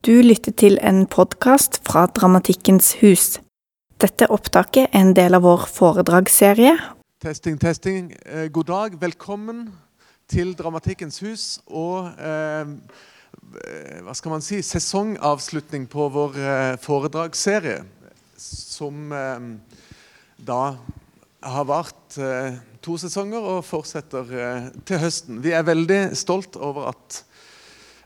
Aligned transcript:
Du 0.00 0.14
lytter 0.24 0.54
til 0.56 0.78
en 0.80 1.02
podkast 1.04 1.74
fra 1.84 2.06
Dramatikkens 2.16 2.94
hus. 3.02 3.34
Dette 4.00 4.30
opptaket 4.32 4.86
er 4.86 5.02
en 5.02 5.10
del 5.12 5.36
av 5.36 5.44
vår 5.44 5.66
foredragsserie. 5.68 6.72
Testing, 7.20 7.58
testing. 7.60 8.06
Eh, 8.24 8.46
god 8.48 8.70
dag. 8.70 8.96
Velkommen 8.96 9.66
til 10.24 10.54
Dramatikkens 10.56 11.20
hus 11.20 11.44
og 11.68 12.16
eh, 12.16 12.72
hva 14.00 14.16
skal 14.16 14.38
man 14.38 14.46
si, 14.46 14.62
sesongavslutning 14.64 15.84
på 15.92 16.08
vår 16.16 16.40
eh, 16.40 16.72
foredragsserie. 16.80 17.82
Som 18.40 19.12
eh, 19.12 19.48
da 20.40 20.62
har 21.44 21.68
vart 21.68 22.16
eh, 22.16 22.56
to 22.80 22.96
sesonger 22.96 23.52
og 23.58 23.66
fortsetter 23.68 24.32
eh, 24.32 24.70
til 24.80 25.04
høsten. 25.04 25.44
Vi 25.44 25.52
er 25.52 25.68
veldig 25.68 26.06
stolt 26.16 26.56
over 26.56 26.94
at 26.94 27.26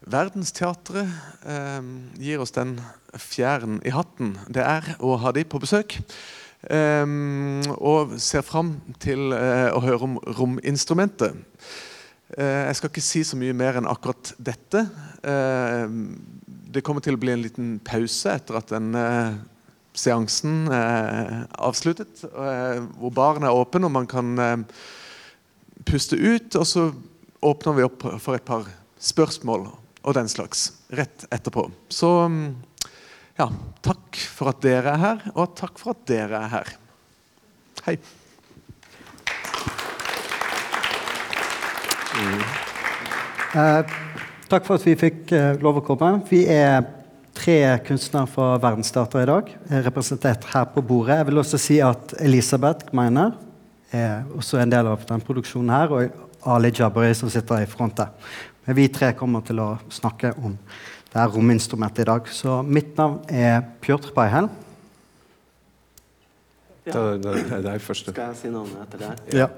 Verdensteatret 0.05 1.09
eh, 1.49 1.87
gir 2.21 2.43
oss 2.45 2.53
den 2.53 2.77
fjæren 3.17 3.79
i 3.87 3.93
hatten 3.95 4.35
det 4.53 4.65
er 4.65 4.97
å 5.01 5.15
ha 5.23 5.33
de 5.33 5.47
på 5.49 5.61
besøk. 5.63 5.97
Eh, 6.65 7.07
og 7.79 8.17
ser 8.21 8.45
fram 8.45 8.77
til 9.01 9.33
eh, 9.37 9.71
å 9.73 9.83
høre 9.85 10.05
om 10.09 10.21
rominstrumentet. 10.39 11.41
Eh, 12.35 12.67
jeg 12.69 12.79
skal 12.79 12.91
ikke 12.91 13.05
si 13.05 13.23
så 13.27 13.39
mye 13.39 13.55
mer 13.57 13.79
enn 13.79 13.89
akkurat 13.91 14.33
dette. 14.43 14.85
Eh, 15.23 15.85
det 16.75 16.83
kommer 16.83 17.05
til 17.05 17.17
å 17.17 17.21
bli 17.21 17.35
en 17.35 17.45
liten 17.45 17.75
pause 17.85 18.33
etter 18.35 18.59
at 18.59 18.73
den 18.75 18.95
eh, 18.99 19.37
seansen 19.95 20.67
er 20.75 21.45
avsluttet. 21.55 22.25
hvor 22.99 23.13
baren 23.15 23.45
er 23.47 23.55
åpen 23.55 23.85
og 23.87 23.93
man 23.95 24.09
kan 24.11 24.67
puste 25.87 26.19
ut. 26.19 26.57
Og 26.59 26.67
så 26.67 26.89
åpner 27.41 27.77
vi 27.79 27.87
opp 27.87 28.03
for 28.19 28.35
et 28.35 28.45
par 28.45 28.67
spørsmål 28.99 29.69
og 30.05 30.17
den 30.17 30.29
slags 30.29 30.69
rett 30.93 31.27
etterpå. 31.33 31.67
Så 31.89 32.11
ja, 33.39 33.49
takk 33.83 34.19
for 34.37 34.53
at 34.53 34.61
dere 34.63 34.93
er 34.95 35.01
her, 35.03 35.25
og 35.35 35.57
takk 35.59 35.81
for 35.81 35.95
at 35.95 36.05
dere 36.09 36.45
er 36.45 36.53
her. 36.53 36.75
Hei. 37.87 37.97
Mm. 42.15 42.43
Eh, 43.59 43.97
takk 44.51 44.69
for 44.69 44.77
at 44.77 44.85
vi 44.87 44.95
fikk 44.99 45.33
eh, 45.35 45.57
lov 45.65 45.81
å 45.81 45.87
komme. 45.87 46.13
Vi 46.31 46.45
er 46.51 46.85
tre 47.35 47.59
kunstnere 47.87 48.31
fra 48.31 48.53
Verdensdata 48.63 49.25
i 49.25 49.29
dag, 49.29 49.51
representert 49.89 50.47
her 50.53 50.69
på 50.71 50.85
bordet. 50.87 51.19
Jeg 51.19 51.29
vil 51.31 51.43
også 51.43 51.59
si 51.59 51.81
at 51.83 52.15
Elisabeth 52.23 52.87
Gmeiner 52.93 53.35
er 53.95 54.23
også 54.35 54.61
en 54.63 54.71
del 54.71 54.89
av 54.91 55.03
den 55.09 55.23
produksjonen 55.25 55.75
her, 55.75 55.91
og 55.91 56.47
Ali 56.55 56.71
Jabari 56.77 57.15
som 57.17 57.31
sitter 57.33 57.65
i 57.65 57.69
frontet. 57.71 58.13
Men 58.65 58.79
vi 58.79 58.89
tre 58.93 59.13
kommer 59.17 59.45
til 59.45 59.61
å 59.61 59.75
snakke 59.93 60.33
om 60.41 60.57
det 61.11 61.19
her 61.21 61.33
rominstrumentet 61.35 62.05
i 62.05 62.09
dag. 62.09 62.29
Så 62.33 62.61
mitt 62.67 62.97
navn 62.99 63.21
er 63.29 63.61
Pjotr 63.85 64.15
Beihel. 64.17 64.49
Ja. 66.85 66.93
Da, 66.93 67.03
da, 67.17 67.35
det 67.65 67.77
er 67.77 67.85
første. 67.85 68.13
Skal 68.13 68.33
jeg 68.33 68.41
si 68.43 68.53
navnet 68.53 68.83
etter 68.85 69.05
deg? 69.07 69.37
Ja. 69.45 69.49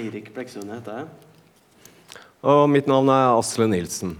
Eirik 0.00 0.32
Bleksund 0.34 0.70
heter 0.72 1.00
jeg. 1.00 1.06
Og 2.50 2.66
mitt 2.72 2.88
navn 2.88 3.08
er 3.12 3.36
Asle 3.36 3.68
Nilsen. 3.68 4.16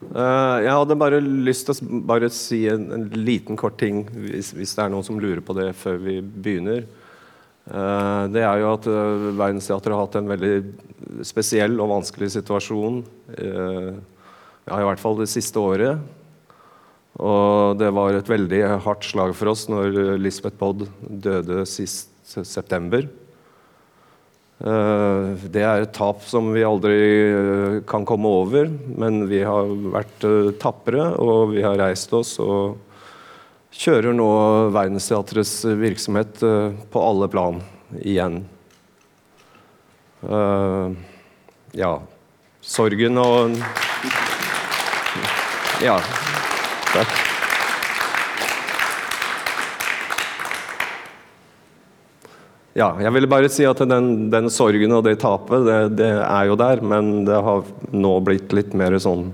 Uh, 0.00 0.62
jeg 0.64 0.72
hadde 0.72 0.96
bare 0.96 1.18
lyst 1.20 1.66
til 1.68 1.76
å 1.76 2.00
bare 2.08 2.30
si 2.32 2.62
en, 2.72 2.86
en 2.96 3.02
liten 3.12 3.58
kort 3.60 3.76
ting, 3.82 4.06
hvis, 4.14 4.54
hvis, 4.56 4.72
det 4.78 4.86
er 4.86 4.92
noen 4.94 5.04
som 5.04 5.18
lurer 5.20 5.42
på 5.44 5.54
det 5.58 5.68
før 5.76 5.98
vi 6.00 6.20
begynner. 6.22 6.86
Uh, 7.70 8.26
det 8.34 8.42
er 8.42 8.58
jo 8.58 8.72
at 8.74 8.86
uh, 8.90 9.28
Verdensteatret 9.38 9.94
har 9.94 10.02
hatt 10.02 10.16
en 10.18 10.30
veldig 10.30 10.54
spesiell 11.26 11.76
og 11.78 11.92
vanskelig 11.92 12.32
situasjon. 12.34 12.98
Uh, 13.36 13.94
ja, 14.66 14.80
I 14.80 14.86
hvert 14.88 15.02
fall 15.02 15.20
det 15.20 15.30
siste 15.30 15.62
året. 15.62 16.02
Og 17.20 17.78
det 17.78 17.90
var 17.94 18.16
et 18.16 18.30
veldig 18.30 18.60
hardt 18.82 19.06
slag 19.06 19.34
for 19.38 19.52
oss 19.52 19.66
når 19.70 20.18
Lisbeth 20.18 20.58
Bodd 20.58 20.86
døde 21.00 21.64
sist 21.68 22.08
september. 22.46 23.08
Det 24.60 25.64
er 25.64 25.82
et 25.82 25.92
tap 25.96 26.22
som 26.28 26.52
vi 26.54 26.62
aldri 26.64 27.00
kan 27.90 28.06
komme 28.08 28.30
over, 28.30 28.70
men 28.70 29.24
vi 29.28 29.40
har 29.42 29.72
vært 29.96 30.24
tapre, 30.62 31.10
og 31.18 31.56
vi 31.56 31.64
har 31.66 31.80
reist 31.80 32.14
oss. 32.16 32.36
og 32.40 32.78
kjører 33.74 34.14
nå 34.16 34.30
Verdensteatrets 34.74 35.64
virksomhet 35.78 36.42
uh, 36.42 36.72
på 36.90 37.02
alle 37.02 37.28
plan 37.32 37.60
igjen. 38.00 38.42
Uh, 40.20 40.92
ja 41.72 41.94
Sorgen 42.60 43.16
og 43.18 43.56
Ja. 45.80 45.96
Takk. 46.90 47.12
Ja, 52.76 52.92
jeg 53.02 53.10
ville 53.16 53.28
bare 53.30 53.48
si 53.50 53.64
at 53.66 53.80
den, 53.88 54.28
den 54.30 54.50
sorgen 54.52 54.92
og 54.94 55.02
det 55.06 55.16
tapet, 55.22 55.64
det, 55.66 55.78
det, 55.98 56.10
er 56.22 56.50
jo 56.50 56.58
der, 56.60 56.82
men 56.86 57.24
det 57.26 57.40
har 57.42 57.64
nå 57.90 58.12
blitt 58.24 58.52
litt 58.54 58.76
mer 58.78 58.94
sånn 59.02 59.30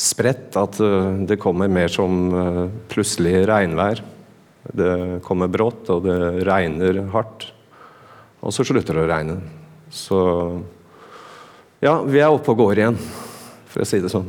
spredt 0.00 0.56
at 0.56 0.80
uh, 0.80 1.12
det 1.28 1.40
kommer 1.40 1.70
mer 1.72 1.92
som 1.92 2.20
uh, 2.32 2.66
plutselig 2.90 3.44
regnvær. 3.50 4.02
Det 4.76 4.92
kommer 5.24 5.50
brått, 5.50 5.88
og 5.92 6.04
det 6.06 6.44
regner 6.48 7.02
hardt. 7.14 7.48
Og 8.40 8.54
så 8.54 8.64
slutter 8.64 8.96
det 8.96 9.04
å 9.04 9.10
regne. 9.10 9.36
Så 9.92 10.20
ja, 11.82 11.98
vi 12.04 12.20
er 12.20 12.30
oppe 12.30 12.52
og 12.52 12.60
går 12.60 12.80
igjen, 12.82 12.98
for 13.72 13.84
å 13.84 13.88
si 13.88 14.00
det 14.00 14.12
sånn. 14.12 14.28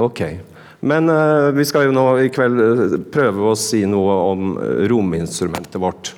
Ok. 0.00 0.24
Men 0.82 1.12
uh, 1.12 1.52
vi 1.54 1.66
skal 1.68 1.88
jo 1.88 1.96
nå 1.96 2.06
i 2.24 2.32
kveld 2.32 2.98
prøve 3.12 3.52
å 3.52 3.58
si 3.58 3.84
noe 3.88 4.18
om 4.32 4.52
rominstrumentet 4.90 5.80
vårt. 5.80 6.14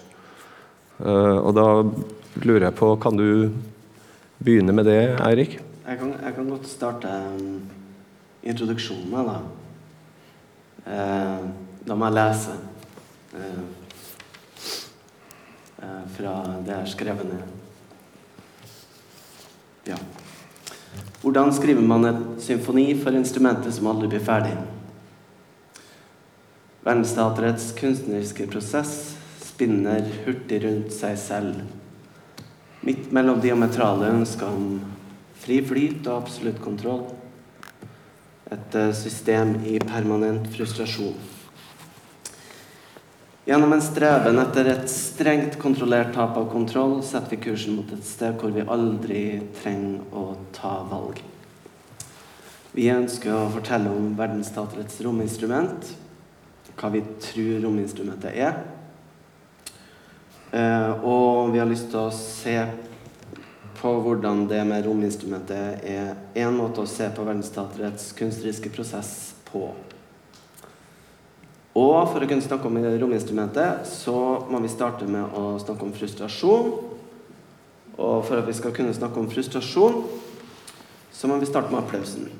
og 1.05 1.51
da 1.57 1.67
lurer 2.45 2.69
jeg 2.69 2.77
på 2.79 2.93
Kan 3.03 3.19
du 3.19 3.51
begynne 4.39 4.73
med 4.73 4.87
det, 4.87 5.17
Eirik? 5.27 5.59
Jeg 5.85 5.99
kan, 6.01 6.15
jeg 6.17 6.35
kan, 6.35 6.49
godt 6.49 6.69
starte 6.69 7.09
um, 7.09 7.61
introduksjonen 8.43 9.27
da. 9.29 9.35
Eh, 10.85 11.45
da 11.85 11.97
må 11.97 12.09
jeg 12.09 12.17
lese 12.17 12.55
eh, 13.37 13.61
eh, 15.81 16.03
fra 16.17 16.33
det 16.65 16.73
jeg 16.73 16.79
har 16.79 16.89
skrevet 16.93 17.29
ned. 17.29 17.45
Ja. 19.89 20.01
Hvordan 21.21 21.53
skriver 21.53 21.85
man 21.85 22.09
en 22.09 22.25
symfoni 22.41 22.87
for 23.01 23.17
instrumentet 23.17 23.77
som 23.77 23.89
aldri 23.93 24.09
blir 24.13 24.25
ferdig? 24.25 24.57
Verdensteaterets 26.85 27.73
kunstneriske 27.77 28.49
prosess 28.49 29.15
spinner 29.45 30.05
hurtig 30.25 30.65
rundt 30.65 30.93
seg 30.97 31.17
selv. 31.21 31.61
Midt 32.85 33.13
mellom 33.13 33.41
diametrale 33.41 34.13
ønsker 34.13 34.49
om 34.49 34.94
Fri 35.45 35.61
flyt 35.61 36.07
og 36.09 36.23
absolutt 36.23 36.61
kontroll. 36.65 37.05
Et 38.53 38.77
eh, 38.81 38.93
system 38.97 39.59
i 39.69 39.77
permanent 39.83 40.47
frustrasjon. 40.55 41.17
Gjennom 43.45 43.75
en 43.77 43.83
streben 43.85 44.41
etter 44.41 44.71
et 44.73 44.87
strengt 44.89 45.59
kontrollert 45.61 46.15
tap 46.17 46.39
av 46.41 46.47
kontroll 46.49 47.03
setter 47.05 47.35
vi 47.35 47.43
kursen 47.45 47.77
mot 47.77 47.91
et 47.93 48.07
sted 48.09 48.39
hvor 48.41 48.55
vi 48.55 48.65
aldri 48.65 49.25
trenger 49.59 50.17
å 50.17 50.23
ta 50.57 50.79
valg. 50.89 51.21
Vi 52.73 52.89
ønsker 52.89 53.35
å 53.37 53.51
fortelle 53.53 53.93
om 53.93 54.15
Verdensteaterets 54.17 54.97
rominstrument, 55.05 55.93
hva 56.73 56.91
vi 56.91 57.05
tror 57.21 57.61
rominstrumentet 57.67 58.33
er. 58.33 58.57
Eh, 60.55 61.05
og 61.05 61.53
vi 61.53 61.61
har 61.61 61.69
lyst 61.69 61.93
til 61.93 62.01
å 62.01 62.17
se 62.17 62.57
på 63.85 63.93
hvordan 64.01 64.47
det 64.49 64.63
med 64.65 64.87
rominstrumentet 64.87 65.83
er 65.85 66.15
én 66.41 66.55
måte 66.57 66.81
å 66.81 66.89
se 66.89 67.05
på 67.13 67.25
verdensteatrets 67.27 68.15
kunstneriske 68.17 68.71
prosess 68.73 69.11
på. 69.45 69.67
Og 71.77 71.99
for 72.09 72.25
å 72.25 72.29
kunne 72.31 72.47
snakke 72.47 72.71
om 72.71 72.79
rominstrumentet, 73.03 73.85
så 73.85 74.17
må 74.49 74.63
vi 74.65 74.73
starte 74.73 75.05
med 75.05 75.37
å 75.37 75.59
snakke 75.61 75.85
om 75.85 75.93
frustrasjon. 75.93 76.73
Og 77.99 78.25
for 78.25 78.41
at 78.41 78.49
vi 78.49 78.57
skal 78.57 78.73
kunne 78.73 78.97
snakke 78.97 79.21
om 79.21 79.29
frustrasjon, 79.29 80.01
så 81.13 81.29
må 81.29 81.37
vi 81.43 81.51
starte 81.53 81.75
med 81.75 81.85
applausen. 81.85 82.31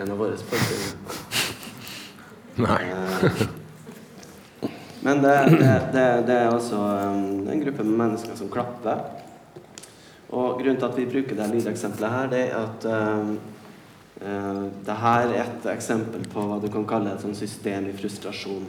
En 0.00 0.10
av 0.10 0.20
våre 0.20 0.36
spørsmål 0.40 1.18
Nei. 2.60 2.82
Eh, 2.90 3.42
Men 5.00 5.22
det, 5.22 5.36
det, 5.50 5.68
det, 5.92 6.22
det 6.28 6.34
er 6.34 6.50
altså 6.50 6.76
um, 6.76 7.46
en 7.48 7.60
gruppe 7.62 7.84
med 7.86 7.96
mennesker 8.02 8.34
som 8.36 8.50
klapper. 8.52 8.98
Og 10.28 10.58
grunnen 10.60 10.76
til 10.76 10.88
at 10.90 10.98
vi 10.98 11.06
bruker 11.08 11.38
det 11.38 11.46
lydeksempelet 11.54 12.12
her, 12.12 12.28
det 12.28 12.42
er 12.42 12.58
at 12.58 12.84
um, 12.84 13.30
uh, 14.20 14.66
det 14.84 14.98
her 15.00 15.32
er 15.32 15.46
et 15.46 15.70
eksempel 15.72 16.26
på 16.28 16.44
hva 16.44 16.60
du 16.60 16.68
kan 16.72 16.84
kalle 16.88 17.14
et 17.14 17.24
sånt 17.24 17.38
system 17.38 17.88
i 17.88 17.96
frustrasjon. 17.96 18.68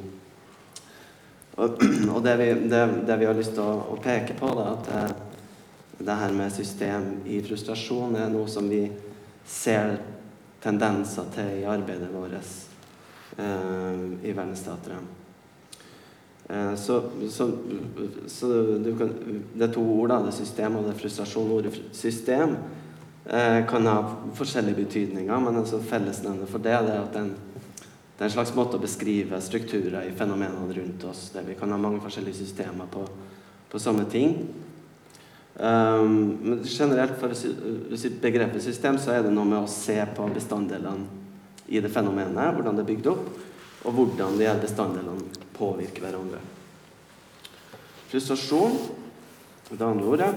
Og, 1.57 1.83
og 2.15 2.23
det, 2.23 2.37
vi, 2.39 2.47
vi 2.63 3.27
har 3.27 3.35
lyst 3.35 3.57
til 3.57 3.65
å, 3.65 3.75
å 3.91 3.99
peke 3.99 4.37
på, 4.39 4.53
da, 4.55 4.71
at 4.77 4.87
uh, 4.95 5.11
det 5.99 6.17
her 6.23 6.31
med 6.37 6.55
system 6.55 7.11
i 7.27 7.43
frustrasjon 7.43 8.15
er 8.23 8.31
noe 8.31 8.47
som 8.49 8.71
vi 8.71 8.85
ser 9.43 9.97
tendenser 10.61 11.31
til 11.33 11.61
i 11.61 11.65
arbeidet 11.69 12.11
vårt 12.13 12.35
eh, 12.37 14.05
i 14.23 14.33
Verdensteatret. 14.35 15.17
Eh, 16.49 16.75
Så, 16.75 17.01
så, 17.29 17.51
så 18.27 18.47
kan, 18.97 19.13
det 19.53 19.67
er 19.67 19.73
to 19.73 19.81
ord, 19.81 20.09
da. 20.09 20.19
Det 20.21 20.33
er 20.33 20.39
system 20.41 20.75
og 20.75 20.85
det 20.85 20.95
er 20.95 20.99
frustrasjon. 20.99 21.51
Ordet 21.51 21.73
system 21.95 22.57
eh, 23.25 23.61
kan 23.69 23.87
ha 23.87 23.97
forskjellige 24.35 24.83
betydninger, 24.83 25.39
men 25.39 25.61
altså 25.61 25.79
fellesnevnet 25.79 26.49
for 26.49 26.59
det, 26.59 26.75
det 26.87 26.95
er 26.95 27.01
at 27.05 27.13
det 27.13 27.21
er, 27.21 27.29
en, 27.29 27.35
det 28.17 28.25
er 28.25 28.29
en 28.29 28.35
slags 28.35 28.55
måte 28.55 28.77
å 28.77 28.83
beskrive 28.83 29.41
strukturer 29.41 30.09
i 30.09 30.15
fenomenene 30.17 30.75
rundt 30.77 31.05
oss. 31.09 31.29
Der 31.33 31.47
vi 31.47 31.55
kan 31.59 31.71
ha 31.71 31.77
mange 31.77 32.01
forskjellige 32.03 32.43
systemer 32.43 32.89
på, 32.91 33.07
på 33.71 33.79
samme 33.79 34.05
ting. 34.11 34.35
Um, 35.51 36.37
men 36.41 36.61
generelt 36.63 37.17
for 37.19 37.33
sy- 37.35 38.13
begrepet 38.21 38.63
system 38.63 38.95
så 38.97 39.11
er 39.11 39.25
det 39.25 39.33
noe 39.35 39.45
med 39.45 39.59
å 39.59 39.69
se 39.69 39.97
på 40.15 40.27
bestanddelene 40.31 41.09
i 41.67 41.81
det 41.83 41.91
fenomenet, 41.91 42.55
hvordan 42.55 42.77
det 42.79 42.85
er 42.85 42.91
bygd 42.93 43.09
opp, 43.11 43.27
og 43.83 43.97
hvordan 43.97 44.37
de 44.39 44.47
her 44.47 44.61
bestanddelene 44.61 45.43
påvirker 45.57 46.05
hverandre. 46.05 46.39
Frustrasjon, 48.11 48.79
det 49.71 49.85
andre 49.87 50.07
ordet, 50.07 50.31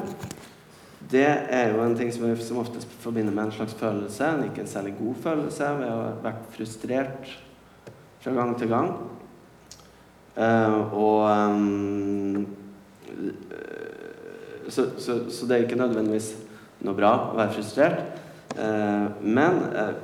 det 1.11 1.27
er 1.27 1.73
jo 1.75 1.83
en 1.85 1.97
ting 1.99 2.13
som 2.15 2.27
vi 2.27 2.35
som 2.43 2.61
oftest 2.63 2.91
forbinder 3.03 3.35
med 3.35 3.49
en 3.49 3.57
slags 3.57 3.75
følelse, 3.79 4.31
ikke 4.49 4.63
en 4.65 4.71
særlig 4.71 4.95
god 4.99 5.19
følelse, 5.25 5.71
ved 5.79 5.91
å 5.91 5.99
ha 6.01 6.13
vært 6.25 6.47
frustrert 6.55 7.33
fra 8.25 8.33
gang 8.35 8.55
til 8.59 8.71
gang. 8.73 8.95
Uh, 10.35 10.79
og 10.99 11.21
eh, 11.31 12.43
så, 14.75 14.87
så, 14.99 15.19
så 15.31 15.47
det 15.47 15.57
er 15.57 15.67
ikke 15.67 15.79
nødvendigvis 15.79 16.33
noe 16.85 16.97
bra 16.99 17.13
å 17.31 17.39
være 17.39 17.55
frustrert. 17.55 18.21
Eh, 18.59 19.07
men 19.23 19.61
eh, 19.71 19.95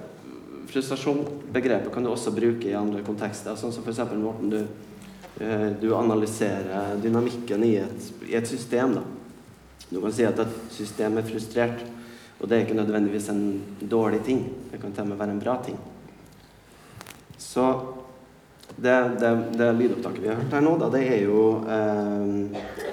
frustrasjonsbegrepet 0.70 1.92
kan 1.94 2.06
du 2.06 2.12
også 2.12 2.32
bruke 2.34 2.70
i 2.70 2.76
andre 2.78 3.02
kontekster. 3.06 3.58
Sånn 3.58 3.74
som 3.74 3.84
f.eks. 3.84 4.02
Morten, 4.20 4.52
du, 4.52 4.60
eh, 5.42 5.70
du 5.80 5.90
analyserer 5.96 6.98
dynamikken 7.02 7.66
i 7.66 7.74
et, 7.82 8.10
i 8.30 8.36
et 8.38 8.48
system. 8.48 8.98
Da. 9.00 9.06
Du 9.90 9.98
kan 9.98 10.14
si 10.14 10.26
at 10.26 10.38
et 10.38 10.60
system 10.74 11.18
er 11.18 11.26
frustrert, 11.26 11.82
og 12.40 12.48
det 12.48 12.56
er 12.56 12.66
ikke 12.66 12.78
nødvendigvis 12.78 13.30
en 13.32 13.42
dårlig 13.90 14.22
ting. 14.26 14.44
Det 14.70 14.80
kan 14.80 14.94
til 14.94 15.08
og 15.08 15.12
med 15.12 15.20
være 15.20 15.34
en 15.34 15.42
bra 15.42 15.58
ting. 15.66 15.80
Så 17.40 17.66
det, 18.76 18.94
det, 19.20 19.32
det 19.58 19.72
lydopptaket 19.74 20.22
vi 20.22 20.30
har 20.30 20.38
hørt 20.38 20.54
her 20.54 20.62
nå, 20.64 20.76
da, 20.78 20.88
det 20.94 21.02
er 21.10 21.24
jo 21.26 21.40
eh, 21.66 22.89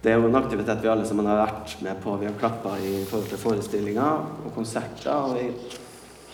det 0.00 0.12
er 0.12 0.16
jo 0.16 0.30
en 0.30 0.38
aktivitet 0.38 0.80
vi 0.80 0.88
alle 0.88 1.04
sammen 1.04 1.26
har 1.28 1.42
vært 1.42 1.74
med 1.84 1.98
på. 2.00 2.14
Vi 2.16 2.24
har 2.24 2.36
klappa 2.40 2.72
i 2.80 3.02
forhold 3.04 3.28
til 3.28 3.40
forestillinger 3.42 4.46
og 4.46 4.54
konserter. 4.54 5.12
Og 5.12 5.34
vi 5.36 5.50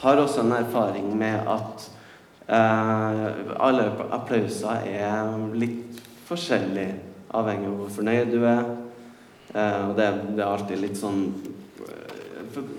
har 0.04 0.20
også 0.22 0.44
en 0.44 0.54
erfaring 0.54 1.08
med 1.18 1.48
at 1.50 1.86
eh, 2.46 3.24
alle 3.58 3.88
applauser 4.14 4.86
er 4.86 5.32
litt 5.58 5.98
forskjellig, 6.28 6.86
avhengig 7.34 7.66
av 7.72 7.80
hvor 7.80 7.90
fornøyd 7.96 8.30
du 8.30 8.44
er. 8.46 8.68
Eh, 9.50 9.80
og 9.88 9.96
det, 9.98 10.06
det 10.36 10.44
er 10.44 10.50
alltid 10.52 10.82
litt 10.84 11.00
sånn 11.00 11.24
eh, 11.88 12.44
for, 12.54 12.74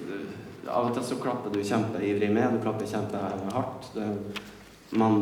Av 0.67 0.89
og 0.89 0.95
til 0.95 1.03
så 1.07 1.15
klapper 1.19 1.51
du 1.51 1.61
kjempeivrig 1.63 2.27
med, 2.31 2.55
du 2.55 2.63
klapper 2.63 2.87
kjempehardt. 2.91 3.85
Det, 3.95 4.07
man 4.99 5.21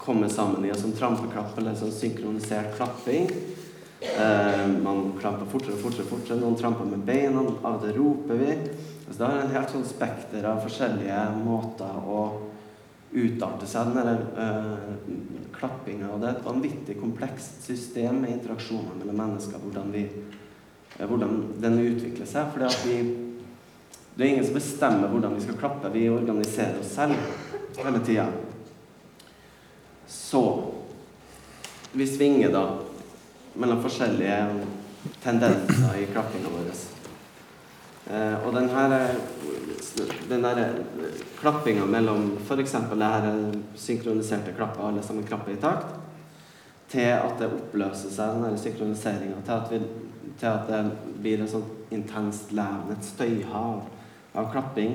kommer 0.00 0.28
sammen 0.32 0.64
i 0.64 0.70
en 0.72 0.80
sånn 0.80 0.96
trampeklapp 0.96 1.56
eller 1.60 1.76
sånn 1.76 1.92
synkronisert 1.92 2.76
klapping. 2.76 3.28
Eh, 4.00 4.68
man 4.82 5.12
klamper 5.20 5.44
fortere 5.50 5.76
og 5.76 5.82
fortere, 5.82 6.08
fortere. 6.08 6.38
Noen 6.40 6.56
tramper 6.56 6.88
med 6.88 7.02
beina, 7.04 7.42
av 7.68 7.82
til 7.82 7.98
roper 7.98 8.38
vi. 8.40 8.54
Altså, 8.54 9.18
det 9.18 9.26
har 9.26 9.42
en 9.42 9.52
helt 9.52 9.74
sånn 9.74 9.84
spekter 9.84 10.46
av 10.48 10.62
forskjellige 10.64 11.18
måter 11.42 11.98
å 12.08 12.22
utarte 13.10 13.68
seg 13.68 13.90
den 13.90 14.08
der 14.08 14.22
eh, 14.40 14.88
klappinga. 15.58 16.14
Og 16.14 16.22
det 16.22 16.30
er 16.30 16.38
et 16.38 16.48
vanvittig 16.48 16.96
komplekst 17.00 17.66
system 17.66 18.22
med 18.22 18.38
interaksjoner 18.38 18.96
mellom 19.02 19.20
mennesker. 19.20 19.60
Hvordan, 19.60 19.92
vi, 19.92 20.06
eh, 20.96 21.04
hvordan 21.04 21.36
den 21.60 21.80
utvikler 21.84 22.30
seg. 22.30 22.56
Vi 22.86 23.00
Det 24.16 24.26
er 24.26 24.32
ingen 24.32 24.44
som 24.44 24.54
bestemmer 24.54 25.08
hvordan 25.08 25.34
vi 25.34 25.44
skal 25.44 25.56
klappe. 25.60 25.92
Vi 25.92 26.08
organiserer 26.08 26.80
oss 26.80 26.94
selv 26.94 27.14
hele 27.76 28.00
tida. 28.04 28.26
Så 30.06 30.72
Vi 31.92 32.06
svinger 32.06 32.52
da 32.52 32.89
mellom 33.54 33.82
forskjellige 33.82 34.38
tendenser 35.22 35.96
i 35.98 36.06
klappinga 36.12 36.52
vår. 36.52 36.70
Eh, 38.10 38.46
og 38.46 38.54
den 38.54 38.68
her 38.74 38.96
den 40.28 40.42
der 40.42 40.78
klappinga 41.40 41.86
mellom 41.86 42.36
f.eks. 42.46 42.72
det 42.72 43.10
her 43.14 43.52
synkroniserte 43.76 44.52
klappet, 44.56 44.84
alle 44.84 45.02
sammen 45.02 45.26
klapper 45.26 45.52
i 45.52 45.60
takt, 45.60 45.96
til 46.90 47.12
at 47.14 47.38
det 47.38 47.50
oppløser 47.54 48.10
seg, 48.10 48.34
den 48.34 48.48
her 48.48 48.56
synkroniseringa, 48.60 49.42
til, 49.46 49.52
at 49.52 49.70
til 50.40 50.46
at 50.46 50.68
det 50.68 50.82
blir 51.20 51.42
et 51.42 51.50
sånt 51.52 51.92
intenst 51.92 52.52
levende, 52.52 52.96
et 52.96 53.08
støyhav 53.08 53.82
av 54.34 54.50
klapping. 54.52 54.94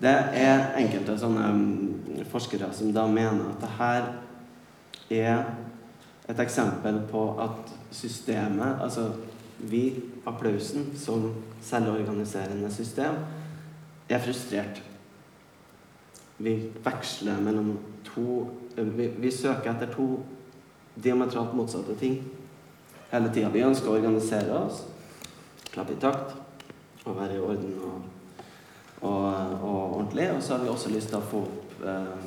Det 0.00 0.14
er 0.36 0.74
enkelte 0.78 1.16
sånne 1.18 1.48
mm, 1.54 2.24
forskere 2.32 2.70
som 2.74 2.92
da 2.94 3.06
mener 3.10 3.46
at 3.52 3.62
det 3.62 3.72
her 3.78 4.08
er 5.14 5.44
et 6.28 6.40
eksempel 6.40 7.02
på 7.10 7.22
at 7.42 7.72
systemet, 7.92 8.78
altså 8.82 9.10
vi, 9.58 10.02
applausen, 10.26 10.92
som 10.96 11.32
selvorganiserende 11.62 12.72
system, 12.72 13.14
er 14.08 14.18
frustrert. 14.18 14.82
Vi 16.38 16.56
veksler 16.84 17.40
mellom 17.40 17.78
to 18.04 18.50
Vi, 18.74 19.06
vi 19.06 19.30
søker 19.30 19.70
etter 19.70 19.86
to 19.94 20.18
diametralt 20.98 21.52
motsatte 21.54 21.94
ting 21.94 22.16
hele 23.12 23.28
tida. 23.30 23.52
Vi 23.54 23.62
ønsker 23.62 23.86
å 23.86 23.94
organisere 23.94 24.56
oss, 24.64 24.80
klappe 25.70 25.94
i 25.94 26.00
takt 26.02 26.34
og 27.04 27.14
være 27.14 27.36
i 27.36 27.38
orden 27.38 27.76
og, 27.86 28.08
og, 29.04 29.28
og 29.60 29.94
ordentlig. 30.00 30.26
Og 30.34 30.42
så 30.42 30.56
har 30.56 30.64
vi 30.64 30.72
også 30.72 30.90
lyst 30.90 31.12
til 31.12 31.20
å 31.20 31.28
få 31.30 31.44
opp 31.46 31.86
eh, 31.86 32.26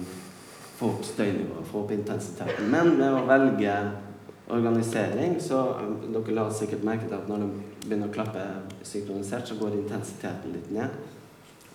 få 0.77 0.91
opp 0.93 1.05
støynivået, 1.05 1.67
få 1.71 1.81
opp 1.83 1.91
intensiteten. 1.95 2.69
Men 2.71 2.93
med 2.99 3.15
å 3.15 3.25
velge 3.27 3.73
organisering, 4.53 5.39
så 5.41 5.61
um, 5.81 5.95
Dere 6.13 6.35
la 6.37 6.47
sikkert 6.53 6.85
merke 6.87 7.07
til 7.07 7.17
at 7.17 7.29
når 7.29 7.43
de 7.43 7.49
begynner 7.87 8.11
å 8.11 8.13
klappe 8.13 8.43
synkronisert, 8.85 9.49
så 9.49 9.57
går 9.59 9.79
intensiteten 9.79 10.53
litt 10.53 10.69
ned. 10.75 10.93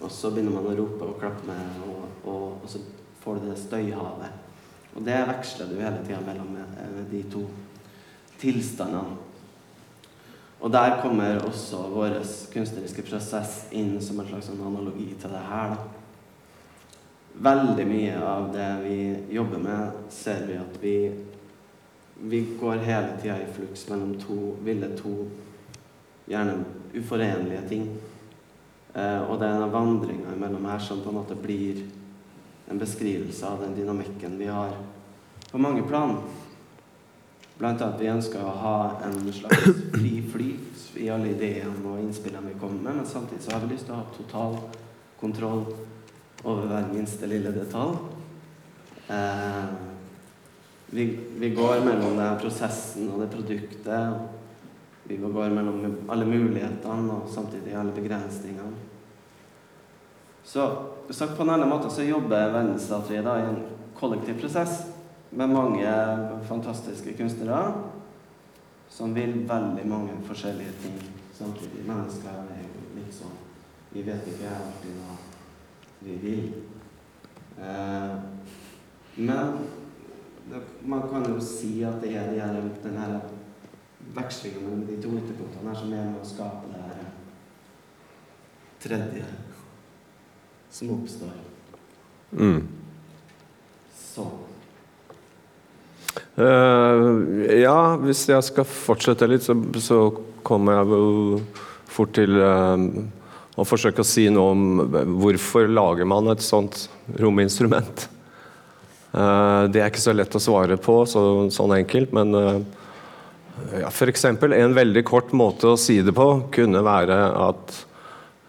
Og 0.03 0.11
så 0.11 0.31
begynner 0.33 0.55
man 0.55 0.71
å 0.71 0.77
rope 0.79 1.09
og 1.09 1.19
klappe 1.21 1.47
med, 1.49 1.83
og, 1.87 2.07
og, 2.23 2.47
og 2.63 2.71
så 2.71 2.81
får 3.23 3.43
du 3.43 3.51
det 3.51 3.59
støyhavet. 3.61 4.39
Og 4.93 5.05
det 5.07 5.19
veksler 5.29 5.71
du 5.71 5.77
hele 5.81 6.01
tida 6.05 6.21
mellom 6.27 6.57
eh, 6.61 6.97
de 7.11 7.23
to 7.33 7.45
tilstandene. 8.43 9.19
Og 10.63 10.71
der 10.71 11.01
kommer 11.03 11.41
også 11.43 11.89
vår 11.91 12.21
kunstneriske 12.53 13.03
prosess 13.03 13.65
inn 13.75 13.97
som 14.03 14.21
en 14.23 14.29
slags 14.29 14.53
analogi 14.53 15.09
til 15.19 15.33
det 15.35 15.43
her. 15.49 15.75
da. 15.75 16.02
Veldig 17.33 17.87
mye 17.89 18.17
av 18.21 18.51
det 18.53 18.71
vi 18.85 18.97
jobber 19.35 19.59
med, 19.59 19.91
ser 20.13 20.45
vi 20.47 20.57
at 20.61 20.75
vi, 20.83 20.97
vi 22.21 22.43
går 22.61 22.85
hele 22.85 23.17
tida 23.23 23.39
i 23.41 23.49
fluks 23.55 23.87
mellom 23.89 24.15
to 24.21 24.37
ville 24.65 24.93
to 24.99 25.15
gjerne 26.29 26.59
uforenlige 26.93 27.63
ting. 27.69 27.87
Eh, 28.95 29.23
og 29.25 29.41
det 29.41 29.49
er 29.49 29.63
den 29.63 29.73
vandringa 29.73 30.35
imellom 30.37 30.69
her 30.69 30.79
som 30.85 31.01
på 31.01 31.09
en 31.09 31.19
måte 31.23 31.37
blir 31.39 31.81
en 32.69 32.79
beskrivelse 32.79 33.49
av 33.49 33.65
den 33.65 33.75
dynamikken 33.81 34.37
vi 34.39 34.47
har 34.53 34.77
på 35.51 35.59
mange 35.59 35.83
plan. 35.89 36.19
Blant 37.59 37.81
annet 37.81 38.01
vi 38.01 38.13
ønsker 38.13 38.45
å 38.45 38.59
ha 38.61 38.77
en 39.07 39.33
slags 39.33 39.65
fri 39.95 40.13
flyt 40.33 40.85
i 41.01 41.09
alle 41.13 41.33
ideene 41.33 41.81
og 41.89 42.01
innspillene 42.03 42.53
vi 42.53 42.61
kommer 42.61 42.81
med, 42.91 43.01
men 43.01 43.09
samtidig 43.09 43.43
så 43.45 43.57
har 43.57 43.65
vi 43.65 43.73
lyst 43.73 43.89
til 43.89 43.97
å 43.97 44.03
ha 44.03 44.15
total 44.17 44.57
kontroll 45.21 45.67
over 46.45 46.67
hver 46.67 46.91
minste 46.93 47.27
lille 47.31 47.53
detalj. 47.55 47.97
Eh, 49.09 49.65
vi, 50.93 51.07
vi 51.39 51.51
går 51.55 51.85
mellom 51.85 52.19
det 52.19 52.31
prosessen 52.43 53.11
og 53.13 53.23
det 53.23 53.31
produktet. 53.33 54.29
vi 55.05 55.17
går 55.17 55.51
mellom 55.51 56.09
alle 56.09 56.25
mulighetene 56.25 57.13
og 57.13 57.29
samtidig 57.31 57.75
alle 57.75 57.93
begrensningene. 57.93 58.73
Så 60.45 60.67
sagt 61.11 61.37
på 61.37 61.43
en 61.43 61.51
annen 61.51 61.69
måte 61.69 61.91
så 61.91 62.03
jobber 62.03 62.53
Verdensstatuen 62.53 63.27
i 63.27 63.49
en 63.49 63.63
kollektiv 63.99 64.41
prosess 64.41 64.83
med 65.31 65.51
mange 65.51 65.93
fantastiske 66.49 67.17
kunstnere 67.17 67.73
som 68.93 69.15
vil 69.15 69.49
veldig 69.49 69.85
mange 69.89 70.17
forskjellige 70.27 70.73
ting 70.83 70.99
samtidig. 71.39 71.87
Mennesker 71.89 72.29
er 72.29 72.65
jo 72.67 72.89
litt 72.99 73.15
sånn 73.17 73.39
Vi 73.93 74.03
vet 74.07 74.29
ikke 74.29 74.49
alltid 74.49 74.97
hva 75.01 75.32
vi 76.05 76.17
vil. 76.23 76.53
Eh, 77.59 78.17
men 79.15 79.59
det, 80.51 80.61
man 80.85 81.09
kan 81.11 81.27
jo 81.29 81.41
si 81.41 81.83
at 81.87 82.03
det 82.03 82.17
er, 82.17 82.31
det 82.33 82.43
er 82.43 82.61
den 82.83 82.99
her 82.99 83.21
vekslinga 84.17 84.61
mellom 84.65 84.87
de 84.89 84.99
to 85.03 85.15
ytterpunktene 85.21 85.71
her 85.71 85.79
som 85.79 85.93
er 85.95 86.09
med 86.11 86.21
å 86.21 86.29
skape 86.29 86.73
det 86.73 86.85
her 86.89 87.11
tredje 88.83 89.27
som 90.73 90.95
oppstår. 90.97 91.37
Mm. 92.33 92.65
Sånn. 93.95 94.41
Uh, 96.33 97.45
ja, 97.61 97.97
hvis 98.01 98.25
jeg 98.29 98.45
skal 98.45 98.69
fortsette 98.69 99.29
litt, 99.29 99.45
så, 99.45 99.57
så 99.85 99.99
kommer 100.45 100.81
jeg 100.81 100.89
jo 100.93 101.41
fort 101.93 102.15
til 102.17 102.41
eh, 102.41 102.87
å 103.57 103.67
forsøke 103.69 104.01
å 104.01 104.07
si 104.07 104.29
noe 104.33 104.55
om 104.55 104.99
hvorfor 105.21 105.69
lager 105.69 106.09
man 106.09 106.31
et 106.33 106.45
sånt 106.45 106.87
rominstrument. 107.21 108.07
Uh, 109.13 109.69
det 109.69 109.83
er 109.83 109.91
ikke 109.91 110.01
så 110.01 110.15
lett 110.17 110.33
å 110.33 110.41
svare 110.41 110.79
på 110.81 111.03
så, 111.09 111.23
sånn 111.53 111.75
enkelt, 111.77 112.15
men 112.17 112.33
uh, 112.33 112.63
ja, 113.77 113.91
F.eks. 113.91 114.25
en 114.25 114.77
veldig 114.79 115.03
kort 115.05 115.35
måte 115.37 115.75
å 115.75 115.81
si 115.81 115.99
det 116.05 116.15
på 116.17 116.29
kunne 116.55 116.81
være 116.87 117.19
at 117.43 117.77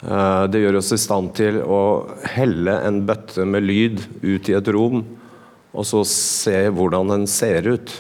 uh, 0.08 0.46
det 0.48 0.64
gjør 0.64 0.80
oss 0.80 0.94
i 0.96 1.02
stand 1.04 1.34
til 1.36 1.60
å 1.68 1.82
helle 2.38 2.78
en 2.88 3.04
bøtte 3.10 3.44
med 3.44 3.68
lyd 3.68 4.00
ut 4.24 4.48
i 4.48 4.56
et 4.56 4.72
rom, 4.72 5.04
og 5.74 5.88
så 5.90 6.06
se 6.08 6.56
hvordan 6.72 7.12
den 7.12 7.28
ser 7.28 7.68
ut. 7.68 7.92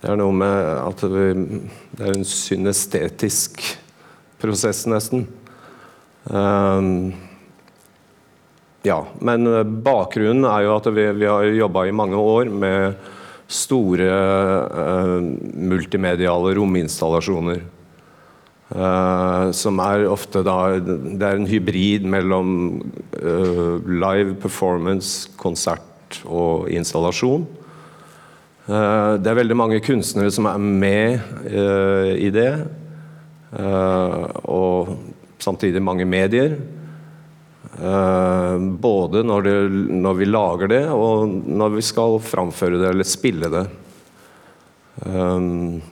Det 0.00 0.12
er 0.12 0.20
noe 0.20 0.32
med 0.36 0.58
at 0.80 1.00
det 1.04 1.28
er 1.28 2.12
en 2.14 2.28
synestetisk 2.28 3.60
prosess, 4.40 4.86
nesten. 4.88 5.26
Um, 6.24 7.12
ja, 8.84 8.98
men 9.20 9.48
eh, 9.48 9.64
bakgrunnen 9.64 10.44
er 10.48 10.64
jo 10.66 10.74
at 10.76 10.88
vi, 10.92 11.04
vi 11.16 11.28
har 11.28 11.44
jobba 11.56 11.86
i 11.88 11.96
mange 11.96 12.20
år 12.20 12.50
med 12.52 12.98
store 13.48 14.08
uh, 14.08 15.20
multimediale 15.54 16.54
rominstallasjoner. 16.56 17.62
Uh, 18.74 19.52
som 19.52 19.76
er 19.84 20.06
ofte 20.08 20.40
da 20.42 20.80
Det 20.80 21.20
er 21.20 21.36
en 21.36 21.46
hybrid 21.46 22.06
mellom 22.08 22.48
uh, 23.20 23.76
live 23.84 24.34
performance, 24.40 25.28
konsert 25.36 26.22
og 26.24 26.70
installasjon. 26.70 27.46
det 28.64 29.28
er 29.28 29.36
veldig 29.36 29.56
mange 29.56 29.80
kunstnere 29.84 30.30
som 30.32 30.46
er 30.48 30.58
med 30.62 31.18
i 32.16 32.30
det. 32.32 32.52
og 34.48 34.94
samtidig 35.44 35.82
mange 35.84 36.06
medier. 36.08 36.56
Uh, 37.74 38.60
både 38.80 39.24
når, 39.26 39.46
det, 39.46 39.54
når, 39.90 40.20
vi 40.20 40.28
lager 40.28 40.70
det, 40.70 40.84
og 40.94 41.26
når 41.28 41.78
vi 41.78 41.84
skal 41.84 42.20
framføre 42.22 42.78
det 42.80 42.92
eller 42.92 43.08
spille 43.08 43.50
det. 43.50 43.64
Um, 45.04 45.82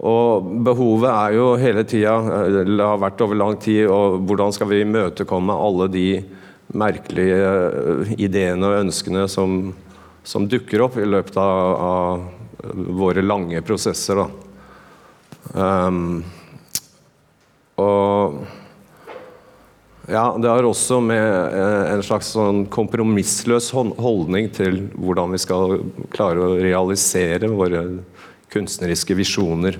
og 0.00 0.46
behovet 0.64 1.10
er 1.10 1.34
jo 1.36 1.48
hele 1.60 1.84
tida, 1.84 2.14
eller 2.62 2.94
har 2.94 3.02
vært 3.02 3.24
over 3.24 3.36
lang 3.36 3.58
tid, 3.60 3.82
og 3.90 4.22
hvordan 4.28 4.54
skal 4.56 4.70
vi 4.70 4.84
imøtekomme 4.84 5.56
alle 5.66 5.90
de 5.92 6.06
merkelige 6.70 8.14
ideene 8.22 8.68
og 8.68 8.84
ønskene 8.84 9.26
som, 9.28 9.72
som 10.22 10.46
dukker 10.48 10.86
opp 10.86 10.96
i 11.02 11.08
løpet 11.08 11.36
av, 11.42 11.82
av 11.90 12.76
våre 13.00 13.24
lange 13.24 13.60
prosesser. 13.66 14.22
Um, 15.52 16.22
og 17.80 18.42
ja, 20.10 20.24
det 20.42 20.48
har 20.50 20.66
også 20.66 20.98
med 21.04 21.22
eh, 21.54 21.92
en 21.92 22.02
slags 22.02 22.32
sånn 22.34 22.64
kompromissløs 22.72 23.68
holdning 23.74 24.48
til 24.54 24.80
hvordan 24.98 25.36
vi 25.36 25.38
skal 25.38 25.76
klare 26.10 26.42
å 26.42 26.56
realisere 26.58 27.50
våre 27.52 27.84
kunstneriske 28.50 29.14
visjoner, 29.14 29.78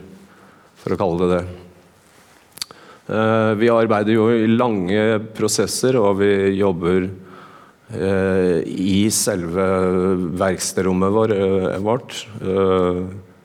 for 0.79 0.95
å 0.95 1.01
kalle 1.01 1.25
det 1.25 1.33
det. 1.33 1.41
Eh, 3.11 3.51
vi 3.59 3.73
arbeider 3.75 4.15
jo 4.15 4.29
i 4.31 4.47
lange 4.53 5.19
prosesser, 5.35 5.99
og 5.99 6.21
vi 6.23 6.31
jobber 6.61 7.09
eh, 7.09 8.63
i 8.71 9.09
selve 9.11 9.67
verkstedrommet 10.39 11.83
vårt 11.83 12.21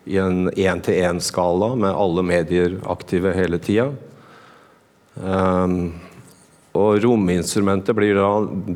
i 0.06 0.20
en 0.22 0.52
én-til-én-skala 0.54 1.74
med 1.82 1.98
alle 1.98 2.22
medier 2.30 2.78
aktive 2.94 3.34
hele 3.34 3.58
tida. 3.58 3.90
Og 6.76 6.98
rominstrumentet 7.00 7.96
blir 7.96 8.18
da 8.20 8.32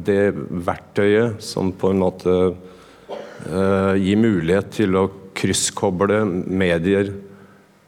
det 0.08 0.32
verktøyet 0.68 1.44
som 1.44 1.74
på 1.76 1.92
en 1.92 2.00
måte 2.00 2.36
uh, 2.56 3.94
gir 4.00 4.18
mulighet 4.22 4.72
til 4.78 4.96
å 4.96 5.10
krysskoble 5.36 6.22
medier 6.48 7.12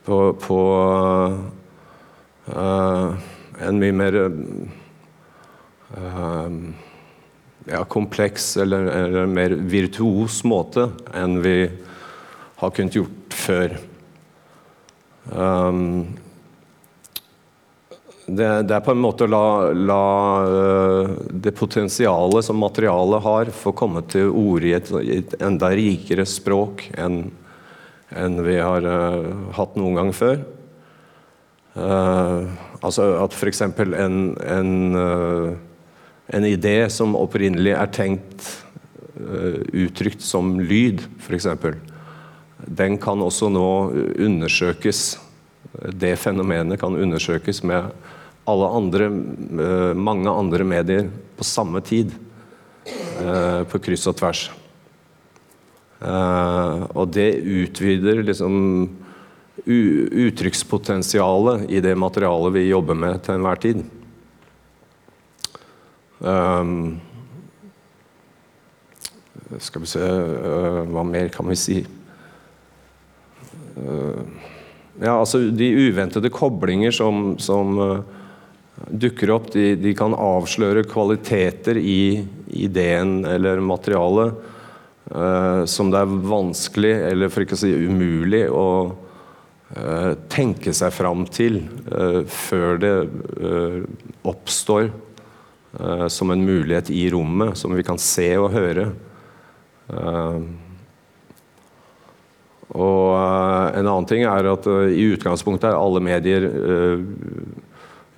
på, 0.04 0.18
på 0.42 0.60
uh, 2.52 3.10
en 3.62 3.80
mye 3.80 3.96
mer 3.96 4.18
uh, 5.96 6.50
ja, 7.72 7.84
kompleks 7.88 8.58
eller, 8.60 8.90
eller, 9.06 9.26
mer 9.32 9.56
virtuos 9.56 10.42
måte 10.48 10.90
enn 11.16 11.40
vi 11.44 11.56
har 12.62 12.76
kunnet 12.76 12.96
gjort 13.00 13.36
før. 13.36 13.78
Um, 15.32 16.20
det, 18.26 18.48
det, 18.70 18.76
er 18.76 18.84
på 18.86 18.94
en 18.94 19.02
måte 19.02 19.26
å 19.26 19.32
la, 19.32 19.46
la 19.74 20.06
uh, 20.46 21.14
det 21.32 21.54
potensialet 21.58 22.46
som 22.46 22.60
materialet 22.62 23.24
har, 23.26 23.52
få 23.56 23.74
komme 23.78 24.04
til 24.12 24.30
orde 24.30 24.70
i 24.70 24.76
et, 24.78 24.92
et, 25.02 25.36
enda 25.42 25.72
rikere 25.74 26.26
språk 26.30 26.86
enn 27.02 27.24
en 28.12 28.42
vi 28.46 28.58
har 28.60 28.86
uh, 28.86 29.50
hatt 29.58 29.78
noen 29.80 29.98
gang 29.98 30.12
før. 30.16 30.44
Uh, 31.74 32.52
altså 32.84 33.08
at 33.24 33.34
f.eks. 33.34 33.64
En, 33.66 34.20
en, 34.36 34.72
en 36.32 36.48
idé 36.48 36.76
som 36.92 37.18
opprinnelig 37.18 37.74
er 37.78 37.96
tenkt 37.96 38.52
uttrykt 39.22 40.24
som 40.26 40.56
lyd, 40.60 41.04
f.eks., 41.22 41.48
den 42.62 42.96
kan 43.02 43.22
også 43.22 43.50
nå 43.54 43.68
undersøkes. 44.22 45.04
Det 45.72 46.18
fenomenet 46.20 46.82
kan 46.82 46.98
undersøkes 47.00 47.64
med 47.64 47.94
alle 48.50 48.68
andre, 48.68 49.06
eh, 49.06 49.94
mange 49.96 50.30
andre 50.30 50.64
medier 50.64 51.10
på 51.38 51.44
samme 51.44 51.82
tid. 51.82 52.12
Eh, 53.22 53.64
på 53.70 53.80
kryss 53.80 54.08
og 54.10 54.16
tvers. 54.18 54.50
Eh, 56.02 56.82
og 56.98 57.12
det 57.14 57.38
utvider 57.38 58.24
liksom 58.26 58.90
uttrykkspotensialet 59.62 61.70
i 61.70 61.78
det 61.84 61.94
materialet 62.00 62.54
vi 62.56 62.72
jobber 62.72 62.96
med 62.98 63.22
til 63.22 63.36
enhver 63.36 63.60
tid. 63.62 63.84
Skal 69.62 69.82
vi 69.84 69.88
se 69.90 70.00
Hva 70.00 71.04
mer 71.06 71.30
kan 71.34 71.48
vi 71.50 71.56
si? 71.60 71.86
Ja, 75.00 75.20
altså 75.20 75.40
De 75.56 75.70
uventede 75.88 76.30
koblinger 76.34 76.92
som, 76.92 77.36
som 77.40 77.78
uh, 77.80 78.02
dukker 78.90 79.32
opp, 79.32 79.52
de, 79.54 79.76
de, 79.80 79.94
kan 79.98 80.16
avsløre 80.18 80.84
kvaliteter 80.90 81.80
i 81.80 82.24
ideen 82.52 83.22
eller 83.26 83.62
materialet 83.64 84.36
uh, 85.14 85.64
som 85.70 85.92
det 85.94 86.02
er 86.02 86.18
vanskelig, 86.32 86.96
eller 87.12 87.32
for 87.32 87.46
ikke 87.46 87.58
å 87.58 87.62
si 87.64 87.72
umulig, 87.72 88.44
å 88.50 88.66
uh, 88.92 90.12
tenke 90.32 90.74
seg 90.76 90.94
fram 90.96 91.26
til 91.32 91.62
uh, 91.92 92.24
før 92.28 92.82
det 92.82 92.96
oppstår 94.28 94.92
som 96.12 96.34
en 96.34 96.42
mulighet 96.44 96.90
i 96.92 97.06
rommet, 97.14 97.56
som 97.56 97.72
vi 97.72 97.84
kan 97.88 97.96
se 97.96 98.26
og 98.36 98.50
høre. 98.52 98.90
Og 102.72 103.76
en 103.76 103.84
annen 103.84 104.08
ting 104.08 104.24
er 104.24 104.48
at 104.48 104.68
i 104.96 105.10
utgangspunktet 105.12 105.70
er 105.70 105.80
alle 105.80 106.00
medier 106.04 106.46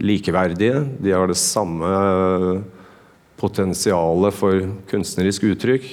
likeverdige. 0.03 0.83
De 1.01 1.13
har 1.15 1.29
det 1.29 1.39
samme 1.41 1.89
potensialet 3.41 4.37
for 4.37 4.61
kunstnerisk 4.91 5.49
uttrykk. 5.49 5.89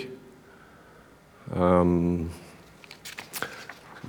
Um, 1.57 2.29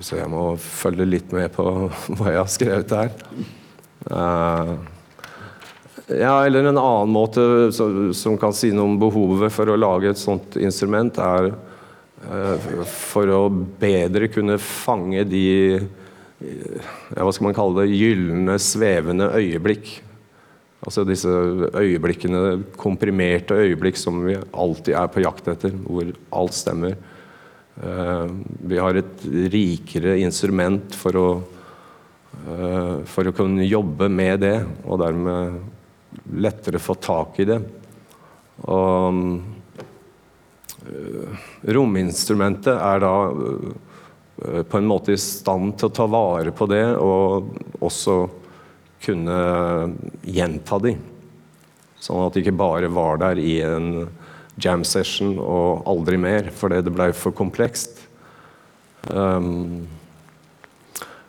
Så 0.02 0.18
jeg 0.18 0.30
må 0.34 0.56
følge 0.58 1.06
litt 1.06 1.34
med 1.36 1.52
på 1.54 1.64
hva 2.18 2.34
jeg 2.34 2.42
har 2.42 2.50
skrevet 2.50 2.94
her. 2.98 3.12
Ja, 6.12 6.34
eller 6.44 6.66
en 6.66 6.80
annen 6.82 7.12
måte 7.14 7.44
som, 7.72 8.38
kan 8.42 8.56
si 8.58 8.72
noe 8.74 8.90
om 8.90 8.98
behovet 9.00 9.54
for 9.54 9.70
å 9.70 9.78
lage 9.78 10.10
et 10.12 10.20
sånt 10.20 10.58
instrument, 10.60 11.22
er 11.22 11.54
for 12.86 13.32
å 13.34 13.42
bedre 13.82 14.28
kunne 14.30 14.60
fange 14.62 15.24
de 15.26 15.46
ja, 16.42 17.22
hva 17.22 17.32
skal 17.34 17.48
man 17.50 17.58
kalle 17.58 17.84
det, 17.84 17.98
gylne, 17.98 18.58
svevende 18.62 19.30
øyeblikk. 19.38 19.94
Altså 20.82 21.04
disse 21.06 21.30
øyeblikkene, 21.78 22.64
komprimerte 22.80 23.60
øyeblikk 23.62 24.00
som 24.02 24.24
vi 24.26 24.38
alltid 24.50 24.96
er 24.98 25.12
på 25.14 25.22
jakt 25.22 25.52
etter, 25.52 25.76
hvor 25.86 26.10
alt 26.42 26.58
stemmer. 26.58 26.96
Eh, 27.82 28.32
vi 28.72 28.80
har 28.82 28.98
et 28.98 29.28
rikere 29.54 30.18
instrument 30.24 30.98
for 30.98 31.20
å, 31.20 31.28
eh, 32.42 32.96
for 33.06 33.30
å 33.30 33.36
kunne 33.38 33.68
jobbe 33.68 34.10
med 34.10 34.42
det, 34.42 34.58
og 34.86 35.00
dermed 35.04 35.62
lettere 36.42 36.82
få 36.82 36.98
tak 36.98 37.40
i 37.40 37.46
det. 37.46 37.62
Og 38.66 39.14
eh, 39.14 39.61
rominstrumentet 41.78 42.74
er 42.74 43.02
da 43.04 43.16
på 44.42 44.80
en 44.80 44.88
måte 44.90 45.14
i 45.14 45.22
stand 45.22 45.76
til 45.78 45.92
å 45.92 45.94
ta 45.94 46.08
vare 46.10 46.54
på 46.56 46.66
det, 46.72 46.86
og 46.98 47.52
også 47.84 48.16
kunne 49.02 49.38
gjenta 50.26 50.80
de. 50.82 50.96
Sånn 52.02 52.24
at 52.26 52.34
det 52.34 52.44
ikke 52.44 52.58
bare 52.58 52.90
var 52.94 53.22
der 53.22 53.42
i 53.42 53.60
en 53.66 54.08
jam 54.62 54.84
session 54.88 55.36
og 55.40 55.86
aldri 55.90 56.18
mer, 56.22 56.50
fordi 56.54 56.82
det 56.86 56.94
ble 56.94 57.12
for 57.18 57.36
komplekst. 57.38 58.02
Um, 59.10 59.86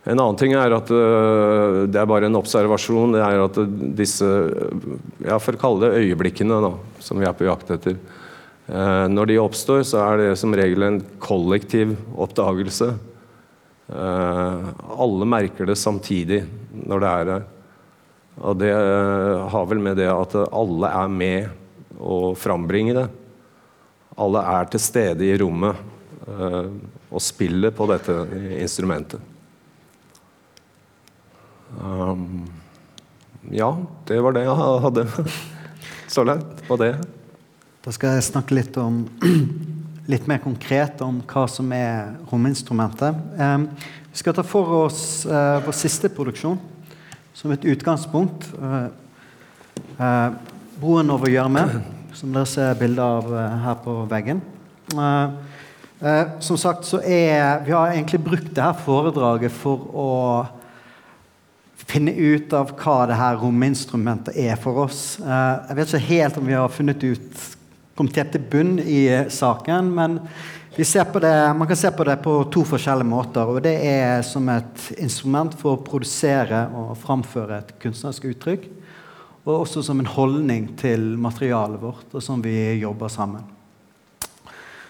en 0.03 0.19
annen 0.19 0.39
ting 0.41 0.57
er 0.59 0.75
at 0.75 0.91
uh, 0.91 1.85
det 1.87 2.01
er 2.01 2.09
bare 2.09 2.29
en 2.29 2.41
observasjon. 2.41 3.15
Det 3.15 3.23
er 3.23 3.45
at 3.45 3.61
disse 4.01 4.29
ja, 5.23 5.39
for 5.39 5.55
å 5.55 5.61
kalle 5.61 5.85
det 5.85 6.03
øyeblikkene 6.03 6.59
da, 6.65 6.73
som 7.05 7.21
vi 7.21 7.29
er 7.29 7.37
på 7.37 7.47
jakt 7.49 7.71
etter 7.77 8.01
Når 8.69 9.26
de 9.26 9.40
oppstår, 9.42 9.83
så 9.85 9.99
er 10.04 10.21
det 10.21 10.28
som 10.38 10.54
regel 10.54 10.85
en 10.87 11.00
kollektiv 11.21 11.97
oppdagelse. 12.14 12.92
Uh, 13.92 14.71
alle 15.02 15.26
merker 15.28 15.66
det 15.69 15.75
samtidig 15.76 16.45
når 16.73 17.02
det 17.02 17.11
er 17.11 17.26
der. 17.28 17.42
Og 18.40 18.61
det 18.62 18.71
har 19.52 19.66
vel 19.69 19.83
med 19.83 19.99
det 20.00 20.09
at 20.09 20.37
alle 20.47 20.92
er 21.02 21.11
med 21.12 21.99
å 22.00 22.33
frambringe 22.38 22.95
det. 22.97 23.09
Alle 24.16 24.47
er 24.54 24.71
til 24.73 24.81
stede 24.81 25.26
i 25.26 25.37
rommet 25.42 25.76
og 27.12 27.21
spiller 27.21 27.75
på 27.76 27.85
dette 27.90 28.14
instrumentet. 28.62 29.21
Um, 31.81 32.45
ja, 33.50 33.76
det 34.07 34.21
var 34.23 34.37
det 34.37 34.45
jeg 34.45 34.57
hadde 34.87 35.07
så 36.14 36.25
langt 36.25 36.64
på 36.69 36.76
det. 36.81 36.95
Da 37.83 37.91
skal 37.91 38.12
jeg 38.15 38.29
snakke 38.29 38.55
litt, 38.55 38.77
om, 38.79 39.01
litt 40.12 40.29
mer 40.31 40.39
konkret 40.39 41.01
om 41.03 41.17
hva 41.27 41.49
som 41.51 41.67
er 41.75 42.12
rominstrumentet. 42.31 43.17
Um, 43.35 43.65
vi 44.07 44.21
skal 44.21 44.37
ta 44.37 44.45
for 44.47 44.85
oss 44.85 45.01
uh, 45.27 45.59
vår 45.65 45.75
siste 45.75 46.07
produksjon 46.15 46.61
som 47.35 47.51
et 47.51 47.65
utgangspunkt. 47.73 48.45
Uh, 48.55 48.87
uh, 49.99 50.29
'Broen 50.79 51.11
over 51.11 51.27
gjørme', 51.33 51.65
som 52.15 52.31
dere 52.31 52.47
ser 52.47 52.79
bilde 52.79 53.03
av 53.03 53.27
her 53.65 53.81
på 53.83 53.97
veggen. 54.11 54.45
som 56.43 56.57
sagt 56.59 56.85
så 56.85 56.99
er 56.99 57.65
Vi 57.65 57.73
har 57.73 57.93
egentlig 57.93 58.21
brukt 58.23 58.51
dette 58.51 58.83
foredraget 58.85 59.53
for 59.55 59.87
å 59.95 60.11
finne 61.79 62.12
ut 62.12 62.53
av 62.53 62.75
hva 62.79 63.07
det 63.07 63.18
her 63.18 63.38
rominstrumentet 63.38 64.37
er 64.37 64.57
for 64.57 64.85
oss. 64.85 65.18
jeg 65.23 65.77
vet 65.77 65.95
ikke 65.95 66.11
helt 66.11 66.38
om 66.38 66.47
vi 66.47 66.59
har 66.59 66.68
funnet 66.68 67.05
ut 67.05 67.59
kommet 67.96 68.18
helt 68.20 68.35
til 68.35 68.44
bunn 68.52 68.76
i 68.81 69.05
saken, 69.33 69.92
men 69.94 70.18
det, 70.76 71.55
man 71.57 71.66
kan 71.68 71.76
se 71.76 71.90
på 71.92 72.05
det 72.05 72.16
på 72.24 72.37
to 72.52 72.64
forskjellige 72.64 73.09
måter. 73.09 73.44
og 73.44 73.62
Det 73.62 73.74
er 73.85 74.22
som 74.22 74.48
et 74.48 74.92
instrument 74.98 75.52
for 75.55 75.76
å 75.76 75.85
produsere 75.85 76.68
og 76.72 76.96
framføre 76.96 77.59
et 77.59 77.74
kunstnerisk 77.83 78.24
uttrykk. 78.33 78.68
Og 79.44 79.66
også 79.66 79.83
som 79.83 80.00
en 80.00 80.07
holdning 80.07 80.70
til 80.78 81.18
materialet 81.18 81.81
vårt, 81.83 82.07
og 82.14 82.22
som 82.22 82.40
vi 82.40 82.78
jobber 82.81 83.09
sammen. 83.09 83.42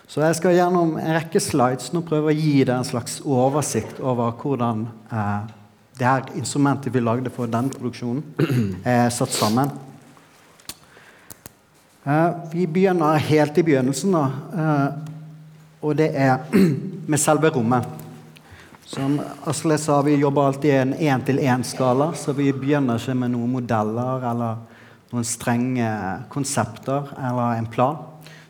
Så 0.06 0.20
jeg 0.20 0.36
skal 0.36 0.54
gjennom 0.54 0.98
en 1.00 1.14
rekke 1.16 1.40
slides 1.40 1.88
nå 1.94 2.02
prøve 2.04 2.30
å 2.30 2.36
gi 2.36 2.60
deg 2.66 2.74
en 2.76 2.84
slags 2.84 3.22
oversikt 3.24 3.98
over 4.04 4.34
hvordan 4.36 4.84
eh, 5.08 5.46
det 5.98 6.04
her 6.04 6.26
instrumentet 6.36 6.92
vi 6.92 7.00
lagde 7.00 7.32
for 7.32 7.48
denne 7.48 7.72
produksjonen, 7.72 8.20
er 8.84 9.08
satt 9.14 9.32
sammen. 9.32 9.72
Eh, 12.04 12.30
vi 12.52 12.66
begynner 12.66 13.14
helt 13.14 13.58
i 13.58 13.62
begynnelsen. 13.62 14.14
Eh, 14.14 14.86
og 15.80 15.96
det 15.96 16.08
er 16.18 16.40
med 17.10 17.20
selve 17.20 17.52
rommet. 17.54 17.86
Som 18.90 19.20
Asle 19.46 19.76
sa, 19.78 20.00
vi 20.02 20.16
jobber 20.18 20.48
alltid 20.48 20.70
i 20.70 20.80
en 20.80 20.94
én-til-én-skala, 20.94 22.10
så 22.18 22.34
vi 22.34 22.48
begynner 22.52 22.98
ikke 22.98 23.14
med 23.20 23.30
noen 23.36 23.54
modeller 23.54 24.26
eller 24.32 24.58
noen 25.12 25.28
strenge 25.28 25.92
konsepter 26.32 27.14
eller 27.22 27.60
en 27.60 27.70
plan. 27.70 28.02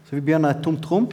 Så 0.08 0.16
vi 0.16 0.24
begynner 0.24 0.56
et 0.56 0.64
tomt 0.64 0.88
rom. 0.88 1.10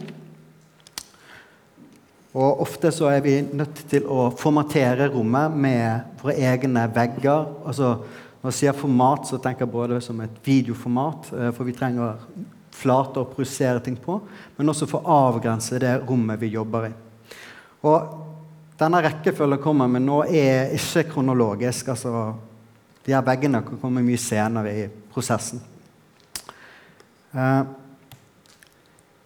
Og 2.32 2.64
ofte 2.64 2.88
så 2.94 3.12
er 3.12 3.20
vi 3.26 3.36
nødt 3.44 3.84
til 3.90 4.08
å 4.08 4.30
formatere 4.32 5.10
rommet 5.12 5.60
med 5.60 6.16
våre 6.22 6.40
egne 6.40 6.88
vegger. 6.94 7.52
Altså, 7.68 7.98
når 8.40 8.48
jeg 8.48 8.56
sier 8.56 8.76
format, 8.76 9.26
så 9.28 9.36
tenker 9.36 9.66
jeg 9.66 9.72
både 9.74 10.00
som 10.00 10.20
et 10.24 10.40
videoformat, 10.44 11.28
eh, 11.36 11.50
for 11.52 11.68
vi 11.68 11.76
trenger 11.76 12.16
flate 12.80 13.20
å 13.20 13.28
projisere 13.28 13.82
ting 13.84 13.98
på, 14.00 14.16
men 14.56 14.72
også 14.72 14.88
for 14.88 15.04
å 15.04 15.18
avgrense 15.28 15.80
det 15.82 15.98
rommet 16.06 16.40
vi 16.40 16.54
jobber 16.54 16.88
i. 16.88 16.92
Og 17.84 18.14
denne 18.80 19.02
rekkefølgen 19.04 19.60
kommer 19.60 19.90
med 19.92 20.06
nå, 20.06 20.22
er 20.24 20.72
ikke 20.76 21.10
kronologisk. 21.12 21.88
altså 21.92 22.34
De 23.04 23.12
her 23.12 23.24
veggene 23.24 23.60
kan 23.66 23.80
komme 23.80 24.04
mye 24.04 24.20
senere 24.20 24.72
i 24.72 24.86
prosessen. 25.12 25.60
Eh, 27.34 27.62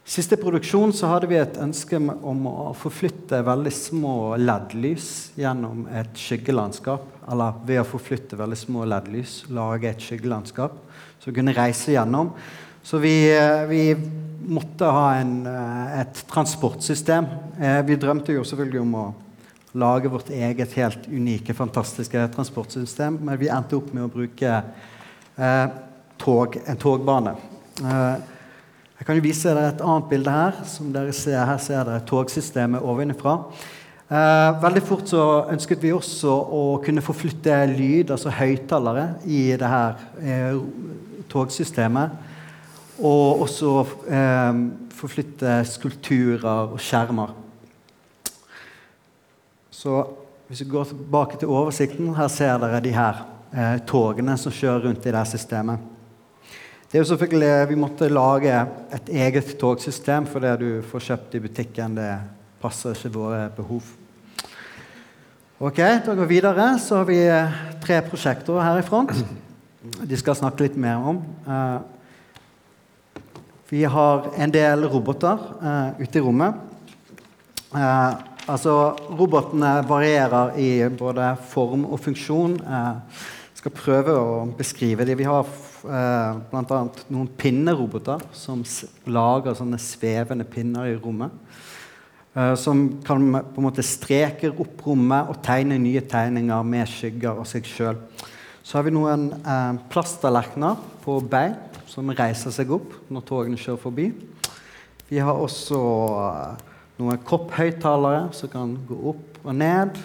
siste 0.05 0.37
produksjon 0.37 0.93
så 0.93 1.09
hadde 1.09 1.29
vi 1.31 1.38
et 1.40 1.57
ønske 1.61 1.97
om 1.97 2.45
å 2.51 2.73
forflytte 2.77 3.40
veldig 3.47 3.73
små 3.73 4.17
LED-lys 4.37 5.09
gjennom 5.40 5.87
et 5.88 6.12
skyggelandskap. 6.21 7.07
Eller 7.33 7.57
ved 7.64 7.81
å 7.81 7.88
forflytte 7.88 8.38
veldig 8.38 8.59
små 8.61 8.85
LED-lys, 8.90 9.38
lage 9.55 9.88
et 9.88 10.05
skyggelandskap 10.05 10.77
som 11.25 11.35
kunne 11.35 11.57
reise 11.57 11.95
gjennom. 11.95 12.35
Så 12.85 13.01
vi, 13.01 13.14
eh, 13.33 13.64
vi 13.67 13.95
måtte 14.45 14.85
ha 14.85 15.14
en, 15.14 15.47
eh, 15.47 16.01
et 16.01 16.25
transportsystem. 16.29 17.27
Eh, 17.59 17.83
vi 17.83 17.97
drømte 17.97 18.35
jo 18.35 18.45
selvfølgelig 18.45 18.81
om 18.81 18.95
å 18.95 19.14
lage 19.75 20.11
vårt 20.11 20.31
eget 20.31 20.73
helt 20.73 21.09
unike, 21.09 21.55
fantastiske 21.55 22.29
transportsystem, 22.35 23.19
men 23.21 23.38
vi 23.38 23.49
endte 23.49 23.77
opp 23.77 23.93
med 23.95 24.05
å 24.05 24.12
bruke 24.12 24.62
eh, 25.38 25.69
tog, 26.19 26.57
en 26.67 26.77
togbane. 26.77 27.37
Eh, 27.83 28.34
jeg 29.05 29.11
kan 29.11 29.19
jo 29.19 29.23
vise 29.27 29.51
dere 29.53 29.69
et 29.69 29.83
annet 29.85 30.07
bilde 30.09 30.33
her. 30.33 30.55
som 30.64 30.87
dere 30.88 31.12
ser 31.12 31.45
Her 31.45 31.59
ser 31.59 31.85
dere 31.85 32.01
togsystemet 32.09 32.81
ovenfra. 32.81 33.35
Eh, 34.09 34.62
veldig 34.62 34.83
fort 34.83 35.05
så 35.12 35.45
ønsket 35.53 35.83
vi 35.83 35.93
også 35.93 36.33
å 36.33 36.81
kunne 36.81 37.05
forflytte 37.05 37.53
lyd, 37.69 38.11
altså 38.11 38.33
høyttalere, 38.33 39.19
i 39.27 39.53
det 39.61 39.69
her 39.69 40.01
eh, 40.25 40.57
togsystemet. 41.29 42.17
Og 42.97 43.45
også 43.45 43.77
eh, 44.09 44.64
forflytte 44.97 45.61
skulpturer 45.69 46.73
og 46.73 46.81
skjermer. 46.81 47.37
Så 49.69 50.01
hvis 50.49 50.64
vi 50.64 50.73
går 50.73 50.95
tilbake 50.95 51.37
til 51.37 51.53
oversikten, 51.53 52.14
her 52.17 52.33
ser 52.33 52.57
dere 52.57 52.81
de 52.81 52.97
her 52.97 53.27
eh, 53.53 53.83
togene 53.85 54.40
som 54.40 54.49
kjører 54.49 54.88
rundt 54.88 55.05
i 55.05 55.12
det 55.12 55.21
her 55.21 55.29
systemet. 55.29 55.90
Det 56.95 57.01
er 57.01 57.03
jo 57.03 57.09
selvfølgelig, 57.11 57.69
Vi 57.69 57.75
måtte 57.75 58.09
lage 58.09 58.67
et 58.95 59.09
eget 59.11 59.57
togsystem, 59.59 60.27
for 60.31 60.39
det 60.39 60.61
du 60.61 60.83
får 60.87 61.01
kjøpt 61.03 61.33
i 61.35 61.41
butikken, 61.43 61.97
det 61.97 62.21
passer 62.63 62.95
ikke 62.95 63.11
våre 63.17 63.49
behov. 63.57 63.83
Ok, 65.59 65.77
Da 65.79 66.15
går 66.15 66.25
vi 66.25 66.35
videre. 66.35 66.79
Så 66.79 66.97
har 66.97 67.05
vi 67.05 67.19
eh, 67.19 67.51
tre 67.83 67.99
prosjekter 68.01 68.63
her 68.63 68.79
i 68.79 68.87
front. 68.87 69.11
De 70.07 70.17
skal 70.17 70.39
snakke 70.39 70.63
litt 70.63 70.77
mer 70.77 71.03
om. 71.03 71.19
Eh, 71.49 71.81
vi 73.75 73.83
har 73.85 74.31
en 74.39 74.55
del 74.55 74.87
roboter 74.87 75.39
uh, 75.67 75.99
ute 75.99 76.19
i 76.19 76.23
rommet. 76.23 76.55
Uh, 77.75 78.15
altså, 78.47 78.95
robotene 79.11 79.83
varierer 79.89 80.55
i 80.55 80.89
både 80.89 81.35
form 81.51 81.89
og 81.91 81.99
funksjon. 81.99 82.61
Jeg 82.63 82.97
uh, 82.97 83.23
skal 83.55 83.79
prøve 83.83 84.15
å 84.15 84.45
beskrive 84.47 85.03
dem. 85.05 85.19
Vi 85.19 85.27
har 85.27 85.43
uh, 85.85 86.40
bl.a. 86.51 86.81
noen 87.12 87.31
pinneroboter 87.38 88.23
som 88.37 88.64
lager 89.07 89.57
sånne 89.59 89.81
svevende 89.83 90.47
pinner 90.49 90.90
i 90.90 90.99
rommet. 90.99 91.33
eh, 92.35 92.55
som 92.59 93.03
kan 93.07 93.23
på 93.33 93.61
en 93.61 93.66
måte 93.68 93.83
streke 93.87 94.51
opp 94.51 94.83
rommet 94.87 95.31
og 95.31 95.38
tegne 95.44 95.79
nye 95.79 96.01
tegninger 96.01 96.66
med 96.66 96.88
skygger 96.90 97.38
og 97.38 97.47
seg 97.47 97.68
sjøl. 97.68 98.01
Så 98.64 98.79
har 98.79 98.87
vi 98.87 98.94
noen 98.94 99.29
eh, 99.38 99.77
plasttallerkener 99.92 100.81
på 101.05 101.18
bein 101.31 101.55
som 101.90 102.11
reiser 102.11 102.51
seg 102.55 102.73
opp 102.75 102.97
når 103.12 103.27
togene 103.29 103.61
kjører 103.61 103.83
forbi. 103.83 104.09
Vi 105.11 105.20
har 105.23 105.37
også 105.37 105.79
eh, 106.25 106.64
noen 106.99 107.23
kopphøyttalere 107.29 108.33
som 108.35 108.51
kan 108.51 108.75
gå 108.88 108.99
opp 109.12 109.40
og 109.44 109.55
ned. 109.61 110.01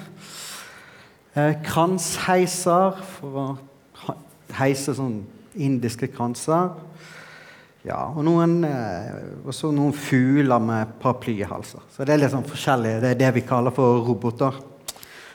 Eh, 1.33 1.55
kransheiser 1.65 2.99
for 3.15 3.41
å 3.41 3.47
heise 4.59 4.95
sånn 4.97 5.21
indiske 5.59 6.09
kranser. 6.13 6.71
Ja, 7.87 8.09
og 8.11 8.25
noen, 8.27 8.57
eh, 8.67 9.19
også 9.47 9.71
noen 9.71 9.93
fugler 9.95 10.59
med 10.59 10.97
paraplyhalser. 10.99 11.85
Så 11.93 12.03
det 12.03 12.13
er 12.13 12.23
litt 12.25 12.33
sånn 12.33 12.47
forskjellig. 12.47 12.97
Det 12.99 13.13
er 13.13 13.21
det 13.21 13.29
vi 13.37 13.45
kaller 13.47 13.71
for 13.71 14.03
roboter, 14.03 14.57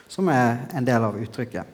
som 0.07 0.29
er 0.29 0.67
en 0.77 0.85
del 0.85 1.07
av 1.07 1.17
uttrykket. 1.17 1.73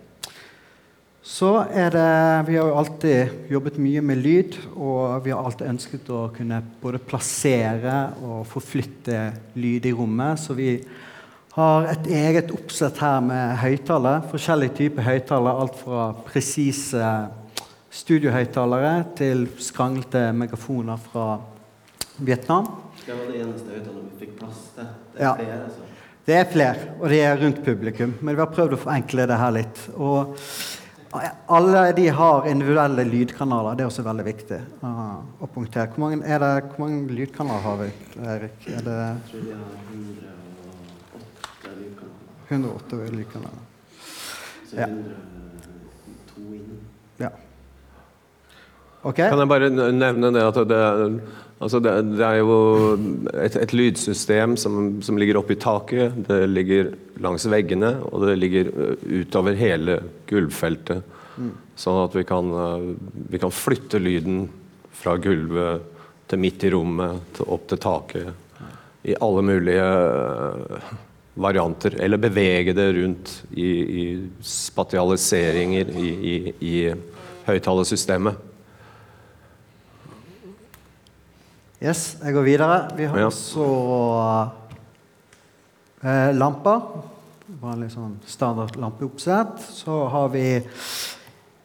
Så 1.21 1.67
er 1.69 1.91
det 1.93 2.47
Vi 2.47 2.55
har 2.57 2.67
jo 2.67 2.77
alltid 2.79 3.51
jobbet 3.51 3.77
mye 3.77 4.01
med 4.01 4.17
lyd, 4.17 4.57
og 4.75 5.23
vi 5.23 5.29
har 5.29 5.43
alltid 5.43 5.67
ønsket 5.67 6.09
å 6.09 6.31
kunne 6.33 6.63
både 6.81 6.97
plassere 6.97 8.13
og 8.23 8.47
forflytte 8.47 9.33
lyd 9.55 9.85
i 9.85 9.91
rommet. 9.93 10.39
Så 10.39 10.55
vi 10.55 10.79
har 11.53 11.85
et 11.91 12.07
eget 12.07 12.51
oppsett 12.51 12.97
her 12.97 13.21
med 13.21 13.57
høyttalere. 13.61 14.23
Forskjellige 14.31 14.75
typer 14.79 15.03
høyttalere. 15.03 15.61
Alt 15.61 15.75
fra 15.83 16.07
presise 16.25 17.11
studiohøyttalere 17.91 18.93
til 19.19 19.47
skranglete 19.59 20.29
megafoner 20.35 20.99
fra 21.11 21.39
Vietnam. 22.21 22.67
Det 23.05 23.15
var 23.17 23.25
det 23.31 23.41
eneste 23.43 23.69
høyttaleren 23.75 24.09
vi 24.11 24.25
fikk 24.25 24.37
plass 24.39 24.59
til. 24.75 24.85
Det 25.13 25.19
er 25.19 25.25
Ja. 25.25 25.33
flere, 25.35 25.63
altså. 25.63 25.81
Det 26.25 26.35
er 26.35 26.45
flere, 26.51 26.75
og 27.01 27.09
de 27.09 27.19
er 27.19 27.37
rundt 27.41 27.63
publikum. 27.65 28.13
Men 28.21 28.35
vi 28.35 28.39
har 28.41 28.51
prøvd 28.53 28.73
å 28.73 28.77
forenkle 28.77 29.25
det 29.27 29.37
her 29.37 29.51
litt. 29.51 29.89
Og 29.97 30.35
alle 31.49 31.91
de 31.97 32.07
har 32.07 32.47
individuelle 32.47 33.03
lydkanaler. 33.03 33.75
Det 33.75 33.83
er 33.83 33.89
også 33.89 34.03
veldig 34.05 34.25
viktig 34.25 34.59
uh, 34.83 35.17
å 35.41 35.47
punktere. 35.51 35.87
Hvor 35.91 35.99
mange, 36.05 36.21
er 36.23 36.39
det, 36.39 36.51
hvor 36.69 36.85
mange 36.85 37.11
lydkanaler 37.11 37.61
har 37.65 37.77
vi, 37.81 37.89
Erik? 38.35 38.67
Er 38.67 38.81
det 38.85 38.95
Jeg 39.01 39.17
tror 39.31 39.41
vi 39.41 39.51
har 39.51 39.59
108 41.59 41.75
lydkanaler. 41.81 42.15
108 42.51 43.11
lydkanaler? 43.17 43.63
Så 44.69 44.75
102 44.77 46.53
inn. 46.55 46.90
Ja. 49.01 49.09
Ok? 49.09 49.17
Kan 49.17 49.41
jeg 49.41 49.49
bare 49.49 49.69
nevne 49.73 50.29
det 50.35 50.43
at 50.45 50.59
det, 50.69 50.81
altså 51.57 51.79
det, 51.81 51.93
det 52.19 52.25
er 52.25 52.37
jo 52.41 52.57
et, 53.33 53.55
et 53.57 53.73
lydsystem 53.73 54.53
som, 54.61 55.01
som 55.01 55.17
ligger 55.17 55.39
oppe 55.39 55.55
i 55.55 55.61
taket, 55.61 56.19
det 56.27 56.43
ligger 56.51 56.91
langs 57.21 57.47
veggene, 57.49 57.95
og 58.11 58.27
det 58.27 58.37
ligger 58.37 58.69
utover 59.09 59.57
hele 59.57 59.97
gulvfeltet. 60.29 61.01
Sånn 61.81 61.97
at 62.03 62.13
vi 62.13 62.23
kan, 62.29 62.51
vi 63.31 63.41
kan 63.41 63.53
flytte 63.53 63.97
lyden 64.01 64.43
fra 64.93 65.15
gulvet 65.17 65.87
til 66.29 66.41
midt 66.41 66.65
i 66.67 66.71
rommet, 66.73 67.31
til 67.37 67.49
opp 67.55 67.65
til 67.71 67.81
taket. 67.81 68.29
I 69.01 69.17
alle 69.17 69.41
mulige 69.41 69.87
varianter. 71.41 71.97
Eller 71.97 72.21
bevege 72.21 72.75
det 72.77 72.85
rundt 72.99 73.33
i, 73.57 73.71
i 74.03 74.05
spatialiseringer 74.45 75.89
i, 75.97 76.11
i, 76.11 76.35
i 76.69 76.75
høyttalersystemet. 77.47 78.50
Yes, 81.81 82.19
jeg 82.21 82.35
går 82.35 82.43
videre. 82.45 82.73
Vi 82.93 83.07
har 83.09 83.23
også 83.25 83.63
eh, 86.05 86.27
lamper. 86.37 86.83
Vanlig 87.57 87.87
sånn 87.95 88.19
standard 88.29 88.75
lampeoppsett. 88.77 89.63
Så 89.65 89.95
har 90.13 90.27
vi 90.29 90.43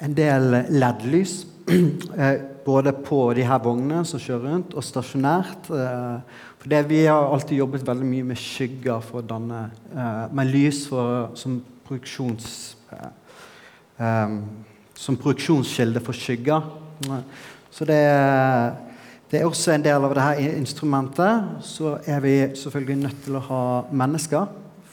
en 0.01 0.15
del 0.17 0.57
LED-lys. 0.73 1.35
eh, 2.17 2.39
både 2.65 2.95
på 3.05 3.19
de 3.37 3.45
her 3.45 3.61
vognene 3.61 4.07
som 4.09 4.23
kjører 4.23 4.55
rundt, 4.55 4.73
og 4.73 4.87
stasjonært. 4.89 5.69
Eh, 5.69 6.41
for 6.63 6.73
det, 6.73 6.81
vi 6.89 7.03
har 7.05 7.29
alltid 7.37 7.61
jobbet 7.61 7.85
veldig 7.85 8.09
mye 8.15 8.31
med 8.33 8.41
skygger 8.41 9.05
for 9.05 9.21
å 9.21 9.29
danne 9.35 9.67
eh, 9.93 10.25
Med 10.33 10.53
lys 10.55 10.87
for, 10.89 11.29
som 11.37 11.61
produksjons... 11.85 12.57
Som 14.97 15.21
produksjonskilde 15.21 16.01
for 16.01 16.17
skygger. 16.17 16.65
Så 17.69 17.85
det 17.85 18.01
er 18.01 18.86
det 19.31 19.41
er 19.41 19.47
også 19.49 19.73
en 19.75 19.83
del 19.83 20.05
av 20.07 20.13
dette 20.15 20.51
instrumentet. 20.55 21.47
Så 21.67 21.97
er 22.07 22.21
vi 22.23 22.35
selvfølgelig 22.55 22.99
nødt 23.01 23.23
til 23.25 23.39
å 23.39 23.47
ha 23.49 23.63
mennesker 23.91 24.47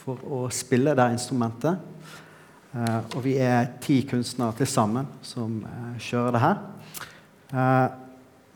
for 0.04 0.24
å 0.26 0.40
spille 0.54 0.96
det 0.98 1.06
instrumentet. 1.14 1.78
Eh, 2.74 3.02
og 3.14 3.20
vi 3.22 3.36
er 3.38 3.76
ti 3.84 4.00
kunstnere 4.10 4.56
til 4.58 4.70
sammen 4.70 5.06
som 5.22 5.60
eh, 5.62 6.00
kjører 6.02 6.34
det 6.34 6.42
her. 6.42 6.64
Eh, 7.54 8.00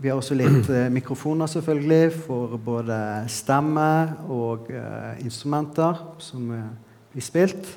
vi 0.02 0.10
har 0.10 0.18
også 0.18 0.38
litt 0.38 0.68
mikrofoner 0.94 1.50
selvfølgelig 1.50 2.12
for 2.26 2.58
både 2.62 2.98
stemme 3.34 3.88
og 4.30 4.68
instrumenter 5.26 6.04
som 6.22 6.52
blir 6.54 7.26
spilt. 7.26 7.72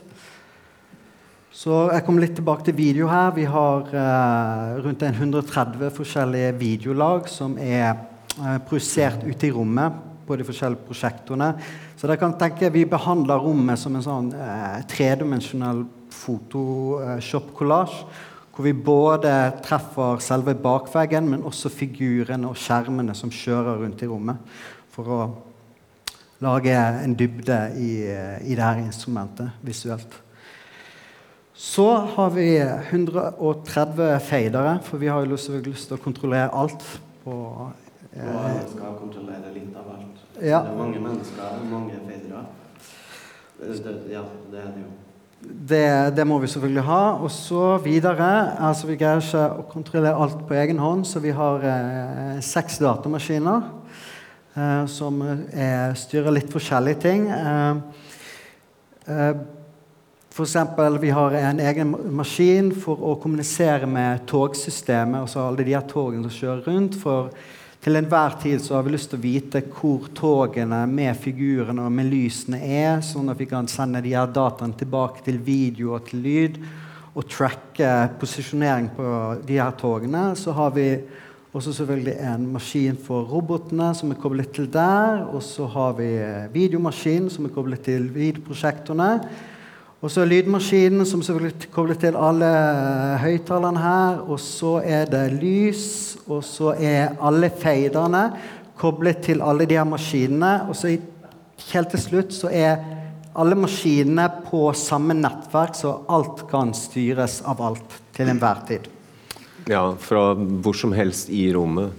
Så 1.51 1.89
jeg 1.91 2.05
kommer 2.07 2.23
litt 2.23 2.37
tilbake 2.39 2.63
til 2.69 2.77
video 2.79 3.09
her. 3.11 3.33
Vi 3.35 3.43
har 3.51 3.89
eh, 3.91 4.77
rundt 4.85 5.03
130 5.03 5.91
forskjellige 5.97 6.53
videolag 6.61 7.27
som 7.29 7.57
er 7.59 7.89
eh, 7.91 8.61
projisert 8.69 9.25
ute 9.27 9.49
i 9.49 9.51
rommet 9.51 9.97
på 10.29 10.39
de 10.39 10.47
forskjellige 10.47 10.87
prosjektorene. 10.87 11.49
Så 11.99 12.07
dere 12.07 12.21
kan 12.23 12.37
tenke 12.39 12.71
Vi 12.71 12.85
behandler 12.87 13.43
rommet 13.43 13.83
som 13.83 13.99
en 13.99 14.07
sånn 14.07 14.31
eh, 14.31 14.79
tredimensjonal 14.95 15.83
Photoshop-kollasj. 16.21 17.99
Hvor 18.55 18.67
vi 18.67 18.77
både 18.77 19.35
treffer 19.67 20.23
selve 20.23 20.55
bakveggen, 20.55 21.35
men 21.35 21.47
også 21.51 21.71
figurene 21.73 22.47
og 22.47 22.59
skjermene 22.63 23.15
som 23.19 23.31
kjører 23.33 23.83
rundt 23.83 24.07
i 24.07 24.11
rommet. 24.11 24.39
For 24.95 25.15
å 25.19 25.21
lage 26.47 26.79
en 26.79 27.19
dybde 27.19 27.63
i, 27.75 27.93
eh, 28.07 28.39
i 28.47 28.55
det 28.55 28.63
her 28.63 28.85
instrumentet 28.87 29.51
visuelt. 29.67 30.21
Så 31.61 31.91
har 31.95 32.31
vi 32.31 32.57
130 32.91 34.21
fadere, 34.25 34.79
for 34.83 34.97
vi 34.97 35.11
har 35.13 35.21
jo 35.21 35.35
lyst, 35.35 35.51
lyst 35.67 35.91
til 35.91 35.99
å 35.99 36.01
kontrollere 36.01 36.49
alt. 36.57 36.81
På, 37.21 37.35
Og 37.35 38.15
eh, 38.17 38.25
alle 38.25 38.63
skal 38.71 38.95
kontrollere 38.97 39.53
litt 39.53 39.75
av 39.77 39.91
alt. 39.93 40.23
Ja. 40.41 40.63
Det 40.65 40.71
er 40.73 40.79
mange 40.79 41.03
mennesker 41.05 41.51
og 41.59 41.67
mange 41.69 41.99
fedre. 42.07 42.47
Det, 43.59 43.77
det, 43.85 43.93
ja, 44.15 44.25
det 44.49 44.63
er 44.63 44.73
det 44.73 44.87
jo. 44.87 44.95
det, 45.75 45.83
det 46.17 46.27
må 46.33 46.41
vi 46.41 46.49
selvfølgelig 46.55 46.87
ha. 46.89 47.03
Og 47.21 47.29
så 47.37 47.77
videre 47.85 48.31
altså 48.71 48.89
Vi 48.89 48.97
greier 49.05 49.21
ikke 49.21 49.45
å 49.61 49.69
kontrollere 49.77 50.17
alt 50.17 50.41
på 50.49 50.57
egen 50.63 50.81
hånd, 50.81 51.05
så 51.05 51.21
vi 51.21 51.37
har 51.37 51.71
eh, 51.75 52.41
seks 52.41 52.81
datamaskiner 52.81 53.69
eh, 54.57 54.83
som 54.89 55.21
er, 55.29 55.93
styrer 56.09 56.41
litt 56.41 56.49
forskjellige 56.57 57.05
ting. 57.05 57.29
Eh, 57.37 59.35
for 60.41 60.47
eksempel, 60.47 60.99
vi 60.99 61.11
har 61.11 61.35
en 61.37 61.59
egen 61.61 61.91
maskin 62.17 62.71
for 62.73 63.03
å 63.05 63.11
kommunisere 63.21 63.85
med 63.85 64.23
togsystemet. 64.31 65.21
altså 65.21 65.43
alle 65.45 65.67
de 65.67 65.75
her 65.75 65.85
togene 65.85 66.31
som 66.31 66.33
kjører 66.33 66.63
rundt. 66.65 66.97
For 66.97 67.29
til 67.85 67.99
enhver 68.01 68.39
tid 68.41 68.63
så 68.65 68.79
har 68.79 68.87
vi 68.87 68.95
lyst 68.95 69.11
til 69.13 69.19
å 69.19 69.25
vite 69.27 69.61
hvor 69.69 70.07
togene 70.17 70.79
med 70.89 71.19
figurene 71.21 71.85
og 71.85 71.93
med 71.93 72.09
lysene 72.09 72.57
er, 72.57 73.03
sånn 73.05 73.29
at 73.29 73.37
vi 73.37 73.51
kan 73.51 73.69
sende 73.69 74.01
de 74.01 74.15
her 74.17 74.33
dataene 74.33 74.81
tilbake 74.81 75.21
til 75.29 75.43
video 75.45 75.93
og 75.99 76.09
til 76.09 76.25
lyd. 76.25 76.57
Og 77.13 77.29
tracke 77.29 77.93
posisjonering 78.17 78.89
på 78.97 79.13
de 79.45 79.61
her 79.61 79.77
togene. 79.77 80.31
Så 80.41 80.57
har 80.57 80.73
vi 80.73 80.89
også 81.53 81.77
selvfølgelig 81.83 82.17
en 82.33 82.49
maskin 82.57 82.97
for 82.97 83.29
robotene 83.29 83.93
som 83.93 84.09
er 84.09 84.25
koblet 84.25 84.57
til 84.57 84.73
der. 84.73 85.27
Og 85.35 85.45
så 85.45 85.69
har 85.69 86.01
vi 86.01 86.11
videomaskinen 86.57 87.29
som 87.29 87.45
er 87.45 87.57
koblet 87.61 87.85
til 87.93 88.09
videoprosjektorene. 88.09 89.13
Og 90.01 90.09
så 90.09 90.25
lydmaskinen 90.25 91.05
som 91.05 91.21
selvfølgelig 91.21 91.67
er 91.67 91.73
koblet 91.75 91.99
til 92.01 92.17
alle 92.17 92.49
høyttalerne 93.21 93.83
her. 93.83 94.23
Og 94.33 94.41
så 94.41 94.79
er 94.81 95.11
det 95.13 95.27
lys, 95.37 96.17
og 96.25 96.41
så 96.45 96.73
er 96.73 97.19
alle 97.21 97.51
faderne 97.53 98.23
koblet 98.81 99.21
til 99.27 99.45
alle 99.45 99.67
de 99.69 99.77
her 99.77 99.85
maskinene. 99.85 100.55
Og 100.69 100.77
så 100.77 100.95
helt 101.75 101.93
til 101.93 102.01
slutt 102.01 102.33
så 102.33 102.49
er 102.49 102.81
alle 103.37 103.59
maskinene 103.61 104.25
på 104.49 104.71
samme 104.75 105.15
nettverk, 105.15 105.77
så 105.77 105.93
alt 106.11 106.47
kan 106.51 106.73
styres 106.75 107.41
av 107.47 107.61
alt 107.63 108.01
til 108.17 108.33
enhver 108.33 108.65
tid. 108.73 108.89
Ja, 109.69 109.85
fra 110.01 110.33
hvor 110.35 110.75
som 110.75 110.97
helst 110.97 111.29
i 111.29 111.51
rommet. 111.55 111.93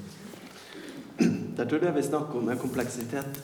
Jeg 1.21 1.69
tror 1.69 1.77
det 1.77 1.93
vi 1.95 2.03
snakker 2.09 2.41
om, 2.41 2.49
er 2.49 2.57
kompleksitet. 2.57 3.37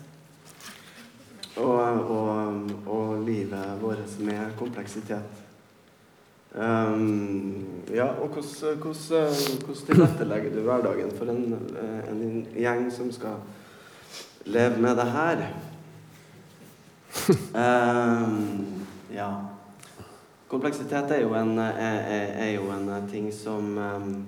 Og, 1.57 2.09
og, 2.11 2.69
og 2.85 3.23
livet 3.25 3.81
vårt 3.81 4.19
med 4.19 4.51
kompleksitet. 4.59 5.43
Um, 6.57 7.65
ja, 7.93 8.05
og 8.05 8.27
hvordan, 8.27 8.77
hvordan, 8.77 9.33
hvordan 9.65 9.85
tilrettelegger 9.85 10.53
du 10.53 10.61
hverdagen 10.61 11.11
for 11.17 11.29
en, 11.29 11.57
en 12.09 12.47
gjeng 12.55 12.87
som 12.93 13.11
skal 13.11 13.41
leve 14.45 14.81
med 14.81 14.95
det 14.95 15.09
her? 15.11 15.43
Um, 17.53 18.65
ja. 19.19 19.29
Kompleksitet 20.47 21.11
er 21.11 21.21
jo 21.25 21.33
en, 21.35 21.57
er, 21.59 22.01
er, 22.37 22.51
jo 22.55 22.71
en 22.71 23.09
ting 23.11 23.33
som 23.33 23.77
um, 23.77 24.25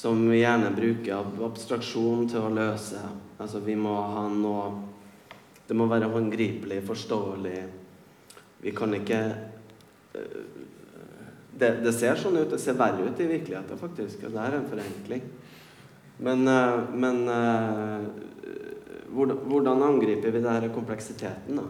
som 0.00 0.30
vi 0.30 0.38
gjerne 0.38 0.70
bruker 0.76 1.14
ab- 1.14 1.42
abstraksjon 1.44 2.28
til 2.30 2.44
å 2.46 2.52
løse. 2.54 3.00
Altså 3.40 3.60
vi 3.60 3.74
må 3.76 3.94
ha 4.00 4.22
noe 4.32 4.70
Det 5.70 5.76
må 5.78 5.86
være 5.86 6.10
håndgripelig, 6.10 6.80
forståelig. 6.82 7.58
Vi 8.60 8.72
kan 8.74 8.94
ikke 8.98 9.20
øh, 10.18 10.40
det, 11.60 11.70
det 11.84 11.92
ser 11.94 12.18
sånn 12.18 12.40
ut. 12.40 12.50
Det 12.50 12.58
ser 12.58 12.78
verre 12.78 13.06
ut 13.06 13.20
i 13.22 13.28
virkeligheten, 13.28 13.78
faktisk. 13.78 14.24
og 14.26 14.34
Det 14.34 14.42
er 14.42 14.56
en 14.56 14.66
forenkling. 14.70 15.28
Men, 16.26 16.42
øh, 16.48 16.94
men 16.94 17.22
øh, 17.28 18.08
hvordan, 19.14 19.38
hvordan 19.46 19.82
angriper 19.82 20.34
vi 20.34 20.42
denne 20.42 20.72
kompleksiteten, 20.74 21.60
da? 21.60 21.68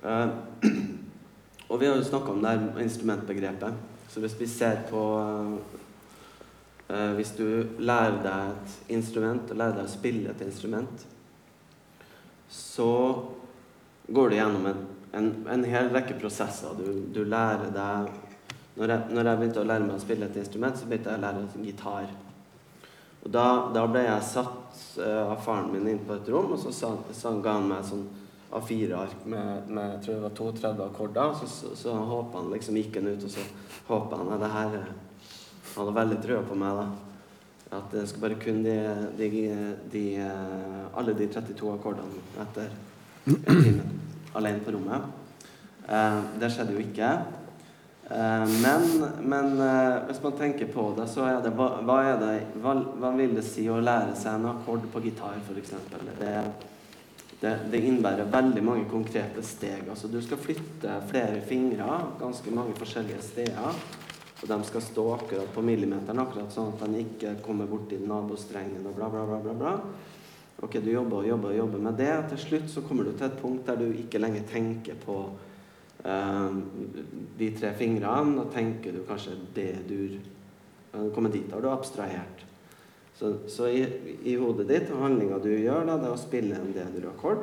Eh, 0.00 0.28
og 1.70 1.80
vi 1.80 1.86
har 1.86 1.96
jo 1.96 2.04
snakka 2.04 2.32
om 2.32 2.42
det 2.42 2.50
her 2.50 2.82
instrumentbegrepet. 2.82 3.74
Så 4.08 4.20
hvis 4.20 4.40
vi 4.40 4.46
ser 4.46 4.82
på 4.90 5.04
eh, 6.88 7.14
Hvis 7.14 7.30
du 7.38 7.66
lærer 7.78 8.22
deg 8.22 8.48
et 8.50 8.96
instrument, 8.96 9.50
og 9.50 9.56
lærer 9.56 9.76
deg 9.76 9.84
å 9.86 9.92
spille 9.92 10.30
et 10.30 10.40
instrument, 10.42 11.06
så 12.50 12.90
går 14.10 14.30
du 14.30 14.36
gjennom 14.36 14.66
en, 14.66 14.82
en, 15.12 15.30
en 15.54 15.64
hel 15.64 15.92
rekke 15.94 16.18
prosesser. 16.18 16.74
Du, 16.78 17.06
du 17.14 17.22
lærer 17.24 17.70
deg 17.74 18.10
når 18.80 18.92
jeg, 18.94 19.12
når 19.12 19.28
jeg 19.28 19.38
begynte 19.40 19.60
å 19.60 19.68
lære 19.68 19.84
meg 19.84 19.96
å 19.98 20.02
spille 20.02 20.26
et 20.30 20.36
instrument, 20.40 20.78
så 20.78 20.86
begynte 20.88 21.12
jeg 21.12 21.20
å 21.20 21.24
lære 21.24 21.64
gitar. 21.66 22.12
Og 23.20 23.32
da, 23.34 23.46
da 23.74 23.82
ble 23.90 24.06
jeg 24.06 24.28
satt 24.30 24.78
uh, 25.02 25.34
av 25.34 25.42
faren 25.44 25.68
min 25.74 25.88
inn 25.90 26.00
på 26.06 26.16
et 26.16 26.30
rom, 26.32 26.54
og 26.54 26.62
så, 26.62 26.72
sa, 26.72 26.94
så 27.12 27.34
ga 27.44 27.58
han 27.58 27.68
meg 27.68 27.84
sånn 27.84 28.06
A4-ark 28.56 29.26
med, 29.30 29.68
med 29.68 29.92
jeg 29.94 30.00
tror 30.06 30.16
det 30.16 30.24
var 30.24 30.38
32 30.38 30.86
akkorder. 30.86 31.34
Så, 31.42 31.50
så, 31.52 31.74
så 31.78 31.98
håpa 31.98 32.40
han 32.40 32.50
liksom 32.54 32.78
gikk 32.80 32.96
han 32.98 33.12
ut, 33.12 33.26
og 33.28 33.34
så 33.34 33.44
håpa 33.90 34.22
han 34.22 34.32
at 34.34 34.42
det 34.42 34.52
her 34.54 34.80
eh, 34.80 34.90
Han 35.70 35.84
hadde 35.84 35.98
veldig 36.00 36.16
trua 36.24 36.40
på 36.48 36.56
meg, 36.58 36.80
da. 36.80 37.09
At 37.70 37.92
det 37.94 38.08
skal 38.10 38.24
bare 38.24 38.38
kun 38.42 38.64
de, 38.64 38.76
de, 39.18 39.28
de 39.92 40.04
eh, 40.18 40.86
alle 40.98 41.14
de 41.14 41.28
32 41.30 41.68
akkordene 41.70 42.22
etter 42.42 42.72
en 43.30 43.36
time 43.46 43.84
alene 44.34 44.64
på 44.64 44.74
rommet. 44.74 45.06
Eh, 45.86 46.16
det 46.42 46.50
skjedde 46.50 46.74
jo 46.74 46.82
ikke. 46.82 47.12
Eh, 48.10 48.56
men, 48.64 48.88
men 49.22 49.54
hvis 50.08 50.18
man 50.24 50.34
tenker 50.40 50.72
på 50.74 50.88
det, 50.98 51.06
så 51.12 51.28
er 51.28 51.38
det 51.44 51.54
hva, 51.54 51.70
hva, 51.86 52.00
er 52.08 52.18
det, 52.24 52.34
hva, 52.58 52.74
hva 52.74 53.14
vil 53.14 53.38
det 53.38 53.46
si 53.46 53.68
å 53.70 53.78
lære 53.78 54.18
seg 54.18 54.40
en 54.40 54.50
akkord 54.50 54.90
på 54.90 55.06
gitar, 55.06 55.38
f.eks.? 55.46 55.76
Det, 56.18 56.34
det, 57.40 57.56
det 57.70 57.84
innebærer 57.86 58.34
veldig 58.34 58.66
mange 58.66 58.90
konkrete 58.90 59.46
steg. 59.46 59.86
Altså, 59.86 60.10
du 60.10 60.18
skal 60.26 60.42
flytte 60.42 60.98
flere 61.12 61.38
fingre 61.46 62.02
ganske 62.18 62.50
mange 62.50 62.74
forskjellige 62.82 63.22
steder. 63.30 63.82
Og 64.40 64.48
de 64.48 64.56
skal 64.64 64.82
stå 64.82 65.04
akkurat 65.18 65.50
på 65.52 65.62
millimeteren, 65.64 66.22
akkurat 66.22 66.52
sånn 66.54 66.72
at 66.72 66.86
de 66.88 67.02
ikke 67.04 67.34
kommer 67.44 67.68
borti 67.68 67.98
nabostrengen 68.00 68.86
og 68.88 68.96
bla, 68.96 69.10
bla, 69.12 69.26
bla. 69.28 69.40
bla, 69.44 69.54
bla. 69.58 69.74
Ok, 70.60 70.78
Du 70.80 70.90
jobber 70.90 71.22
og 71.22 71.28
jobber 71.28 71.52
og 71.52 71.56
jobber 71.56 71.78
med 71.78 71.96
det. 72.00 72.12
Til 72.32 72.42
slutt 72.44 72.68
så 72.72 72.82
kommer 72.84 73.04
du 73.04 73.12
til 73.12 73.28
et 73.28 73.38
punkt 73.40 73.68
der 73.68 73.80
du 73.80 73.86
ikke 73.92 74.20
lenger 74.20 74.44
tenker 74.48 74.96
på 75.04 75.16
eh, 76.04 76.58
de 77.38 77.50
tre 77.56 77.72
fingrene. 77.76 78.36
Da 78.40 78.48
tenker 78.52 78.96
du 78.96 79.04
kanskje. 79.08 79.36
Når 80.92 81.08
du 81.08 81.14
kommer 81.14 81.32
dit, 81.32 81.52
har 81.52 81.60
du 81.60 81.70
abstrahert. 81.70 82.44
Så, 83.16 83.34
så 83.52 83.68
i, 83.68 83.84
i 84.24 84.36
hodet 84.40 84.68
ditt, 84.68 84.92
og 84.92 85.04
handlinga 85.04 85.38
du 85.44 85.50
gjør, 85.52 85.84
da, 85.84 85.98
det 86.00 86.08
er 86.08 86.14
å 86.16 86.20
spille 86.20 86.56
en 86.56 86.72
D-dur-akkord. 86.72 87.42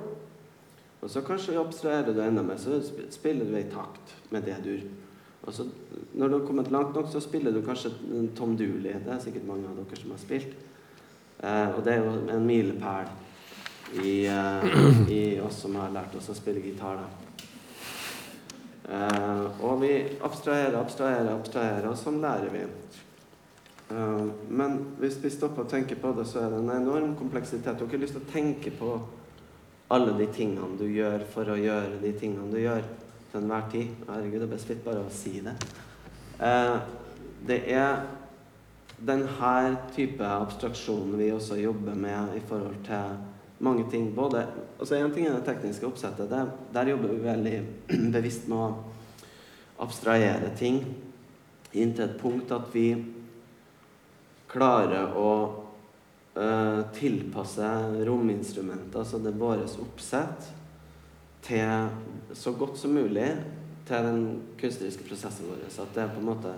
Og 1.06 1.12
så 1.14 1.22
kanskje 1.22 1.60
abstraherer 1.62 2.16
du 2.18 2.22
enda 2.24 2.42
mer, 2.42 2.58
så 2.58 2.80
spiller 3.14 3.46
du 3.46 3.54
i 3.60 3.68
takt 3.70 4.16
med 4.34 4.48
D-dur. 4.50 4.82
Og 5.48 5.54
så, 5.54 5.64
når 6.14 6.28
du 6.28 6.40
har 6.40 6.48
kommet 6.48 6.72
langt 6.72 6.96
nok, 6.96 7.08
så 7.12 7.22
spiller 7.24 7.56
du 7.56 7.62
kanskje 7.64 7.94
Tom 8.36 8.58
Dooley. 8.60 8.98
Det 9.06 9.14
er 9.14 9.22
sikkert 9.24 9.48
mange 9.48 9.70
av 9.70 9.78
dere 9.80 10.00
som 10.02 10.12
har 10.12 10.20
spilt. 10.20 10.58
Eh, 11.40 11.70
og 11.72 11.80
det 11.86 11.94
er 11.94 12.04
jo 12.04 12.18
en 12.34 12.48
milepæl 12.48 13.08
i, 14.04 14.26
eh, 14.28 15.12
i 15.14 15.40
oss 15.40 15.62
som 15.64 15.78
har 15.80 15.94
lært 15.96 16.18
oss 16.20 16.28
å 16.34 16.36
spille 16.36 16.64
gitar. 16.66 17.00
Eh, 18.90 19.64
og 19.64 19.82
vi 19.82 19.94
abstraherer, 20.24 20.76
abstraherer, 20.82 21.32
abstraherer, 21.32 21.90
og 21.92 21.98
sånn 22.00 22.20
lærer 22.24 22.52
vi. 22.52 22.66
Eh, 23.96 24.28
men 24.50 24.78
hvis 25.00 25.20
vi 25.24 25.32
stopper 25.32 25.64
og 25.64 25.72
tenker 25.72 26.00
på 26.02 26.12
det, 26.18 26.28
så 26.28 26.44
er 26.44 26.52
det 26.52 26.60
en 26.66 26.76
enorm 26.76 27.16
kompleksitet. 27.16 27.78
Du 27.78 27.86
har 27.86 27.92
ikke 27.92 28.04
lyst 28.04 28.20
til 28.20 28.26
å 28.26 28.32
tenke 28.34 28.76
på 28.76 28.94
alle 29.96 30.18
de 30.20 30.28
tingene 30.36 30.76
du 30.80 30.88
gjør 30.92 31.24
for 31.32 31.48
å 31.48 31.60
gjøre 31.60 32.02
de 32.02 32.12
tingene 32.20 32.52
du 32.52 32.60
gjør 32.60 32.84
til 33.32 33.42
enhver 33.42 33.68
tid. 33.72 33.94
Herregud, 34.08 34.40
det 34.40 34.48
er 34.48 34.54
best 34.54 34.72
litt 34.72 34.86
bare 34.86 35.04
å 35.06 35.14
si 35.14 35.40
det. 35.46 35.56
Eh, 36.44 36.78
det 37.48 37.60
er 37.74 38.06
denne 38.98 39.62
type 39.94 40.26
abstraksjon 40.26 41.18
vi 41.20 41.32
også 41.32 41.60
jobber 41.62 41.98
med 41.98 42.38
i 42.38 42.44
forhold 42.50 42.80
til 42.88 43.18
mange 43.66 43.86
ting. 43.92 44.10
Både, 44.16 44.46
altså 44.80 44.96
En 44.96 45.12
ting 45.14 45.28
er 45.28 45.38
det 45.38 45.46
tekniske 45.46 45.88
oppsettet. 45.88 46.30
Der, 46.30 46.50
der 46.74 46.94
jobber 46.94 47.14
vi 47.14 47.26
veldig 47.26 47.58
bevisst 48.16 48.48
med 48.50 48.58
å 48.58 49.86
abstrahere 49.86 50.50
ting 50.58 50.82
inntil 51.78 52.08
et 52.08 52.20
punkt 52.20 52.52
at 52.56 52.70
vi 52.74 52.88
klarer 54.50 55.14
å 55.20 55.32
eh, 56.34 56.80
tilpasse 56.96 57.68
rominstrumenter, 58.08 59.04
altså 59.04 59.20
det 59.22 59.36
våres 59.38 59.76
oppsett, 59.82 60.48
til 61.48 62.36
så 62.36 62.52
godt 62.60 62.78
som 62.78 62.92
mulig 62.96 63.30
til 63.88 64.04
den 64.10 64.24
kunstneriske 64.60 65.06
prosessen 65.08 65.48
vår. 65.48 65.64
Så 65.72 65.86
at 65.86 65.96
det 65.96 66.04
er 66.04 66.14
på 66.14 66.20
en 66.20 66.28
måte 66.28 66.54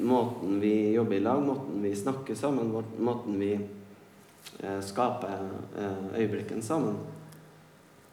måten 0.00 0.60
vi 0.60 0.92
jobber 0.94 1.16
i 1.18 1.20
lag, 1.24 1.40
måten 1.44 1.82
vi 1.82 1.94
snakker 1.96 2.34
sammen, 2.38 2.70
måten 2.98 3.40
vi 3.40 3.50
eh, 3.56 4.80
skaper 4.84 5.42
eh, 5.76 6.20
øyeblikken 6.20 6.62
sammen, 6.62 6.96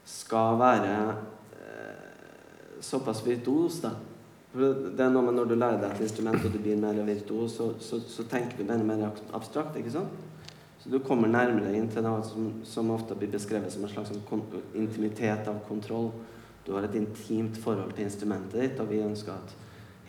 skal 0.04 0.58
være 0.60 0.96
eh, 1.56 2.80
såpass 2.84 3.22
virtuos, 3.26 3.80
da. 3.80 3.94
Det- 4.54 5.00
er 5.00 5.10
noe 5.10 5.22
med 5.26 5.34
når 5.34 5.48
du 5.50 5.54
lærer 5.58 5.80
deg 5.82 5.96
et 5.96 6.04
instrument 6.06 6.44
og 6.44 6.52
du 6.52 6.58
blir 6.62 6.76
mer 6.78 7.00
virtuos, 7.04 7.56
så, 7.56 7.72
så, 7.80 7.98
så 8.06 8.22
tenker 8.30 8.60
du 8.60 8.64
mer, 8.68 8.84
mer 8.84 9.08
abstrakt, 9.34 9.76
ikke 9.80 9.90
sant? 9.90 10.12
Så 10.84 10.90
du 10.90 10.98
kommer 11.00 11.30
nærmere 11.32 11.70
inn 11.72 11.86
til 11.88 12.04
noe 12.04 12.20
som, 12.28 12.48
som 12.68 12.90
ofte 12.92 13.16
blir 13.16 13.30
beskrevet 13.32 13.72
som 13.72 13.86
en 13.86 13.88
slags 13.88 14.10
sånn 14.12 14.42
intimitet 14.76 15.48
av 15.48 15.62
kontroll. 15.64 16.10
Du 16.66 16.74
har 16.76 16.84
et 16.84 16.98
intimt 16.98 17.56
forhold 17.56 17.94
til 17.96 18.04
instrumentet 18.04 18.60
ditt, 18.60 18.82
og 18.84 18.90
vi 18.92 18.98
ønsker 19.00 19.32
at 19.32 19.54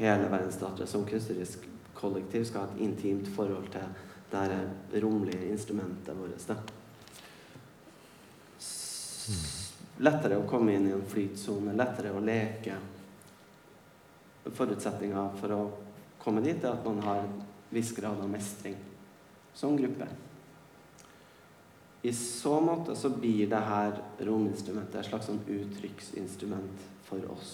hele 0.01 0.27
verdensdatteret 0.27 0.91
som 0.91 1.05
kunstnerisk 1.07 1.63
kollektiv 1.95 2.43
skal 2.49 2.65
ha 2.65 2.73
et 2.73 2.83
intimt 2.83 3.31
forhold 3.37 3.71
til 3.71 3.87
det 4.33 4.99
rommelige 4.99 5.47
instrumentet 5.55 6.19
vårt. 6.19 6.75
Lettere 10.03 10.41
å 10.43 10.47
komme 10.51 10.75
inn 10.75 10.91
i 10.91 10.93
en 10.97 11.07
flytsone, 11.07 11.71
lettere 11.79 12.11
å 12.11 12.19
leke. 12.19 12.75
Forutsetninga 14.59 15.29
for 15.39 15.55
å 15.55 15.63
komme 16.19 16.43
dit 16.43 16.59
er 16.59 16.75
at 16.75 16.83
man 16.83 16.99
har 17.07 17.23
en 17.23 17.41
viss 17.71 17.95
grad 17.95 18.19
av 18.19 18.27
mestring 18.27 18.75
som 19.55 19.79
gruppe. 19.79 20.11
I 22.05 22.11
så 22.13 22.59
måte 22.61 22.93
så 22.95 23.09
blir 23.09 23.47
det 23.49 23.59
her 23.65 23.95
rominstrumentet 24.27 24.99
et 24.99 25.07
slags 25.07 25.25
sånn 25.25 25.39
uttrykksinstrument 25.49 26.83
for 27.07 27.23
oss. 27.33 27.53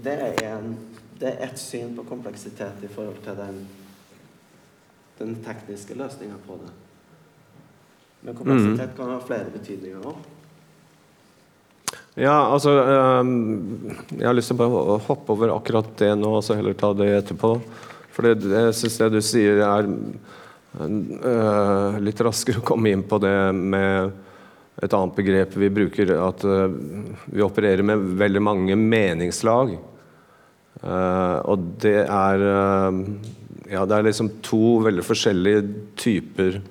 Det 0.00 0.14
er, 0.14 0.40
en, 0.48 0.72
det 1.20 1.34
er 1.34 1.44
et 1.44 1.60
syn 1.60 1.92
på 1.98 2.06
kompleksitet 2.08 2.86
i 2.86 2.88
forhold 2.88 3.20
til 3.26 3.36
den, 3.36 3.60
den 5.18 5.36
tekniske 5.44 5.98
løsninga 5.98 6.40
på 6.46 6.56
det. 6.62 6.72
Men 8.22 8.40
kompleksitet 8.40 8.96
kan 8.96 9.12
ha 9.12 9.20
flere 9.28 9.52
betydninger 9.52 10.08
òg. 10.08 10.24
Ja, 12.18 12.38
altså 12.48 12.72
ehm, 12.80 13.92
Jeg 14.16 14.26
har 14.26 14.34
lyst 14.34 14.50
til 14.50 14.64
å 14.64 14.98
hoppe 15.04 15.36
over 15.36 15.52
akkurat 15.54 15.92
det 16.00 16.14
nå, 16.16 16.32
og 16.40 16.42
så 16.48 16.56
heller 16.56 16.80
ta 16.80 16.94
det 16.96 17.12
etterpå. 17.20 17.54
For 18.16 18.26
det, 18.26 18.56
jeg 18.56 18.74
syns 18.80 19.00
det 19.04 19.14
du 19.14 19.20
sier, 19.22 19.60
er 19.68 19.92
litt 20.76 22.20
raskere 22.22 22.60
å 22.60 22.66
komme 22.66 22.92
inn 22.92 23.02
på 23.08 23.18
det 23.22 23.36
med 23.56 24.12
et 24.82 24.94
annet 24.94 25.16
begrep 25.16 25.56
vi 25.58 25.70
bruker, 25.74 26.12
at 26.22 26.44
øh, 26.46 26.68
vi 27.26 27.42
opererer 27.42 27.82
med 27.86 28.04
veldig 28.20 28.42
mange 28.44 28.76
meningslag. 28.78 29.74
Eh, 30.82 31.38
og 31.50 31.72
det 31.82 32.04
er 32.04 32.44
Ja, 33.68 33.82
det 33.84 33.96
er 33.96 34.04
liksom 34.06 34.30
to 34.40 34.78
veldig 34.86 35.02
forskjellige 35.04 35.64
typer 35.98 36.62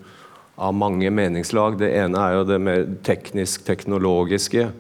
av 0.57 0.73
mange 0.73 1.12
meningslag. 1.13 1.77
Det 1.77 1.91
ene 1.99 2.17
er 2.17 2.38
jo 2.39 2.47
det 2.47 2.57
mer 2.62 2.86
teknisk-teknologiske. 3.05 4.71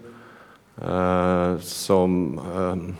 eh, 0.81 1.57
som 1.61 2.39
eh, 2.39 2.93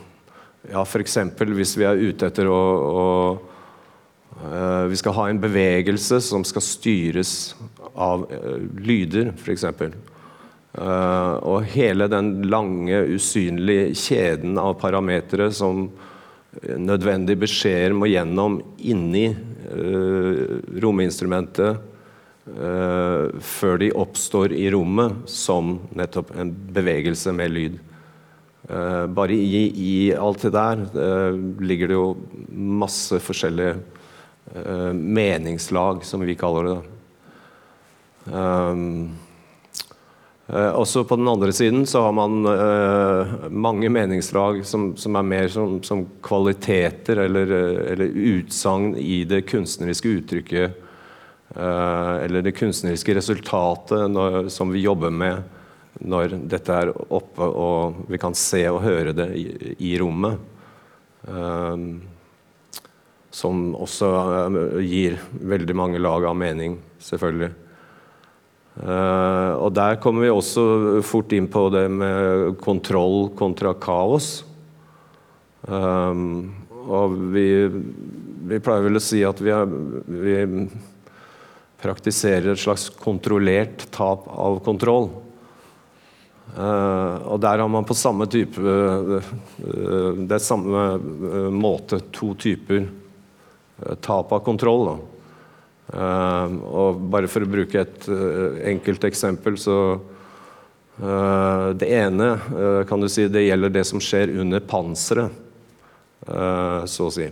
Ja, 0.70 0.82
f.eks. 0.84 1.16
hvis 1.40 1.76
vi 1.78 1.84
er 1.88 1.96
ute 1.96 2.26
etter 2.28 2.46
å, 2.46 2.60
å 2.60 3.06
eh, 3.32 3.57
Vi 4.88 4.96
skal 4.96 5.16
ha 5.16 5.24
en 5.28 5.40
bevegelse 5.42 6.20
som 6.22 6.44
skal 6.46 6.62
styres 6.62 7.32
av 7.98 8.28
eh, 8.30 8.60
lyder, 8.78 9.32
f.eks. 9.34 9.64
Uh, 10.78 11.34
og 11.48 11.64
hele 11.72 12.06
den 12.12 12.44
lange, 12.46 13.00
usynlige 13.16 13.96
kjeden 13.98 14.60
av 14.62 14.76
parametere 14.78 15.48
som 15.50 15.88
nødvendige 16.62 17.40
beskjeder 17.42 17.96
må 17.96 18.08
gjennom 18.08 18.60
inni 18.78 19.28
rominstrumentet 20.80 21.76
før 23.44 23.76
de 23.82 23.90
oppstår 24.00 24.54
i 24.56 24.70
rommet 24.72 25.28
som 25.28 25.74
nettopp 25.98 26.32
en 26.40 26.54
bevegelse 26.72 27.34
med 27.36 27.52
lyd. 27.52 27.76
bare 29.12 29.36
i, 29.36 29.60
i, 29.68 29.92
alt 30.16 30.46
det 30.46 30.54
der 30.56 30.86
ligger 31.60 31.92
det 31.92 31.98
jo 31.98 32.08
masse 32.48 33.20
forskjellige 33.20 33.76
meningslag, 34.94 36.04
som 36.04 36.22
vi 36.24 36.34
kaller 36.38 36.68
det. 36.70 36.78
Um, 38.32 39.16
Eh, 40.48 40.72
også 40.72 41.02
på 41.04 41.16
den 41.16 41.28
andre 41.28 41.52
siden 41.52 41.86
så 41.86 42.00
har 42.06 42.12
man 42.16 42.46
uh, 42.46 43.50
mange 43.52 43.90
meningslag 43.92 44.62
som, 44.66 44.94
som, 44.96 45.16
er 45.20 45.26
mer 45.28 45.48
som, 45.52 45.82
som 45.84 46.06
kvaliteter 46.24 47.20
eller, 47.26 47.52
eh, 47.52 47.80
eller 47.92 48.16
utsagn 48.38 48.94
i 48.96 49.24
det 49.28 49.42
kunstneriske 49.50 50.08
uttrykket. 50.08 50.78
Eh, 51.52 52.14
eller 52.24 52.46
det 52.46 52.56
kunstneriske 52.56 53.18
resultatet 53.18 54.08
når, 54.08 54.48
som 54.48 54.72
vi 54.72 54.86
jobber 54.86 55.12
med 55.12 55.44
når 56.00 56.38
dette 56.48 56.72
er 56.72 56.94
oppe 56.96 57.44
og 57.44 58.06
vi 58.08 58.20
kan 58.22 58.36
se 58.38 58.62
og 58.70 58.84
høre 58.86 59.12
det 59.12 59.28
i, 59.36 59.46
i 59.90 59.92
rommet. 60.00 60.40
Eh, 61.28 61.76
som 63.34 63.72
også 63.76 64.08
eh, 64.08 64.60
gir 64.86 65.18
veldig 65.30 65.76
mange 65.76 66.00
lag 66.00 66.24
av 66.28 66.36
mening, 66.38 66.78
selvfølgelig. 67.02 67.52
Uh, 68.78 69.58
og 69.58 69.72
Der 69.74 69.96
kommer 69.98 70.22
vi 70.22 70.30
også 70.30 71.00
fort 71.02 71.32
inn 71.34 71.48
på 71.50 71.64
det 71.74 71.88
med 71.90 72.60
kontroll 72.62 73.26
kontra 73.38 73.72
kaos. 73.74 74.44
Um, 75.66 76.54
og 76.86 77.16
vi, 77.34 77.48
vi, 77.66 78.60
pleier 78.62 78.84
vel 78.86 79.00
å 79.00 79.02
si 79.02 79.24
at 79.26 79.42
vi, 79.42 79.50
er, 79.50 79.66
vi, 80.06 80.36
praktiserer 81.82 82.52
et 82.52 82.62
slags 82.62 82.86
kontrollert 83.02 83.88
tap 83.94 84.30
av 84.30 84.60
kontroll. 84.66 85.10
Uh, 86.54 87.34
og 87.34 87.42
der 87.42 87.60
har 87.60 87.68
man 87.68 87.84
på 87.84 87.98
samme 87.98 88.24
type 88.30 88.56
uh, 88.56 89.26
Det 89.58 90.38
er 90.38 90.40
samme 90.40 91.50
måte 91.52 91.98
to 92.14 92.30
typer 92.40 92.86
tap 94.00 94.32
av 94.32 94.42
kontroll. 94.46 94.86
da. 94.88 94.98
Uh, 95.88 96.56
og 96.68 96.98
bare 97.08 97.28
for 97.32 97.46
å 97.46 97.48
bruke 97.48 97.80
et 97.80 98.08
uh, 98.12 98.60
enkelt 98.68 99.08
eksempel, 99.08 99.58
så 99.60 99.98
Det 100.98 101.86
ene 101.94 102.26
kan 102.90 102.98
du 102.98 103.06
si, 103.06 103.28
det 103.30 103.44
gjelder 103.44 103.70
det 103.70 103.84
som 103.86 104.00
skjer 104.02 104.32
under 104.42 104.58
panseret, 104.66 105.30
så 106.90 107.04
å 107.06 107.12
si. 107.14 107.28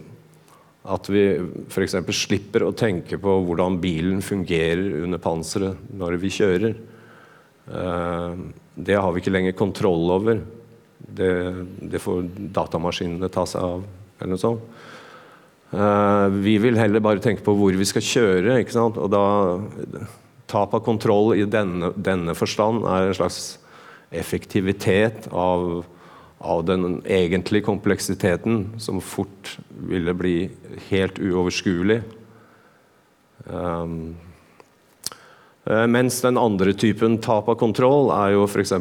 At 0.86 1.10
vi 1.10 1.24
f.eks. 1.66 1.96
slipper 2.14 2.62
å 2.62 2.70
tenke 2.78 3.18
på 3.18 3.34
hvordan 3.48 3.80
bilen 3.82 4.22
fungerer 4.22 5.00
under 5.02 5.18
panseret 5.18 5.82
når 5.90 6.14
vi 6.22 6.30
kjører. 6.30 6.76
det 8.86 9.00
har 9.02 9.10
vi 9.10 9.24
ikke 9.24 9.34
lenger 9.34 9.58
kontroll 9.58 10.14
over. 10.14 10.44
Det, 11.02 11.32
det 11.90 12.04
får 12.06 12.22
datamaskinene 12.54 13.34
ta 13.34 13.48
seg 13.50 13.66
av, 13.66 13.82
eller 14.20 14.36
noe 14.36 14.44
sånt. 14.46 14.62
Uh, 15.72 16.30
vi 16.30 16.58
vil 16.62 16.78
heller 16.78 17.02
bare 17.02 17.22
tenke 17.22 17.42
på 17.42 17.54
hvor 17.58 17.74
vi 17.74 17.88
skal 17.88 18.04
kjøre. 18.04 18.60
ikke 18.60 18.76
sant? 18.76 19.00
Og 19.00 19.10
da 19.12 19.24
Tap 20.46 20.74
av 20.78 20.84
kontroll 20.86 21.32
i 21.34 21.42
denne, 21.50 21.90
denne 21.98 22.30
forstand 22.38 22.84
er 22.86 23.08
en 23.08 23.16
slags 23.18 23.56
effektivitet 24.14 25.24
av, 25.34 25.82
av, 26.38 26.60
den 26.68 27.00
egentlige 27.02 27.66
kompleksiteten, 27.66 28.60
som 28.78 29.00
fort 29.02 29.56
ville 29.90 30.14
bli 30.14 30.36
helt 30.86 31.18
uoverskuelig. 31.18 31.98
Um, 33.50 34.14
mens 35.66 36.20
den 36.22 36.38
andre 36.38 36.76
typen 36.78 37.18
tap 37.18 37.50
av 37.50 37.58
kontroll 37.58 38.12
er 38.14 38.36
jo 38.36 38.44
f.eks. 38.46 38.76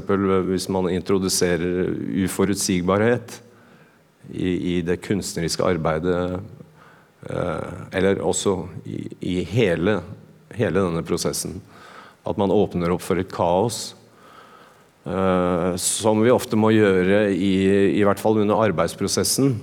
hvis 0.52 0.68
man 0.70 0.92
introduserer 0.94 1.90
uforutsigbarhet 2.28 3.40
i, 4.30 4.78
i 4.78 4.82
det 4.86 5.00
kunstneriske 5.02 5.66
arbeidet 5.66 6.20
Eh, 6.26 6.65
eller 7.26 8.22
også 8.22 8.58
i, 8.86 9.00
i 9.26 9.36
hele, 9.50 10.00
hele, 10.54 10.82
denne 10.82 11.04
prosessen. 11.06 11.58
At 12.26 12.38
man 12.38 12.54
åpner 12.54 12.94
opp 12.94 13.04
for 13.06 13.22
et 13.22 13.34
kaos. 13.34 13.96
Uh, 15.06 15.78
som 15.78 16.24
vi 16.26 16.34
ofte 16.34 16.58
må 16.58 16.72
gjøre 16.74 17.28
i, 17.30 17.54
i 18.00 18.04
hvert 18.06 18.22
fall 18.22 18.40
under 18.42 18.64
arbeidsprosessen. 18.68 19.56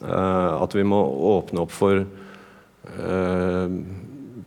Uh, 0.00 0.60
at 0.60 0.76
vi 0.76 0.84
må 0.88 1.00
åpne 1.36 1.66
opp 1.66 1.74
for 1.74 2.06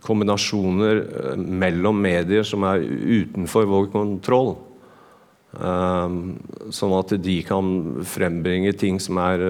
kombinasjoner 0.04 0.98
mellom 1.38 2.02
medier 2.04 2.44
som 2.44 2.66
er 2.68 2.82
utenfor 2.84 3.70
vår 3.70 3.86
kontroll. 3.94 4.50
sånn 6.74 6.96
at 6.98 7.14
de 7.24 7.36
kan 7.48 7.70
frembringe 8.10 8.74
ting 8.76 9.00
som 9.00 9.22
er 9.22 9.46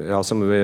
ja, 0.00 0.22
som 0.26 0.42
vi 0.48 0.60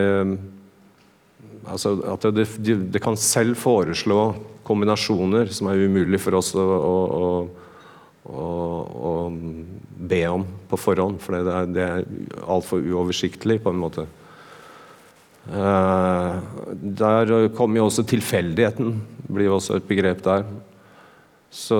altså 1.71 1.93
At 2.09 2.25
det, 2.35 2.47
de, 2.59 2.77
de, 2.91 3.01
kan 3.03 3.19
selv 3.21 3.59
foreslå 3.61 4.33
kombinasjoner 4.67 5.51
som 5.55 5.69
er 5.71 5.83
umulig 5.87 6.21
for 6.23 6.39
oss 6.39 6.53
å, 6.59 6.63
å, 6.63 7.27
å, 8.25 8.47
å 9.11 9.13
be 10.11 10.23
om 10.31 10.47
på 10.71 10.79
forhånd. 10.81 11.21
For 11.23 11.37
det 11.37 11.55
er, 11.55 11.71
det 11.75 11.85
er 11.85 12.09
altfor 12.47 12.83
uoversiktlig, 12.83 13.59
på 13.63 13.73
en 13.75 13.81
måte. 13.83 14.07
Uh, 15.51 16.39
der 16.81 17.51
kommer 17.57 17.81
jo 17.81 17.89
også 17.89 18.07
tilfeldigheten. 18.09 19.01
blir 19.27 19.51
jo 19.51 19.57
også 19.59 19.81
et 19.81 19.89
begrep 19.89 20.23
der. 20.27 20.47
Så 21.51 21.77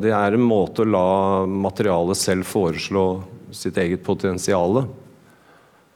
det 0.00 0.14
er 0.16 0.32
en 0.32 0.46
måte 0.46 0.86
å 0.86 0.88
la 0.88 1.44
materialet 1.44 2.16
selv 2.16 2.48
foreslå 2.48 3.04
sitt 3.52 3.76
eget 3.80 4.04
potensial. 4.04 4.84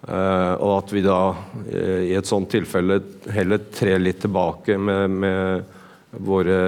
Uh, 0.05 0.61
og 0.61 0.83
at 0.83 0.91
vi 0.93 1.01
da 1.01 1.19
uh, 1.33 2.01
i 2.05 2.13
et 2.13 2.29
sånt 2.29 2.51
tilfelle 2.53 2.99
heller 3.33 3.63
trer 3.73 4.03
litt 4.03 4.19
tilbake 4.21 4.77
med, 4.77 5.15
med 5.23 6.19
våre 6.21 6.59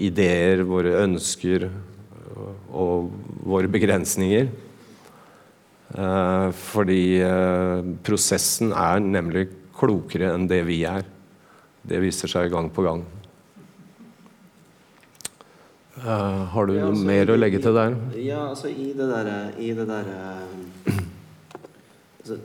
ideer, 0.00 0.62
våre 0.64 0.94
ønsker 1.02 1.66
uh, 1.68 2.54
og 2.72 3.10
våre 3.48 3.68
begrensninger. 3.68 4.48
fordi 6.52 7.02
prosessen 8.04 8.74
er 8.76 8.98
nemlig 9.00 9.46
klokere 9.72 10.34
enn 10.34 10.44
det 10.46 10.58
vi 10.68 10.82
er. 10.84 11.06
Det 11.80 12.00
viser 12.02 12.28
seg 12.28 12.50
gang 12.52 12.68
på 12.68 12.84
gang. 12.84 13.06
har 16.04 16.66
du 16.68 16.74
ja, 16.76 16.84
altså, 16.84 17.00
noe 17.00 17.08
mer 17.08 17.32
å 17.32 17.38
legge 17.40 17.62
til 17.64 17.74
der? 17.74 17.96
Ja, 18.20 18.42
altså 18.50 18.68
i 18.68 18.92
det 18.92 19.08
derre 19.08 19.38
der, 19.56 20.12
altså, 22.20 22.36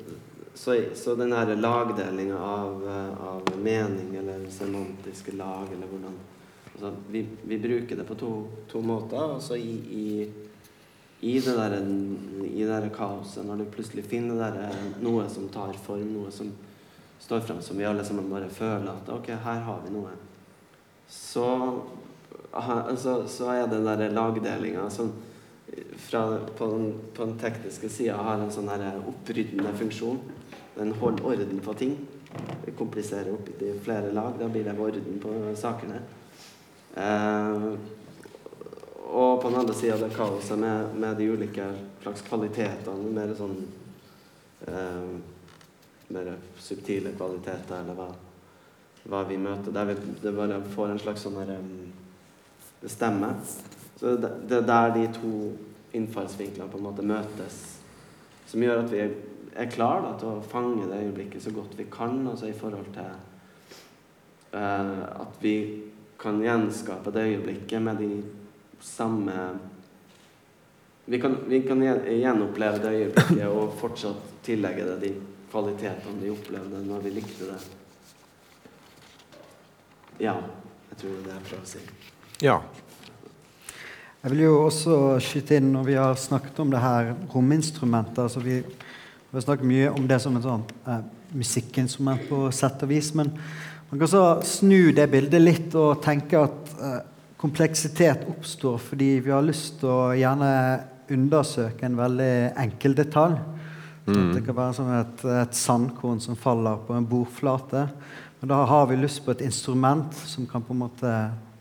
så, 0.53 0.83
så 0.95 1.15
den 1.15 1.33
her 1.33 1.55
lagdelinga 1.55 2.37
av, 2.37 2.87
av, 3.19 3.59
mening, 3.59 4.15
eller 4.15 4.49
semantiske 4.49 5.31
lag, 5.31 5.67
eller 5.73 5.87
hvordan 5.87 6.17
altså, 6.73 6.93
vi, 7.09 7.27
vi, 7.41 7.57
bruker 7.59 7.95
det 7.95 8.03
på 8.03 8.15
to, 8.15 8.31
to 8.71 8.81
måter. 8.81 9.33
Altså 9.33 9.57
i, 9.57 9.71
i, 9.71 10.31
i, 11.19 11.39
det 11.39 11.55
der, 11.57 11.77
i 12.45 12.63
det 12.63 12.69
der 12.69 12.89
kaoset, 12.93 13.45
når 13.45 13.63
du 13.63 13.71
plutselig 13.73 14.05
finner 14.05 14.43
der, 14.43 14.77
noe 15.01 15.25
som 15.29 15.49
tar 15.49 15.73
form, 15.85 16.13
noe 16.13 16.31
som 16.31 16.53
står 17.23 17.41
fram, 17.47 17.61
som 17.61 17.79
vi 17.79 17.89
alle 17.89 18.05
sammen 18.05 18.29
bare 18.29 18.51
føler 18.51 18.91
at 18.93 19.09
Ok, 19.09 19.31
her 19.33 19.65
har 19.65 19.81
vi 19.85 19.95
noe. 19.95 20.13
Så, 21.09 21.47
altså, 22.53 23.23
så 23.27 23.49
er 23.55 23.67
den 23.71 23.87
der 23.87 24.09
lagdelinga 24.13 24.85
sånn, 24.93 25.13
fra, 25.97 26.39
på, 26.57 26.67
den, 26.69 26.87
på 27.15 27.25
den 27.25 27.37
tekniske 27.41 27.89
sida 27.89 28.21
har 28.21 28.37
en 28.37 28.51
sånn 28.53 28.69
oppryddende 28.69 29.73
funksjon. 29.79 30.19
Den 30.75 30.91
holder 30.91 31.25
orden 31.25 31.59
på 31.59 31.73
ting. 31.73 31.97
Det 32.65 32.71
kompliserer 32.71 33.33
opp 33.33 33.49
i 33.61 33.79
flere 33.83 34.11
lag. 34.11 34.33
Da 34.39 34.47
blir 34.49 34.63
det 34.63 34.79
orden 34.79 35.19
på 35.21 35.33
sakene. 35.55 35.99
Eh, 36.95 37.67
og 39.13 39.41
på 39.41 39.49
den 39.49 39.59
andre 39.59 39.73
sida 39.73 39.97
det 39.97 40.15
kaoset 40.15 40.59
med, 40.59 40.95
med, 40.95 41.17
de 41.17 41.29
ulike 41.29 41.67
slags 42.01 42.25
kvalitetene. 42.25 43.13
Mer 43.13 43.35
sånn 43.37 43.57
eh, 44.67 45.13
Mer 46.13 46.33
subtile 46.59 47.13
kvaliteter, 47.15 47.79
eller 47.79 47.95
hva, 47.97 48.09
hva 49.09 49.21
vi 49.25 49.37
møter. 49.39 49.73
Der 49.73 49.87
vi 49.87 49.95
det 50.21 50.33
bare 50.35 50.59
får 50.73 50.91
en 50.91 50.99
slags 51.01 51.23
sånn 51.25 51.37
um, 51.39 51.69
Det. 52.83 53.53
Så 53.95 54.15
det, 54.19 54.31
det 54.49 54.57
er 54.59 54.67
der 54.67 54.91
de 54.97 55.05
to 55.15 55.31
innfallsvinklene 55.95 56.69
på 56.69 56.77
en 56.77 56.85
måte 56.85 57.05
møtes, 57.07 57.59
som 58.49 58.61
gjør 58.61 58.83
at 58.83 58.91
vi 58.91 59.05
er 59.55 59.69
klar 59.71 60.01
da, 60.05 60.13
til 60.19 60.31
å 60.31 60.45
fange 60.45 60.87
det 60.89 61.01
øyeblikket 61.05 61.43
så 61.43 61.53
godt 61.53 61.75
vi 61.77 61.85
kan, 61.91 62.21
altså 62.27 62.49
i 62.49 62.55
forhold 62.57 62.89
til 62.95 63.11
uh, 64.53 65.03
at 65.23 65.37
vi 65.43 65.55
kan 66.21 66.39
gjenskape 66.41 67.13
det 67.13 67.27
øyeblikket 67.33 67.81
med 67.81 68.01
de 68.01 68.23
samme 68.83 69.37
Vi 71.05 71.19
kan, 71.19 71.33
vi 71.47 71.59
kan 71.67 71.81
gjenoppleve 71.83 72.79
det 72.79 72.91
øyeblikket 72.95 73.47
og 73.51 73.73
fortsatt 73.75 74.29
tillegge 74.45 74.85
det 74.87 74.93
de 75.01 75.09
kvalitetene 75.51 76.21
vi 76.21 76.29
opplevde 76.31 76.79
når 76.87 77.01
vi 77.03 77.11
likte 77.17 77.49
det. 77.49 77.57
Ja. 80.23 80.37
Jeg 80.93 81.01
tror 81.01 81.19
det 81.25 81.33
er 81.33 81.45
bra 81.49 81.57
å 81.59 81.67
si. 81.67 81.79
Ja. 82.45 82.55
Jeg 84.23 84.31
vil 84.31 84.43
jo 84.45 84.53
også 84.67 84.97
skyte 85.25 85.57
inn 85.57 85.71
når 85.73 85.87
vi 85.87 85.95
har 85.97 86.15
snakket 86.21 86.59
om 86.63 86.71
det 86.71 86.79
her 86.83 87.15
rominstrumentet 87.33 88.21
altså 88.23 88.43
vi, 88.45 88.59
vi, 89.33 89.39
har 89.39 89.45
snakket 89.47 89.65
mye 89.65 89.89
om 89.89 90.03
det 90.05 90.19
som 90.21 90.35
et 90.37 90.43
sånn, 90.45 90.63
eh, 90.85 90.99
musikkinstrument 91.33 92.27
på 92.29 92.43
sett 92.53 92.83
og 92.85 92.91
vis. 92.93 93.07
Men 93.17 93.31
man 93.89 93.99
kan 93.99 94.11
så 94.11 94.25
snu 94.45 94.91
det 94.93 95.07
bildet 95.09 95.41
litt 95.41 95.73
og 95.73 96.03
tenke 96.05 96.43
at 96.45 96.75
eh, 96.77 96.99
kompleksitet 97.41 98.27
oppstår 98.29 98.77
fordi 98.77 99.15
vi 99.25 99.33
har 99.33 99.41
lyst 99.41 99.79
til 99.81 99.89
å 99.89 100.13
gjerne 100.13 100.51
undersøke 101.09 101.89
en 101.89 101.97
veldig 101.97 102.35
enkel 102.61 102.93
detalj. 103.01 103.41
Mm. 104.05 104.35
Det 104.35 104.45
kan 104.45 104.59
være 104.61 104.77
som 104.77 104.93
et, 104.93 105.25
et 105.41 105.57
sandkorn 105.57 106.21
som 106.21 106.37
faller 106.37 106.77
på 106.85 106.93
en 106.93 107.09
bordflate. 107.09 107.87
Men 108.37 108.53
da 108.53 108.61
har 108.69 108.85
vi 108.85 109.01
lyst 109.01 109.25
på 109.25 109.33
et 109.33 109.41
instrument 109.41 110.13
som 110.29 110.45
kan 110.45 110.61
på 110.61 110.77
en 110.77 110.83
måte 110.85 111.11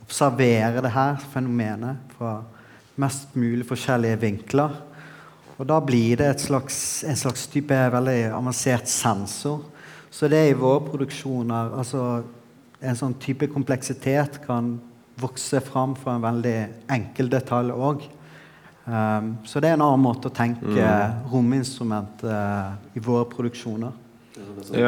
observere 0.04 0.84
det 0.84 0.92
her 0.92 1.16
fenomenet 1.32 2.12
fra 2.18 2.42
mest 3.00 3.32
mulig 3.32 3.64
forskjellige 3.64 4.20
vinkler. 4.20 4.74
Og 5.62 5.68
da 5.70 5.76
blir 5.78 6.16
det 6.18 6.40
slags, 6.42 7.04
en 7.06 7.16
slags 7.16 7.44
type 7.46 7.76
veldig 7.94 8.32
avansert 8.34 8.88
sensor. 8.90 9.60
Så 10.10 10.26
det 10.26 10.40
er 10.40 10.48
i 10.50 10.56
våre 10.58 10.82
produksjoner 10.88 11.76
altså 11.78 12.22
En 12.82 12.96
sånn 12.98 13.12
type 13.22 13.46
kompleksitet 13.46 14.40
kan 14.42 14.72
vokse 15.22 15.60
fram 15.62 15.92
fra 15.94 16.16
en 16.16 16.24
veldig 16.24 16.56
enkel 16.90 17.28
detalj 17.30 17.70
òg. 17.70 18.00
Um, 18.90 19.28
så 19.46 19.62
det 19.62 19.70
er 19.70 19.76
en 19.76 19.84
annen 19.86 20.02
måte 20.02 20.26
å 20.26 20.34
tenke 20.34 20.66
mm. 20.66 21.20
rominstrument 21.30 22.24
uh, 22.26 22.74
i 22.98 23.04
våre 23.06 23.28
produksjoner. 23.30 23.94
Det 24.34 24.82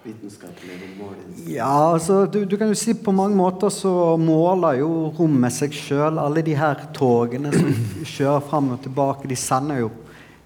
er 0.00 0.14
sånn 0.32 1.50
ja. 1.52 1.66
altså, 1.92 2.22
du, 2.26 2.44
du, 2.48 2.56
kan 2.56 2.70
jo 2.72 2.76
si 2.78 2.94
På 2.96 3.12
mange 3.12 3.36
måter 3.36 3.68
så 3.74 4.16
måler 4.16 4.78
jo 4.80 5.10
rommet 5.18 5.52
seg 5.52 5.74
sjøl. 5.76 6.16
Alle 6.22 6.44
de 6.46 6.54
her 6.56 6.86
togene 6.96 7.52
som 7.52 7.68
kjører 8.14 8.46
fram 8.48 8.72
og 8.76 8.80
tilbake, 8.84 9.28
de 9.28 9.36
sender 9.36 9.82
jo 9.82 9.90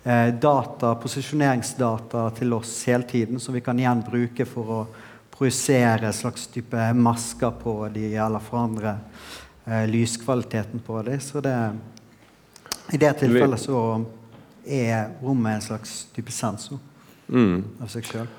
eh, 0.02 0.34
data, 0.42 0.94
posisjoneringsdata 0.98 2.26
til 2.38 2.58
oss 2.58 2.76
hele 2.90 3.06
tiden, 3.06 3.38
som 3.40 3.54
vi 3.54 3.62
kan 3.62 3.78
igjen 3.78 4.02
bruke 4.06 4.46
for 4.48 4.76
å 4.78 4.82
projisere 5.34 6.12
slags 6.14 6.46
type 6.50 6.90
masker 6.98 7.54
på 7.62 7.78
de, 7.94 8.10
eller 8.26 8.42
forandre 8.42 8.98
eh, 9.66 9.84
lyskvaliteten 9.90 10.82
på 10.82 11.02
de. 11.06 11.18
Så 11.22 11.42
det, 11.44 11.56
i 12.90 12.98
det 12.98 13.16
tilfellet 13.22 13.62
så 13.62 13.80
er 14.66 15.12
rommet 15.22 15.60
en 15.60 15.68
slags 15.70 16.00
type 16.14 16.32
sensor 16.32 16.82
mm. 17.28 17.82
av 17.82 17.90
seg 17.92 18.10
sjøl. 18.10 18.32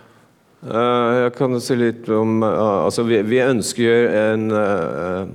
Eh, 0.66 1.16
jeg 1.20 1.34
kan 1.38 1.60
si 1.62 1.76
litt 1.78 2.08
om 2.10 2.40
eh, 2.42 2.78
altså 2.88 3.04
vi, 3.06 3.20
vi 3.28 3.38
ønsker 3.44 4.08
en 4.18 4.46
uh, 4.50 5.28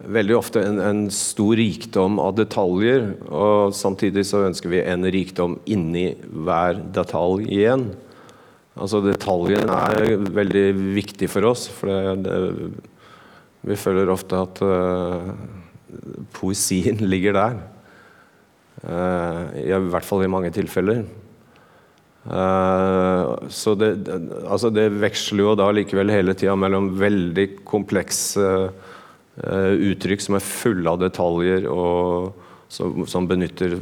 veldig 0.00 0.36
ofte 0.38 0.62
en, 0.64 0.78
en, 0.80 1.02
stor 1.12 1.58
rikdom 1.60 2.16
av 2.22 2.38
detaljer. 2.38 3.10
Og 3.28 3.74
samtidig 3.76 4.24
så 4.30 4.46
ønsker 4.46 4.72
vi 4.72 4.80
en 4.80 5.04
rikdom 5.04 5.58
inni 5.68 6.14
hver 6.24 6.80
detalj 6.96 7.50
igjen. 7.50 7.90
Altså 8.80 9.02
detaljen 9.04 9.68
er 9.74 10.16
veldig 10.32 10.66
viktig 10.96 11.28
for 11.28 11.50
oss. 11.50 11.66
For 11.76 11.92
det, 11.92 12.24
det, 12.24 12.72
vi 13.68 13.76
føler 13.76 14.08
ofte 14.08 14.40
at 14.40 14.64
uh, 14.64 15.34
poesien 16.40 17.04
ligger 17.12 17.36
der. 17.36 17.60
Uh, 18.80 19.42
I 19.68 19.84
hvert 19.92 20.08
fall 20.08 20.24
i 20.24 20.32
mange 20.32 20.54
tilfeller. 20.56 21.04
Uh, 22.20 23.48
så 23.48 23.72
det, 23.80 23.94
altså 24.44 24.68
det, 24.68 24.90
veksler 25.00 25.40
jo 25.40 25.56
da 25.56 25.70
likevel 25.72 26.12
hele 26.12 26.34
tida 26.36 26.52
mellom 26.58 26.90
veldig 27.00 27.46
komplekse 27.64 28.48
uh, 28.68 29.72
uttrykk 29.72 30.26
som 30.26 30.36
er 30.36 30.44
fulle 30.44 30.92
av 30.92 31.00
detaljer, 31.00 31.64
og 31.72 32.34
som, 32.70 33.06
som, 33.08 33.26
benytter 33.26 33.78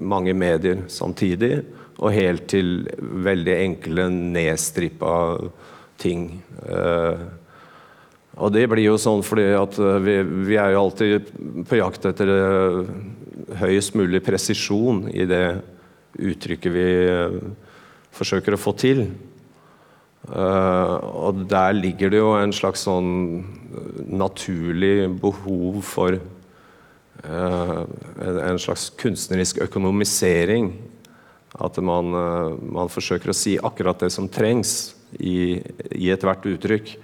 mange 0.00 0.32
medier 0.34 0.86
samtidig, 0.90 1.66
og 2.00 2.16
helt 2.16 2.46
til 2.50 2.86
veldig 3.26 3.58
enkle, 3.58 4.08
nedstrippa 4.32 5.12
ting. 6.00 6.30
Uh, 6.64 7.28
og 8.40 8.56
det 8.56 8.66
blir 8.72 8.88
jo 8.88 8.96
sånn 9.00 9.22
fordi 9.24 9.46
at 9.56 9.76
vi, 10.04 10.16
vi 10.48 10.58
er 10.60 10.74
jo 10.74 10.80
alltid 10.82 11.30
på 11.68 11.78
jakt 11.78 12.08
etter 12.08 12.32
høyest 13.60 13.94
mulig 13.96 14.20
presisjon 14.24 15.06
i 15.08 15.24
det 15.28 15.44
uttrykket 16.16 16.72
vi 16.74 16.90
forsøker 18.16 18.56
å 18.56 18.60
få 18.60 18.74
til. 18.80 19.06
Uh, 20.26 20.98
og 21.30 21.44
der 21.46 21.76
ligger 21.76 22.10
det 22.10 22.18
jo 22.18 22.32
en 22.34 22.50
slags 22.54 22.82
sånn 22.88 23.44
naturlig 24.10 25.06
behov 25.22 25.78
for 25.86 26.16
uh, 26.18 27.82
en, 27.86 28.58
slags 28.58 28.88
kunstnerisk 28.98 29.60
økonomisering. 29.62 30.72
At 31.62 31.78
man, 31.78 32.10
uh, 32.10 32.56
man, 32.58 32.90
forsøker 32.90 33.30
å 33.30 33.36
si 33.38 33.54
akkurat 33.54 34.02
det 34.02 34.10
som 34.14 34.26
trengs 34.26 34.96
i, 35.14 35.62
i 35.94 36.10
ethvert 36.10 36.48
uttrykk. 36.50 36.96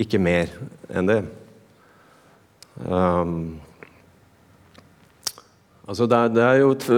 Ikke 0.00 0.18
mer 0.22 0.48
enn 0.88 1.10
det. 1.10 1.20
Um, 2.80 3.60
altså 5.84 6.08
det, 6.10 6.22
det 6.38 6.46
er 6.48 6.62
jo 6.62 6.72
et 6.72 6.88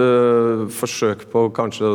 forsøk 0.79 1.27
på 1.33 1.43
kanskje 1.59 1.91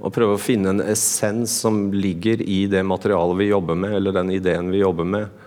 og 0.00 0.12
prøve 0.14 0.36
å 0.36 0.40
finne 0.40 0.72
en 0.72 0.82
essens 0.82 1.52
som 1.62 1.90
ligger 1.92 2.40
i 2.40 2.64
det 2.72 2.80
materialet 2.86 3.36
vi 3.42 3.50
jobber 3.50 3.76
med, 3.76 3.94
eller 3.98 4.16
den 4.16 4.32
ideen 4.32 4.70
vi 4.72 4.80
jobber 4.80 5.08
med. 5.08 5.46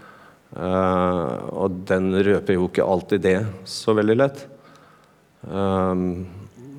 Uh, 0.54 1.50
og 1.64 1.80
den 1.90 2.12
røper 2.14 2.60
jo 2.60 2.68
ikke 2.70 2.86
alltid 2.86 3.24
det 3.26 3.40
så 3.70 3.96
veldig 3.98 4.18
lett. 4.20 4.44
Um, 5.50 6.28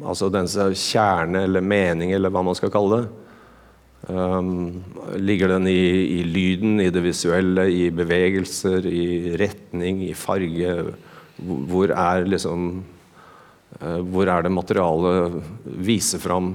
altså 0.06 0.30
dens 0.30 0.54
kjerne 0.54 1.42
eller 1.48 1.64
mening, 1.64 2.14
eller 2.14 2.30
hva 2.30 2.44
man 2.46 2.54
skal 2.58 2.70
kalle 2.74 3.02
det. 3.02 3.08
Um, 4.04 4.84
ligger 5.16 5.56
den 5.56 5.66
i, 5.66 6.20
i, 6.20 6.22
lyden, 6.28 6.76
i 6.84 6.90
det 6.94 7.02
visuelle, 7.02 7.66
i 7.72 7.88
bevegelser, 7.90 8.86
i 8.86 9.34
retning, 9.40 10.04
i 10.06 10.12
farge? 10.14 10.76
Hvor 11.42 11.90
er 11.90 12.28
liksom 12.28 12.68
uh, 13.80 14.00
Hvor 14.06 14.30
er 14.30 14.44
det 14.46 14.54
materialet 14.54 15.40
viser 15.64 16.22
fram 16.22 16.52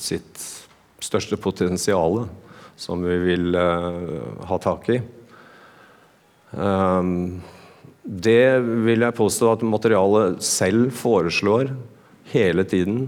sitt 0.00 0.42
største 1.02 1.38
potensial 1.40 2.24
som 2.76 3.02
vi 3.04 3.16
vil 3.22 3.56
uh, 3.56 4.44
ha 4.48 4.58
tak 4.62 4.88
i. 4.92 5.00
Um, 6.52 7.40
det 8.02 8.60
vil 8.60 9.04
jeg 9.04 9.16
påstå 9.16 9.52
at 9.52 9.66
materialet 9.66 10.42
selv 10.44 10.90
foreslår 10.96 11.70
hele 12.32 12.64
tiden. 12.68 13.06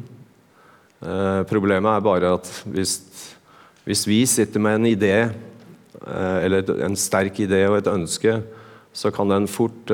Uh, 1.04 1.42
problemet 1.50 1.90
er 1.90 2.04
bare 2.06 2.34
at 2.38 2.50
hvis, 2.70 2.98
hvis, 3.84 4.06
vi 4.08 4.22
sitter 4.30 4.62
med 4.62 4.80
en 4.80 4.92
idé, 4.94 5.16
eller 6.04 6.68
en 6.84 6.96
sterk 7.00 7.38
idé 7.40 7.62
og 7.64 7.78
et 7.78 7.88
ønske, 7.88 8.34
så 8.92 9.08
kan 9.14 9.30
den 9.30 9.46
fort 9.48 9.88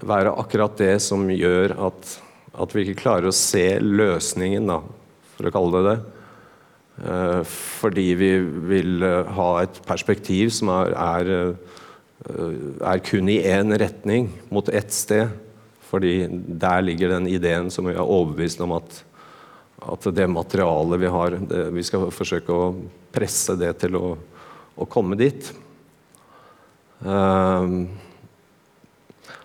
være 0.00 0.32
akkurat 0.40 0.78
det 0.78 0.94
som 1.04 1.26
gjør 1.28 1.74
at 1.84 2.14
at 2.60 2.74
vi 2.74 2.84
ikke 2.84 3.02
klarer 3.04 3.30
å 3.30 3.36
se 3.36 3.64
løsningen, 3.80 4.68
da, 4.68 4.80
for 5.36 5.48
å 5.48 5.54
kalle 5.54 5.78
det 5.78 5.90
det. 5.90 5.98
Eh, 7.00 7.42
fordi 7.80 8.08
vi 8.14 8.30
vil 8.68 9.04
eh, 9.06 9.28
ha 9.36 9.50
et 9.62 9.78
perspektiv 9.88 10.50
som 10.52 10.68
er, 10.74 10.92
er, 10.92 11.30
eh, 12.28 12.56
er 12.92 13.04
kun 13.06 13.30
i 13.32 13.40
én 13.48 13.72
retning, 13.80 14.28
mot 14.52 14.68
ett 14.68 14.92
sted. 14.92 15.32
Fordi 15.90 16.28
der 16.30 16.84
ligger 16.84 17.16
den 17.16 17.30
ideen 17.30 17.70
som 17.72 17.88
vi 17.88 17.96
er 17.96 18.04
overbevist 18.04 18.60
om 18.62 18.76
at, 18.76 19.00
at 19.80 20.10
det 20.14 20.28
materialet 20.30 21.00
vi 21.02 21.10
har 21.10 21.38
det, 21.40 21.64
Vi 21.74 21.82
skal 21.82 22.12
forsøke 22.14 22.54
å 22.54 22.68
presse 23.10 23.56
det 23.58 23.72
til 23.80 23.96
å, 23.98 24.12
å 24.76 24.86
komme 24.86 25.18
dit. 25.18 25.50
Uh, 27.00 27.88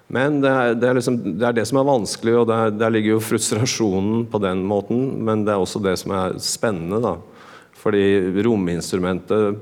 men 0.08 0.38
det 0.44 0.52
er 0.52 0.76
det, 0.78 0.90
er 0.90 0.98
liksom, 1.00 1.18
det 1.40 1.48
er 1.48 1.56
det, 1.58 1.66
som 1.66 1.80
er 1.82 1.88
vanskelig, 1.88 2.36
og 2.38 2.50
der, 2.50 2.74
der, 2.78 2.94
ligger 2.94 3.16
jo 3.16 3.24
frustrasjonen 3.24 4.26
på 4.30 4.42
den 4.44 4.62
måten. 4.68 5.08
Men 5.26 5.46
det 5.46 5.56
er 5.56 5.62
også 5.62 5.82
det 5.82 5.96
som 6.02 6.14
er 6.14 6.38
spennende. 6.44 7.02
da. 7.02 7.16
Fordi 7.82 8.04
rominstrumentet 8.46 9.58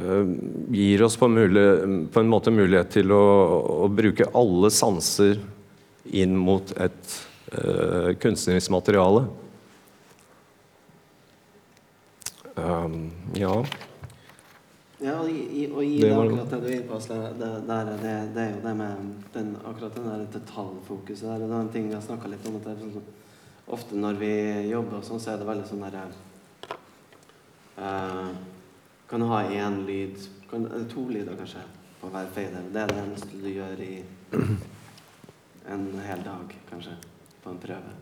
øh, 0.00 0.32
gir 0.72 1.04
oss 1.04 1.18
på, 1.20 1.28
mulig, 1.32 1.66
på, 2.12 2.22
en 2.22 2.32
måte 2.32 2.54
mulighet 2.54 2.94
til 2.96 3.12
å, 3.12 3.24
å 3.84 3.90
bruke 3.92 4.30
alle 4.36 4.72
sanser 4.72 5.36
inn 6.08 6.32
mot 6.36 6.72
et 6.80 7.18
øh, 7.52 8.14
kunstnerisk 8.20 8.72
materiale. 8.72 9.26
Um, 12.58 13.12
ja 13.38 13.60
Ja, 14.98 15.12
og 15.22 15.30
i, 15.30 15.68
og 15.70 15.84
i 15.84 16.00
Det 16.02 16.10
akkurat 16.10 16.50
det 16.50 16.58
du 16.58 16.68
er 16.74 16.86
på, 16.88 16.96
det, 17.06 17.18
det, 17.38 18.14
det 18.34 18.42
er 18.42 18.48
jo 18.50 18.62
det 18.64 18.72
med 18.76 19.10
den, 19.34 19.52
akkurat 19.62 19.94
den 19.94 20.08
der 20.10 20.24
detaljfokuset 20.32 21.28
der. 21.28 21.44
Det 21.44 21.50
er 21.52 21.60
en 21.60 21.70
ting 21.70 21.86
vi 21.86 21.94
har 21.94 22.02
snakka 22.02 22.30
litt 22.32 22.48
om. 22.50 22.56
At 22.58 22.66
det 22.66 22.72
er 22.72 22.80
sånn, 22.96 23.12
ofte 23.76 24.00
når 24.00 24.18
vi 24.18 24.32
jobber 24.72 24.98
og 24.98 25.06
sånn, 25.06 25.22
så 25.22 25.30
er 25.32 25.38
det 25.38 25.46
veldig 25.46 25.68
sånn 25.68 25.84
derre 25.86 26.02
uh, 27.78 28.32
Kan 29.08 29.22
du 29.22 29.28
ha 29.30 29.44
én 29.46 29.78
lyd 29.86 30.18
kan, 30.50 30.66
To 30.90 31.06
lyder, 31.12 31.38
kanskje, 31.38 31.62
på 32.02 32.10
hver 32.10 32.34
fader. 32.34 32.66
Det 32.74 32.82
er 32.82 32.90
det 32.90 33.00
eneste 33.04 33.38
du 33.38 33.48
gjør 33.52 33.86
i 33.86 33.92
en 35.76 35.88
hel 36.08 36.26
dag, 36.26 36.58
kanskje, 36.72 36.98
på 37.44 37.54
en 37.54 37.62
prøve. 37.62 37.96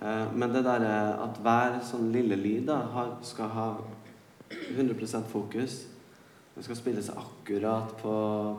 Uh, 0.00 0.32
men 0.32 0.56
det 0.56 0.64
der 0.64 0.88
er 0.88 1.14
at 1.28 1.44
hver 1.44 1.80
sånn 1.84 2.08
lille 2.16 2.40
lyd 2.40 2.70
da, 2.72 2.80
har, 2.96 3.18
skal 3.20 3.52
ha 3.52 3.70
100% 4.50 5.28
fokus. 5.28 5.89
Den 6.54 6.66
skal 6.66 6.76
spilles 6.76 7.10
akkurat 7.10 7.92
på 8.02 8.14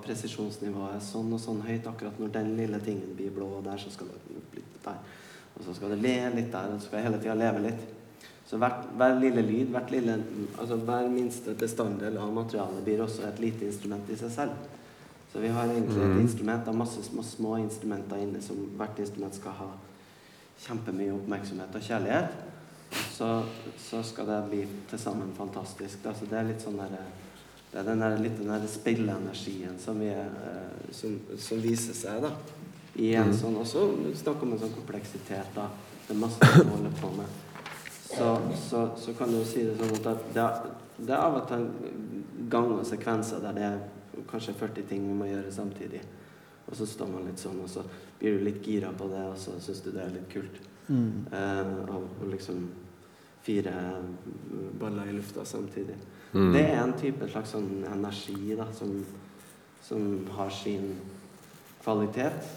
presisjonsnivået. 0.06 1.04
Sånn 1.04 1.34
og 1.36 1.42
sånn 1.44 1.64
høyt. 1.66 1.88
Akkurat 1.90 2.20
når 2.20 2.36
den 2.38 2.54
lille 2.58 2.80
tingen 2.84 3.16
blir 3.18 3.34
blå 3.36 3.50
der, 3.66 3.82
så 3.82 3.92
skal 3.94 4.12
det 4.12 4.38
opp 4.40 4.56
litt 4.58 4.78
der. 4.86 5.02
Og 5.58 5.66
så 5.66 5.76
skal 5.76 5.94
det 5.94 6.04
le 6.04 6.16
litt 6.38 6.54
der, 6.54 6.72
og 6.72 6.80
så 6.80 6.88
skal 6.88 7.02
jeg 7.02 7.10
hele 7.10 7.20
tida 7.22 7.36
leve 7.38 7.66
litt. 7.68 7.90
Så 8.48 8.58
hvert, 8.60 8.88
hver 9.00 9.14
lille 9.20 9.44
lyd, 9.48 9.70
hvert 9.72 9.92
lille, 9.94 10.18
altså 10.60 10.76
hver 10.84 11.06
minste 11.12 11.54
bestanddel 11.60 12.18
av 12.20 12.34
materialet 12.36 12.84
blir 12.84 13.04
også 13.04 13.24
et 13.28 13.40
lite 13.40 13.68
instrument 13.68 14.10
i 14.12 14.18
seg 14.20 14.34
selv. 14.34 14.66
Så 15.32 15.40
vi 15.40 15.52
har 15.56 15.70
egentlig 15.72 16.04
et 16.04 16.20
instrument 16.20 16.68
av 16.68 16.76
masse 16.76 17.04
små, 17.06 17.24
små 17.24 17.56
instrumenter 17.62 18.20
inne 18.20 18.42
som 18.44 18.58
hvert 18.76 19.00
instrument 19.00 19.38
skal 19.38 19.56
ha 19.56 19.70
kjempemye 20.66 21.14
oppmerksomhet 21.16 21.78
og 21.80 21.86
kjærlighet. 21.86 22.42
Så, 23.16 23.30
så 23.80 24.02
skal 24.04 24.28
det 24.28 24.42
bli 24.50 24.66
til 24.90 25.00
sammen 25.00 25.32
fantastisk. 25.38 26.04
Altså 26.04 26.26
Så 26.26 26.32
det 26.34 26.40
er 26.42 26.50
litt 26.50 26.66
sånn 26.66 26.80
der, 26.82 26.98
det 27.72 27.80
er 27.80 27.86
den 27.88 28.02
der, 28.04 28.18
litt 28.20 28.38
den 28.38 28.50
der 28.52 28.66
spilleenergien 28.68 29.78
som, 29.80 30.00
vi 30.04 30.10
eh, 30.12 30.90
som, 30.92 31.14
som 31.40 31.62
viser 31.64 31.96
seg 31.96 32.22
da. 32.26 32.34
I 33.00 33.14
en 33.16 33.32
sånn, 33.34 33.56
og 33.56 33.68
så 33.70 33.86
snakke 34.20 34.44
om 34.44 34.52
en 34.58 34.60
sånn 34.60 34.74
kompleksitet. 34.76 35.54
da. 35.56 35.70
Det 36.08 36.12
er 36.16 36.20
masse 36.20 36.44
å 36.44 36.66
holde 36.74 36.92
på 37.00 37.12
med. 37.16 37.38
Så, 38.12 38.28
så, 38.68 38.82
så 39.00 39.14
kan 39.16 39.32
du 39.32 39.38
jo 39.40 39.46
si 39.48 39.64
det 39.64 39.78
sånn 39.80 39.94
at 39.96 40.26
det, 40.36 40.44
det, 41.00 41.14
er- 41.16 41.22
av 41.22 41.38
og 41.40 41.46
til 41.48 41.70
gang 42.52 42.74
og 42.76 42.84
sekvenser 42.86 43.40
der 43.46 43.56
det 43.56 43.64
er 43.70 43.80
kanskje 44.28 44.54
40 44.60 44.90
ting 44.90 45.06
vi 45.08 45.16
må 45.22 45.30
gjøre 45.30 45.54
samtidig. 45.56 46.02
Og 46.68 46.76
så 46.78 46.86
står 46.88 47.08
man 47.14 47.24
litt 47.30 47.40
sånn, 47.40 47.62
og 47.64 47.72
så 47.72 47.86
blir 48.20 48.36
du 48.38 48.44
litt 48.50 48.60
gira 48.68 48.92
på 48.96 49.08
det, 49.10 49.24
og 49.32 49.40
så 49.40 49.56
syns 49.64 49.80
du 49.86 49.90
det 49.96 50.04
er 50.04 50.12
litt 50.18 50.28
kult. 50.34 50.60
Eh, 50.92 51.72
og, 51.88 52.10
og 52.20 52.28
liksom 52.36 52.66
fire 53.48 53.72
baller 54.80 55.08
i 55.10 55.16
lufta 55.16 55.46
samtidig. 55.48 55.96
Det 56.32 56.64
er 56.64 56.80
en 56.80 56.96
type 57.00 57.28
slags 57.28 57.52
sånn 57.56 57.84
energi 57.92 58.56
da, 58.56 58.70
som, 58.76 58.94
som 59.84 60.06
har 60.38 60.52
sin 60.56 60.94
kvalitet. 61.84 62.48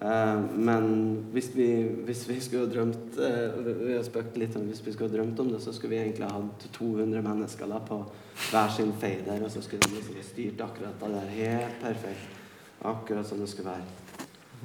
Eh, 0.00 0.40
men 0.54 0.86
hvis 1.32 1.50
vi, 1.54 1.68
hvis 2.06 2.24
vi 2.28 2.40
skulle 2.42 2.66
drømt 2.66 3.18
eh, 3.22 3.58
Vi 3.62 3.92
har 3.94 4.02
spøkt 4.02 4.34
litt 4.42 4.56
om 4.58 4.64
hvis 4.66 4.82
vi 4.82 4.94
skulle 4.94 5.12
drømt 5.12 5.38
om 5.38 5.52
det, 5.52 5.60
så 5.62 5.72
skulle 5.72 5.94
vi 5.94 6.00
egentlig 6.02 6.30
hatt 6.32 6.64
200 6.74 7.22
mennesker 7.22 7.70
da, 7.70 7.78
på 7.78 8.00
hver 8.48 8.72
sin 8.74 8.90
fader, 8.98 9.44
og 9.44 9.52
så 9.54 9.62
skulle 9.62 9.86
de 9.86 10.00
liksom 10.00 10.24
styrt 10.32 10.64
akkurat 10.64 10.98
det 10.98 11.12
der 11.14 11.30
helt 11.36 11.78
perfekt. 11.82 12.40
Akkurat 12.82 13.28
som 13.28 13.38
det 13.40 13.48
skulle 13.52 13.70
være. 13.70 13.86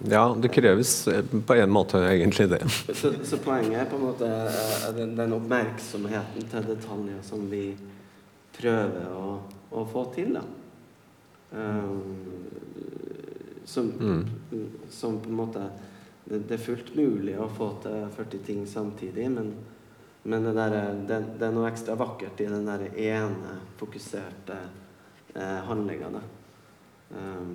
Ja, 0.09 0.23
det 0.41 0.49
kreves 0.55 0.93
på 1.45 1.55
en 1.59 1.71
måte 1.75 1.99
egentlig 2.07 2.47
det. 2.49 2.63
Så, 2.95 3.11
så 3.23 3.37
poenget 3.43 3.81
er 3.81 3.87
på 3.91 3.99
en 3.99 4.05
måte 4.07 4.27
eh, 4.31 4.89
den, 4.97 5.13
den 5.19 5.37
oppmerksomheten 5.37 6.49
til 6.49 6.69
detaljer 6.71 7.21
som 7.27 7.45
vi 7.51 7.67
prøver 8.59 9.07
å, 9.15 9.29
å 9.71 9.85
få 9.89 10.03
til. 10.15 10.33
da. 10.37 10.43
Um, 11.49 12.45
som, 13.65 13.89
som 14.89 15.15
på 15.21 15.29
en 15.29 15.37
måte 15.39 15.63
det, 16.25 16.39
det 16.49 16.55
er 16.57 16.61
fullt 16.61 16.91
mulig 16.97 17.35
å 17.41 17.47
få 17.49 17.71
til 17.83 18.03
40 18.13 18.43
ting 18.45 18.61
samtidig, 18.69 19.25
men, 19.33 19.51
men 20.29 20.45
det, 20.45 20.53
der, 20.57 20.75
er- 20.77 20.99
det, 21.09 21.19
det 21.39 21.47
er 21.47 21.55
noe 21.55 21.69
ekstra 21.71 21.95
vakkert 21.97 22.41
i 22.45 22.49
den 22.51 22.67
der 22.69 22.83
ene 22.93 23.55
fokuserte 23.79 24.57
eh, 25.33 25.59
handlinga. 25.69 26.11
da. 26.17 26.21
Eh, 27.17 27.51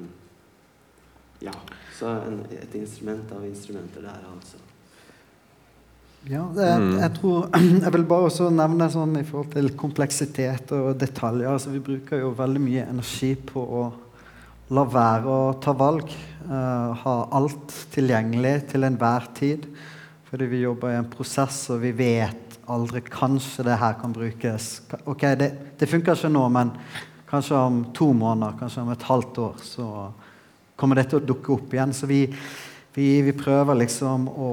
ja. 1.46 1.54
Så 1.94 2.10
en, 2.24 2.40
et 2.50 2.74
instrument 2.78 3.30
av 3.36 3.46
instrumenter 3.46 4.02
der, 4.06 4.26
altså. 4.32 4.58
Ja, 6.24 6.46
det, 6.56 6.66
jeg 7.02 7.12
tror 7.18 7.50
Jeg 7.84 7.92
vil 7.92 8.06
bare 8.08 8.30
også 8.30 8.46
nevne 8.52 8.86
sånn 8.92 9.18
i 9.20 9.26
forhold 9.28 9.50
til 9.52 9.66
kompleksitet 9.76 10.70
og 10.72 10.94
detaljer. 10.96 11.50
Altså, 11.52 11.72
vi 11.74 11.82
bruker 11.84 12.22
jo 12.22 12.30
veldig 12.38 12.62
mye 12.64 12.86
energi 12.88 13.34
på 13.36 13.60
å 13.60 13.82
la 14.72 14.86
være 14.88 15.28
å 15.28 15.52
ta 15.60 15.74
valg. 15.76 16.08
Uh, 16.48 16.96
ha 17.02 17.14
alt 17.36 17.76
tilgjengelig 17.92 18.54
til 18.72 18.88
enhver 18.88 19.28
tid. 19.36 19.68
Fordi 20.30 20.48
vi 20.48 20.62
jobber 20.64 20.94
i 20.94 20.98
en 21.02 21.10
prosess, 21.12 21.66
og 21.74 21.84
vi 21.84 21.92
vet 21.98 22.56
aldri 22.72 23.04
Kanskje 23.04 23.66
det 23.68 23.76
her 23.82 23.98
kan 24.00 24.16
brukes. 24.16 24.70
Ok, 25.04 25.26
det, 25.36 25.50
det 25.76 25.90
funker 25.90 26.16
ikke 26.16 26.32
nå, 26.32 26.46
men 26.56 26.72
kanskje 27.28 27.60
om 27.60 27.82
to 27.92 28.08
måneder, 28.16 28.56
kanskje 28.62 28.86
om 28.86 28.94
et 28.94 29.04
halvt 29.10 29.42
år, 29.44 29.60
så 29.60 29.88
kommer 30.80 30.98
det 30.98 31.10
til 31.10 31.20
å 31.20 31.26
dukke 31.28 31.52
opp 31.52 31.76
igjen. 31.76 31.92
Så 31.92 32.08
vi, 32.08 32.24
vi, 32.94 33.08
vi 33.26 33.32
prøver 33.34 33.80
liksom 33.80 34.28
å 34.30 34.50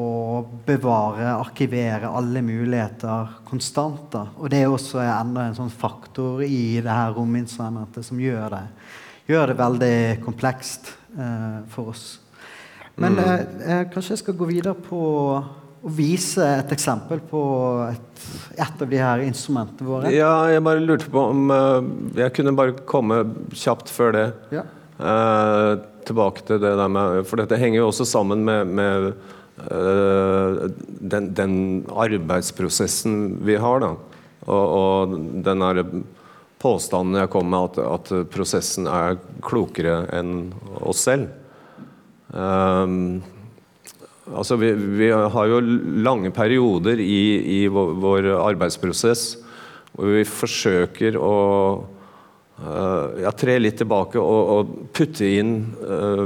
bevare, 0.65 1.27
arkivere 1.35 2.09
alle 2.09 2.41
muligheter 2.41 3.35
konstant. 3.45 4.07
da. 4.13 4.25
Og 4.41 4.49
det 4.49 4.63
er 4.63 4.71
også 4.71 5.03
enda 5.03 5.45
en 5.45 5.57
sånn 5.57 5.69
faktor 5.73 6.41
i 6.41 6.81
det 6.81 6.89
her 6.89 7.13
rominstrumentet 7.17 8.07
som 8.07 8.21
gjør 8.21 8.57
det, 8.57 8.65
gjør 9.29 9.51
det 9.51 9.59
veldig 9.61 9.95
komplekst 10.25 10.93
eh, 11.17 11.61
for 11.73 11.93
oss. 11.93 12.05
Men 13.01 13.19
eh, 13.21 13.39
eh, 13.61 13.83
kanskje 13.93 14.15
jeg 14.15 14.23
skal 14.23 14.39
gå 14.39 14.49
videre 14.49 14.75
på 14.89 15.01
å 15.81 15.91
vise 15.93 16.45
et 16.59 16.73
eksempel 16.73 17.21
på 17.25 17.41
et, 17.87 18.25
et 18.57 18.83
av 18.83 18.89
de 18.89 18.99
her 19.01 19.23
instrumentene 19.25 19.87
våre. 19.87 20.11
Ja, 20.13 20.33
jeg 20.49 20.65
bare 20.65 20.83
lurte 20.83 21.13
på 21.13 21.29
om 21.29 21.53
eh, 21.53 21.79
jeg 22.23 22.35
kunne 22.37 22.57
bare 22.57 22.77
komme 22.89 23.23
kjapt 23.53 23.93
før 23.93 24.17
det. 24.17 24.27
Ja. 24.57 24.65
Eh, 25.01 25.71
tilbake 26.07 26.45
til 26.47 26.61
det 26.61 26.73
der 26.79 26.91
med 26.91 27.25
For 27.29 27.41
dette 27.41 27.59
henger 27.59 27.81
jo 27.81 27.89
også 27.89 28.07
sammen 28.09 28.45
med, 28.47 28.71
med 28.71 29.11
eh, 29.67 30.63
den, 31.13 31.31
den 31.37 31.55
arbeidsprosessen 31.89 33.43
vi 33.45 33.59
har, 33.61 33.83
da. 33.83 33.93
Og, 34.47 34.63
og 34.77 35.17
den 35.45 35.65
derre 35.65 35.85
påstanden 36.61 37.19
jeg 37.21 37.31
kom 37.33 37.49
med, 37.49 37.71
at, 37.71 37.83
at 37.85 38.31
prosessen 38.33 38.89
er 38.89 39.19
klokere 39.45 40.03
enn 40.17 40.51
oss 40.81 41.05
selv. 41.09 41.29
Um, 42.31 43.21
Altså 44.31 44.55
vi, 44.55 44.71
vi 44.71 45.09
har 45.11 45.47
jo 45.49 45.59
lange 46.05 46.31
perioder 46.31 46.99
i, 47.03 47.23
i 47.41 47.61
vår, 47.71 47.95
vår 47.99 48.27
arbeidsprosess 48.37 49.33
hvor 49.91 50.13
vi 50.13 50.23
forsøker 50.27 51.17
å 51.19 51.33
eh, 52.61 53.23
ja, 53.25 53.31
tre 53.31 53.57
litt 53.59 53.79
tilbake 53.81 54.21
og, 54.21 54.51
og 54.55 54.91
putte 54.95 55.27
inn 55.27 55.55
eh, 55.81 56.25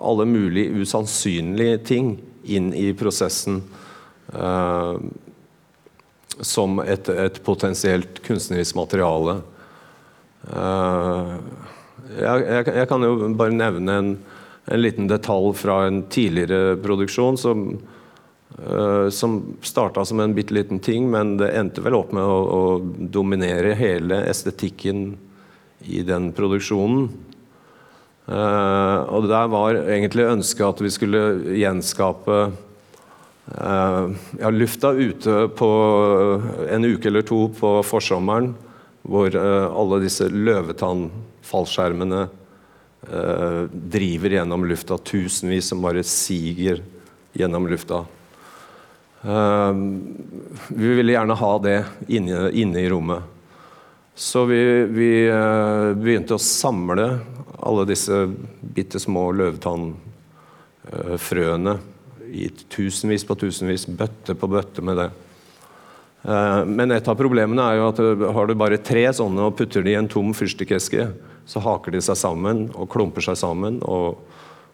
alle 0.00 0.26
mulige 0.28 0.82
usannsynlige 0.82 1.78
ting 1.92 2.14
inn 2.50 2.72
i 2.74 2.90
prosessen 2.96 3.60
eh, 4.32 4.94
som 6.40 6.80
et, 6.80 7.08
et 7.08 7.42
potensielt 7.44 8.22
kunstnerisk 8.24 8.78
materiale. 8.78 9.40
Jeg, 12.16 12.44
jeg, 12.46 12.64
jeg 12.78 12.88
kan 12.88 13.04
jo 13.04 13.28
bare 13.36 13.52
nevne 13.52 13.96
en, 14.00 14.12
en 14.64 14.80
liten 14.80 15.08
detalj 15.10 15.52
fra 15.58 15.82
en 15.86 16.02
tidligere 16.08 16.78
produksjon 16.80 17.36
som, 17.38 17.64
uh, 18.64 19.08
starta 19.62 20.04
som 20.04 20.20
en 20.20 20.34
bitte 20.34 20.54
liten 20.54 20.80
ting, 20.80 21.10
men 21.10 21.36
det 21.40 21.52
endte 21.58 21.84
vel 21.84 21.98
opp 21.98 22.14
med 22.16 22.24
å, 22.24 22.38
å 22.40 22.62
dominere 23.12 23.74
hele 23.78 24.22
estetikken 24.30 25.18
i 25.88 26.02
den 26.06 26.30
produksjonen. 26.36 27.08
Uh, 28.30 28.98
og 29.10 29.26
der 29.30 29.48
var 29.50 29.78
egentlig 29.80 30.28
ønsket 30.28 30.66
at 30.68 30.82
vi 30.84 30.90
skulle 30.94 31.22
gjenskape 31.58 32.36
uh, 32.50 34.04
ja, 34.38 34.50
lufta 34.54 34.92
ute 34.94 35.48
på 35.58 35.70
en 36.70 36.86
uke 36.92 37.10
eller 37.10 37.26
to 37.26 37.48
på 37.56 37.72
forsommeren, 37.86 38.52
hvor 39.02 39.34
uh, 39.34 39.66
alle 39.72 40.02
disse 40.04 40.28
løvetannfallskjermene 40.30 42.28
eh, 43.08 43.62
driver 43.72 44.30
gjennom 44.30 44.64
lufta, 44.64 44.98
tusenvis 44.98 45.68
som 45.68 45.82
bare 45.82 46.02
siger 46.02 46.82
gjennom 47.32 47.68
lufta. 47.68 48.04
Eh, 49.22 49.74
vi 50.68 50.94
ville 50.94 51.12
gjerne 51.12 51.36
ha 51.36 51.52
det 51.58 51.84
inne, 52.08 52.50
inne 52.52 52.80
i 52.80 52.88
rommet. 52.90 53.38
Så 54.14 54.44
vi, 54.44 54.84
vi 54.90 55.28
eh, 55.28 55.92
begynte 55.96 56.34
å 56.36 56.42
samle 56.42 57.18
alle 57.60 57.84
disse 57.88 58.28
bitte 58.60 58.98
små 59.00 59.32
løvetannfrøene 59.36 61.78
i 62.30 62.48
tusenvis 62.70 63.24
på 63.26 63.34
tusenvis, 63.40 63.86
bøtte 63.86 64.34
på 64.38 64.46
bøtte 64.50 64.82
med 64.84 64.96
det. 65.00 65.10
Eh, 66.22 66.64
men 66.68 66.90
et 66.92 67.08
av 67.08 67.16
problemene 67.18 67.64
er 67.64 67.74
jo 67.80 67.88
at 67.90 67.98
eh, 68.04 68.32
har 68.36 68.46
du 68.46 68.54
bare 68.58 68.84
tre 68.84 69.12
sånne 69.16 69.42
og 69.48 69.56
putter 69.58 69.82
de 69.86 69.90
i 69.94 69.98
en 69.98 70.08
tom 70.10 70.34
fyrstikkeske, 70.36 71.02
så 71.48 71.58
haker 71.64 71.90
de 71.94 72.00
seg 72.04 72.16
sammen 72.20 72.56
og 72.76 72.90
klumper 72.92 73.22
seg 73.24 73.36
sammen 73.40 73.80
og 73.88 74.20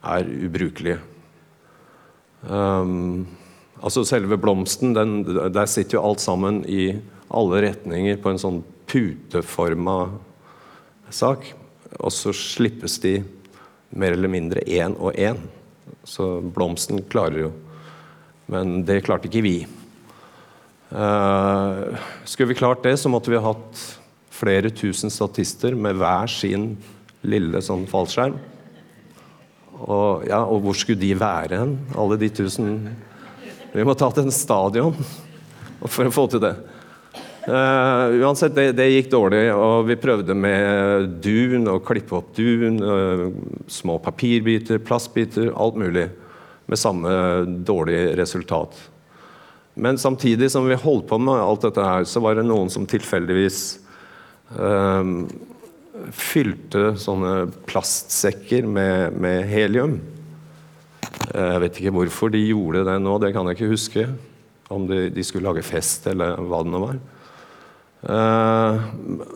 er 0.06 0.26
ubrukelige. 0.26 0.98
Um, 2.46 3.26
altså 3.80 4.04
Selve 4.06 4.38
blomsten, 4.38 4.94
den, 4.94 5.22
der 5.26 5.66
sitter 5.70 5.98
jo 5.98 6.04
alt 6.10 6.22
sammen 6.22 6.62
i 6.68 6.96
alle 7.28 7.62
retninger 7.66 8.18
på 8.22 8.32
en 8.32 8.40
sånn 8.40 8.62
puteforma 8.90 9.98
sak. 11.10 11.48
Og 11.98 12.12
så 12.14 12.34
slippes 12.36 12.98
de 13.02 13.18
mer 13.96 14.16
eller 14.16 14.30
mindre 14.30 14.64
én 14.66 14.96
og 14.98 15.16
én. 15.16 15.40
Så 16.06 16.38
blomsten 16.54 17.02
klarer 17.10 17.46
jo. 17.46 17.52
Men 18.50 18.82
det 18.86 19.02
klarte 19.06 19.30
ikke 19.30 19.44
vi. 19.46 19.56
Uh, 20.86 21.96
skulle 22.24 22.52
vi 22.52 22.58
klart 22.58 22.84
det, 22.86 22.94
så 23.00 23.10
måtte 23.10 23.32
vi 23.32 23.38
ha 23.40 23.48
hatt 23.48 23.80
flere 24.36 24.70
tusen 24.70 25.10
statister 25.10 25.74
med 25.74 25.98
hver 25.98 26.30
sin 26.30 26.74
lille 27.26 27.62
sånn 27.64 27.88
fallskjerm. 27.90 28.36
Og, 29.76 30.24
ja, 30.28 30.40
og 30.44 30.62
hvor 30.64 30.76
skulle 30.78 31.00
de 31.02 31.12
være 31.18 31.58
hen, 31.60 31.74
alle 31.98 32.16
de 32.20 32.30
tusen? 32.32 32.78
Vi 33.74 33.84
måtte 33.84 34.06
hatt 34.06 34.22
en 34.22 34.32
stadion 34.32 34.94
for 35.84 36.08
å 36.08 36.14
få 36.14 36.26
til 36.32 36.42
det. 36.44 36.54
Uh, 37.46 38.10
uansett, 38.26 38.56
det, 38.56 38.72
det, 38.74 38.88
gikk 38.90 39.10
dårlig, 39.12 39.44
og 39.54 39.86
vi 39.86 39.94
prøvde 40.02 40.34
med 40.34 41.12
dun 41.22 41.68
og 41.70 41.84
klippe 41.86 42.16
opp 42.18 42.32
dun. 42.34 42.80
Uh, 42.82 43.28
små 43.70 44.00
papirbiter, 44.02 44.80
plastbiter, 44.82 45.52
alt 45.54 45.78
mulig. 45.78 46.08
Med 46.66 46.80
samme 46.82 47.10
dårlige 47.62 48.16
resultat. 48.18 48.74
Men 49.78 50.00
samtidig 50.02 50.50
som 50.50 50.66
vi 50.66 50.74
holdt 50.80 51.06
på 51.06 51.20
med 51.22 51.38
alt 51.38 51.68
dette 51.68 51.86
her, 51.86 52.08
så 52.08 52.18
var 52.24 52.34
det 52.34 52.48
noen 52.48 52.72
som 52.72 52.88
tilfeldigvis 52.90 53.62
uh, 54.58 55.06
fylte 56.10 56.96
sånne 56.98 57.52
plastsekker 57.70 58.66
med, 58.66 59.14
med 59.22 59.46
helium. 59.46 60.00
Jeg 61.30 61.60
vet 61.62 61.78
ikke 61.78 61.94
hvorfor 61.94 62.32
de 62.34 62.42
gjorde 62.42 62.82
det 62.88 62.98
nå, 63.02 63.20
det 63.22 63.30
kan 63.36 63.46
jeg 63.46 63.60
ikke 63.60 63.70
huske. 63.70 64.10
Om 64.72 64.90
de, 64.90 65.04
de 65.14 65.22
skulle 65.22 65.46
lage 65.46 65.62
fest, 65.62 66.08
eller 66.10 66.40
hva 66.42 66.66
det 66.66 66.74
nå 66.74 66.82
var. 66.82 66.98
Uh, 68.06 68.78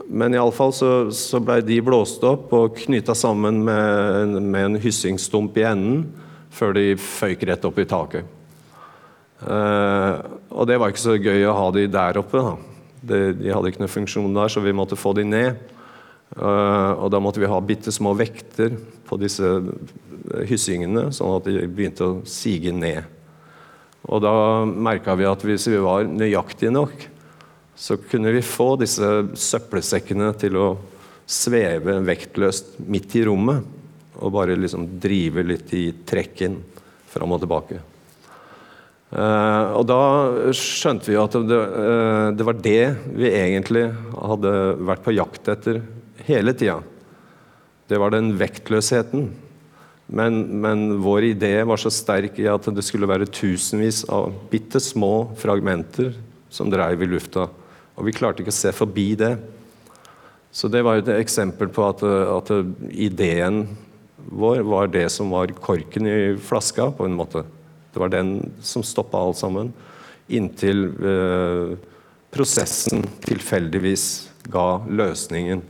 men 0.07 0.37
iallfall 0.37 0.71
så, 0.71 0.91
så 1.11 1.41
blei 1.43 1.59
de 1.67 1.81
blåst 1.83 2.23
opp 2.23 2.53
og 2.55 2.77
knytta 2.79 3.17
sammen 3.19 3.65
med, 3.67 4.37
med, 4.45 4.61
en 4.63 4.79
hyssingstump 4.79 5.59
i 5.59 5.65
enden 5.67 6.05
før 6.55 6.77
de 6.77 6.93
føyk 6.95 7.43
rett 7.51 7.67
opp 7.67 7.81
i 7.83 7.89
taket. 7.91 8.37
Uh, 9.43 10.23
og 10.55 10.69
det 10.71 10.79
var 10.79 10.93
ikke 10.93 11.03
så 11.03 11.19
gøy 11.19 11.49
å 11.49 11.57
ha 11.57 11.67
de 11.75 11.89
der 11.91 12.21
oppe. 12.23 12.45
De, 13.01 13.21
de, 13.41 13.51
hadde 13.51 13.73
ikke 13.73 13.83
noen 13.83 13.97
funksjon 13.97 14.39
der, 14.39 14.53
så 14.53 14.63
vi 14.63 14.77
måtte 14.77 14.99
få 14.99 15.17
de 15.19 15.27
ned. 15.27 15.59
Uh, 16.37 16.95
og 16.95 17.09
da 17.11 17.19
måtte 17.19 17.43
vi 17.43 17.51
ha 17.51 17.59
bitte 17.65 17.91
små 17.91 18.15
vekter 18.19 18.77
på 19.09 19.19
disse 19.19 19.57
hyssingene, 20.47 21.09
sånn 21.17 21.41
at 21.41 21.49
de 21.49 21.65
begynte 21.67 22.07
å 22.07 22.21
sige 22.29 22.71
ned. 22.77 23.03
Og 24.07 24.23
da 24.23 24.35
merka 24.65 25.17
vi 25.19 25.27
at 25.27 25.43
hvis 25.43 25.67
vi 25.73 25.81
var 25.83 26.07
nøyaktige 26.07 26.71
nok, 26.75 27.11
så 27.81 27.97
kunne 27.97 28.33
vi 28.35 28.43
få 28.45 28.75
disse 28.77 29.07
søppelsekkene 29.41 30.35
til 30.41 30.59
å 30.61 30.67
sveve 31.31 31.95
vektløst 32.05 32.75
midt 32.85 33.15
i 33.17 33.23
rommet. 33.25 33.65
Og 34.21 34.35
bare 34.35 34.59
liksom 34.59 34.85
drive 35.01 35.47
litt 35.47 35.71
i 35.73 35.87
trekken 36.05 36.59
fram 37.09 37.33
og 37.33 37.41
tilbake. 37.41 37.79
Uh, 39.11 39.73
og 39.81 39.87
da 39.89 40.03
skjønte 40.55 41.09
vi 41.11 41.17
at 41.19 41.35
det, 41.49 41.57
uh, 41.57 42.29
det, 42.37 42.45
var 42.47 42.59
det 42.63 42.83
vi 43.17 43.31
egentlig 43.33 43.89
hadde 44.13 44.53
vært 44.87 45.03
på 45.07 45.15
jakt 45.17 45.49
etter 45.51 45.81
hele 46.29 46.53
tida. 46.55 46.77
Det 47.91 47.99
var 47.99 48.13
den 48.13 48.35
vektløsheten. 48.39 49.31
Men, 50.11 50.37
men, 50.63 50.85
vår 51.03 51.31
idé 51.31 51.55
var 51.67 51.81
så 51.81 51.91
sterk 51.95 52.39
i 52.43 52.47
at 52.51 52.69
det 52.75 52.85
skulle 52.85 53.09
være 53.09 53.31
tusenvis 53.31 54.05
av 54.11 54.35
bitte 54.51 54.83
små 54.83 55.31
fragmenter 55.39 56.13
som 56.51 56.71
dreiv 56.71 57.03
i 57.07 57.09
lufta. 57.11 57.49
Og 58.01 58.09
vi 58.09 58.17
klarte 58.17 58.41
ikke 58.41 58.55
å 58.55 58.57
se 58.57 58.73
forbi 58.73 59.13
det. 59.21 59.35
Så 60.51 60.71
det 60.73 60.81
var 60.83 60.99
et 60.99 61.13
eksempel 61.21 61.69
på 61.71 61.85
at, 61.85 62.03
at 62.03 62.51
ideen 62.91 63.67
vår 64.31 64.65
var 64.67 64.89
det 64.91 65.07
som 65.13 65.31
var 65.33 65.53
korken 65.61 66.09
i 66.09 66.17
flaska, 66.41 66.91
på 66.97 67.07
en 67.07 67.17
måte. 67.17 67.45
Det 67.93 68.01
var 68.01 68.11
den 68.13 68.39
som 68.65 68.83
stoppa 68.87 69.21
alt 69.21 69.39
sammen. 69.39 69.73
Inntil 70.31 70.87
eh, 70.89 71.77
prosessen 72.33 73.05
tilfeldigvis 73.27 74.07
ga 74.51 74.81
løsningen. 74.87 75.63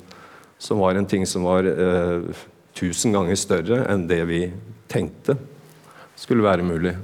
Som 0.61 0.83
var 0.85 0.95
en 0.95 1.09
ting 1.09 1.27
som 1.27 1.47
var 1.49 1.67
eh, 1.67 2.43
tusen 2.77 3.17
ganger 3.17 3.39
større 3.41 3.85
enn 3.91 4.07
det 4.11 4.21
vi 4.29 4.43
tenkte 4.91 5.39
skulle 6.21 6.45
være 6.45 6.67
mulig. 6.67 6.95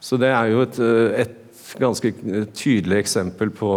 Så 0.00 0.18
det 0.20 0.30
er 0.30 0.52
jo 0.52 0.62
et, 0.62 0.78
eh, 0.78 1.24
et 1.26 1.74
ganske 1.82 2.12
tydelig 2.54 3.02
eksempel 3.02 3.50
på 3.50 3.72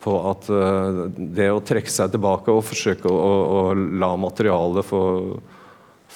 på 0.00 0.14
at 0.30 0.48
uh, 0.52 1.04
det 1.12 1.50
å 1.52 1.60
trekke 1.64 1.92
seg 1.92 2.14
tilbake 2.14 2.52
og 2.52 2.64
forsøke 2.64 3.10
å, 3.10 3.16
å, 3.16 3.32
å 3.60 3.62
la 4.00 4.14
materialet 4.20 4.86
få, 4.86 5.02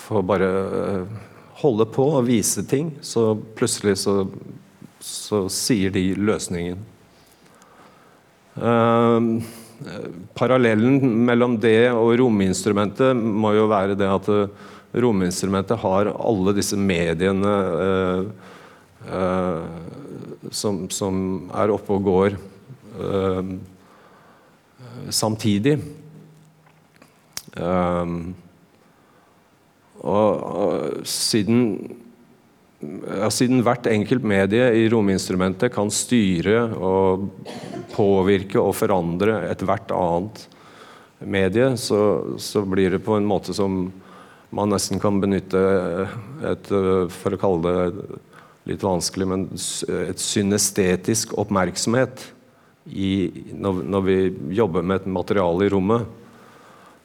få 0.04 0.22
bare 0.24 0.48
uh, 0.48 1.18
holde 1.60 1.86
på 1.92 2.06
og 2.16 2.28
vise 2.28 2.64
ting, 2.68 2.94
så 3.04 3.32
plutselig 3.56 3.98
så, 4.00 4.22
så 5.04 5.44
sier 5.52 5.92
de 5.94 6.06
løsningen. 6.16 6.80
Uh, 8.54 9.42
parallellen 10.38 11.00
mellom 11.26 11.58
det 11.60 11.90
og 11.90 12.14
rominstrumentet 12.20 13.12
må 13.18 13.52
jo 13.56 13.66
være 13.68 13.96
det 13.98 14.08
at 14.08 14.28
rominstrumentet 14.94 15.80
har 15.82 16.12
alle 16.14 16.54
disse 16.54 16.78
mediene 16.78 17.56
som, 20.54 20.84
som, 20.94 21.16
er 21.58 21.72
oppe 21.74 21.98
og 21.98 22.06
går. 22.06 22.36
Uh, 22.94 23.56
samtidig. 25.12 25.78
Um, 27.54 28.34
og, 30.04 30.30
og 30.42 31.06
siden, 31.08 31.60
ja, 32.82 33.30
siden 33.32 33.62
hvert 33.64 33.86
enkelt 33.88 34.26
medie 34.26 34.66
i 34.82 34.88
rominstrumentet 34.92 35.72
kan 35.74 35.92
styre 35.92 36.66
og 36.76 37.28
påvirke 37.94 38.60
og 38.60 38.74
forandre 38.76 39.38
ethvert 39.48 39.94
annet 39.94 40.44
medie, 41.24 41.70
så, 41.80 42.00
så, 42.42 42.64
blir 42.68 42.96
det 42.96 43.04
på 43.06 43.16
en 43.16 43.28
måte 43.28 43.54
som 43.56 43.86
man 44.54 44.70
nesten 44.70 45.00
kan 45.02 45.16
benytte 45.22 45.60
et 46.46 46.68
For 47.10 47.34
å 47.34 47.40
kalle 47.40 47.72
det 47.72 48.20
litt 48.70 48.84
vanskelig, 48.84 49.26
men 49.28 49.48
et 49.52 50.20
synestetisk 50.20 51.34
oppmerksomhet 51.40 52.22
i, 52.84 53.30
når, 53.56 53.82
når, 53.88 54.04
vi 54.04 54.16
jobber 54.58 54.84
med 54.84 55.02
et 55.02 55.10
materiale 55.10 55.66
i 55.66 55.72
rommet. 55.72 56.06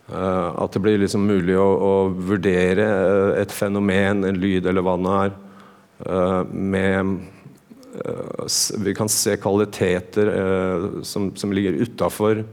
Uh, 0.09 0.55
at 0.63 0.73
det 0.73 0.81
blir 0.81 0.97
liksom 0.99 1.27
mulig 1.29 1.53
å, 1.59 1.67
å, 1.69 1.91
vurdere 2.09 2.85
eh, 2.85 3.35
et 3.43 3.51
fenomen, 3.53 4.23
en 4.25 4.39
lyd 4.41 4.65
eller 4.65 4.81
hva 4.81 4.95
det 4.97 5.11
er, 5.19 5.35
uh, 6.07 6.41
med 6.49 7.11
uh, 7.93 8.47
Vi 8.81 8.95
kan 8.97 9.11
se 9.11 9.35
kvaliteter 9.37 10.31
som, 11.05 11.29
som, 11.37 11.53
ligger 11.53 11.77
utafor 11.85 12.43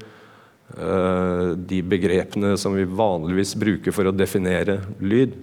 de 0.66 1.76
begrepene 1.86 2.56
som 2.58 2.74
vi 2.74 2.82
vanligvis 2.84 3.52
bruker 3.56 3.94
for 3.94 4.10
å 4.10 4.12
definere 4.12 4.80
lyd. 4.98 5.36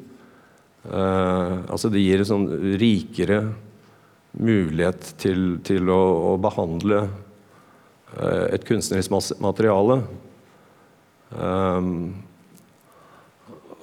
altså 0.84 1.88
det 1.90 2.02
gir 2.04 2.20
en 2.20 2.28
sånn 2.28 2.44
rikere 2.82 3.38
mulighet 4.36 5.14
til, 5.24 5.62
til 5.64 5.88
å, 5.96 6.02
å 6.28 6.42
behandle 6.44 7.06
Eh, 7.08 7.23
et 8.14 8.66
kunstnerisk 8.68 9.40
materiale. 9.42 10.04
Um, 11.34 12.14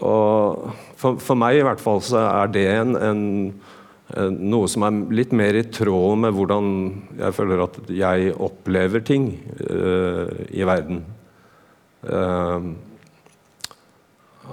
og 0.00 0.70
for, 0.96 1.20
for, 1.20 1.36
meg 1.36 1.58
i 1.58 1.64
hvert 1.66 1.82
fall 1.82 2.00
så 2.04 2.22
er 2.22 2.52
det 2.54 2.64
en, 2.72 2.94
en, 2.96 3.22
en, 4.16 4.36
noe 4.52 4.68
som 4.70 4.86
er 4.86 5.00
litt 5.12 5.34
mer 5.36 5.58
i 5.58 5.66
tråd 5.68 6.22
med 6.22 6.36
hvordan 6.36 6.70
jeg 7.20 7.36
føler 7.36 7.64
at 7.66 7.80
jeg 7.92 8.34
opplever 8.40 9.04
ting 9.04 9.32
uh, 9.66 10.30
i 10.48 10.64
verden. 10.68 11.02
Uh, 12.06 12.72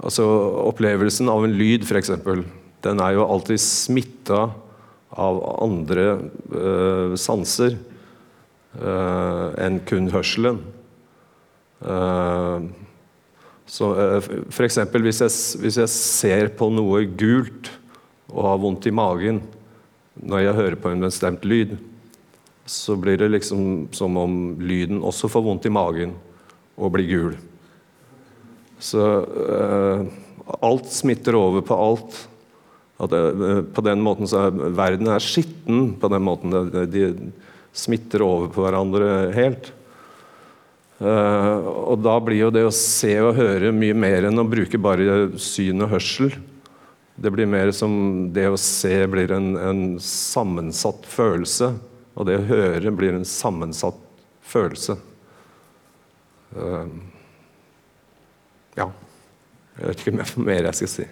altså 0.02 0.26
opplevelsen 0.68 1.32
av 1.32 1.46
en 1.46 1.56
lyd, 1.56 1.86
f.eks., 1.88 2.12
den 2.84 3.00
er 3.02 3.16
jo 3.16 3.24
alltid 3.26 3.58
smitta 3.58 4.44
av 5.18 5.38
andre 5.64 6.10
uh, 6.52 7.16
sanser 7.18 7.78
enn 8.78 9.80
kun 9.88 10.10
hørselen. 10.12 10.60
Uh, 11.82 12.66
så 13.68 13.90
uh, 13.94 14.30
F.eks. 14.48 14.78
Hvis, 14.94 15.22
hvis 15.60 15.78
jeg 15.82 15.92
ser 15.92 16.50
på 16.58 16.70
noe 16.72 17.04
gult 17.18 17.72
og 18.32 18.42
har 18.46 18.60
vondt 18.62 18.88
i 18.88 18.94
magen 18.94 19.42
når 20.18 20.42
jeg 20.42 20.58
hører 20.58 20.78
på 20.82 20.92
en 20.92 21.04
bestemt 21.04 21.44
lyd, 21.46 21.76
så 22.68 22.96
blir 23.00 23.18
det 23.20 23.30
liksom 23.32 23.88
som 23.96 24.16
om 24.20 24.32
lyden 24.60 25.02
også 25.04 25.30
får 25.30 25.44
vondt 25.46 25.68
i 25.68 25.72
magen 25.72 26.16
og 26.78 26.92
blir 26.94 27.08
gul. 27.08 27.36
Så 28.82 29.04
eh, 29.24 30.02
alt 30.64 30.90
smitter 30.92 31.38
over 31.38 31.64
på 31.66 31.78
alt. 31.78 32.18
Det, 33.10 33.22
eh, 33.22 33.62
på 33.62 33.84
den 33.86 34.02
måten 34.04 34.28
så 34.28 34.48
er 34.48 34.74
Verden 34.76 35.10
er 35.10 35.24
skitten 35.24 35.94
på 35.98 36.10
den 36.12 36.26
måten. 36.26 36.54
Det, 36.72 36.84
de 36.92 37.32
smitter 37.72 38.24
over 38.24 38.50
på 38.52 38.64
hverandre 38.64 39.08
helt. 39.36 39.72
Uh, 40.98 41.62
og 41.92 42.00
da 42.02 42.16
blir 42.22 42.40
jo 42.40 42.50
det 42.54 42.64
å 42.66 42.74
se 42.74 43.12
og 43.22 43.36
høre 43.38 43.70
mye 43.74 43.94
mer 43.94 44.26
enn 44.26 44.42
å 44.42 44.46
bruke 44.48 44.80
bare 44.82 45.28
syn 45.38 45.84
og 45.86 45.92
hørsel. 45.92 46.32
Det 47.18 47.30
blir 47.34 47.50
mer 47.50 47.70
som 47.74 47.92
det 48.34 48.48
å 48.50 48.58
se 48.58 48.94
blir 49.10 49.30
en, 49.34 49.52
en 49.58 49.82
sammensatt 50.02 51.06
følelse. 51.10 51.72
Og 52.18 52.26
det 52.26 52.38
å 52.40 52.48
høre 52.50 52.94
blir 52.94 53.14
en 53.14 53.26
sammensatt 53.26 53.98
følelse. 54.42 54.98
Uh, 56.54 56.86
ja. 58.78 58.90
Jeg 59.78 59.92
vet 59.92 60.00
ikke 60.02 60.42
mer 60.42 60.66
jeg 60.72 60.80
skal 60.80 60.94
si 60.96 61.10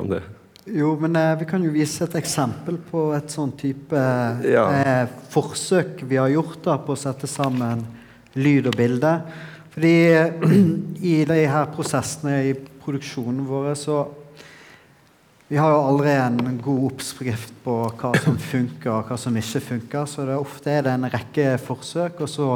om 0.00 0.08
det. 0.08 0.22
Jo, 0.72 0.92
men 1.00 1.16
eh, 1.16 1.38
vi 1.38 1.46
kan 1.50 1.62
jo 1.64 1.72
vise 1.74 2.04
et 2.06 2.14
eksempel 2.20 2.76
på 2.90 3.08
et 3.16 3.32
sånn 3.32 3.50
type 3.58 4.00
Ja. 4.46 4.66
eh, 4.70 5.06
forsøk 5.32 6.04
vi 6.06 6.18
har 6.20 6.30
gjort 6.30 6.62
da, 6.64 6.76
på 6.78 6.94
å 6.94 6.98
sette 6.98 7.26
sammen 7.30 7.82
lyd 8.38 8.68
og 8.70 8.76
bilde. 8.78 9.10
Fordi 9.74 9.94
i 11.12 11.16
de 11.26 11.38
her 11.50 11.70
prosessene 11.74 12.36
i 12.50 12.54
produksjonen 12.54 13.44
vår 13.46 13.74
så 13.78 14.00
Vi 15.50 15.58
har 15.58 15.72
jo 15.74 15.80
aldri 15.82 16.10
en 16.14 16.60
god 16.62 16.92
oppskrift 16.92 17.56
på 17.64 17.72
hva 17.98 18.12
som 18.22 18.36
funker 18.52 18.92
og 18.92 19.08
hva 19.08 19.16
som 19.18 19.34
ikke 19.34 19.60
funker. 19.64 20.06
Så 20.06 20.22
det, 20.28 20.36
ofte 20.38 20.70
er 20.70 20.84
det 20.86 20.92
en 20.94 21.08
rekke 21.10 21.56
forsøk, 21.58 22.20
og 22.22 22.30
så 22.30 22.46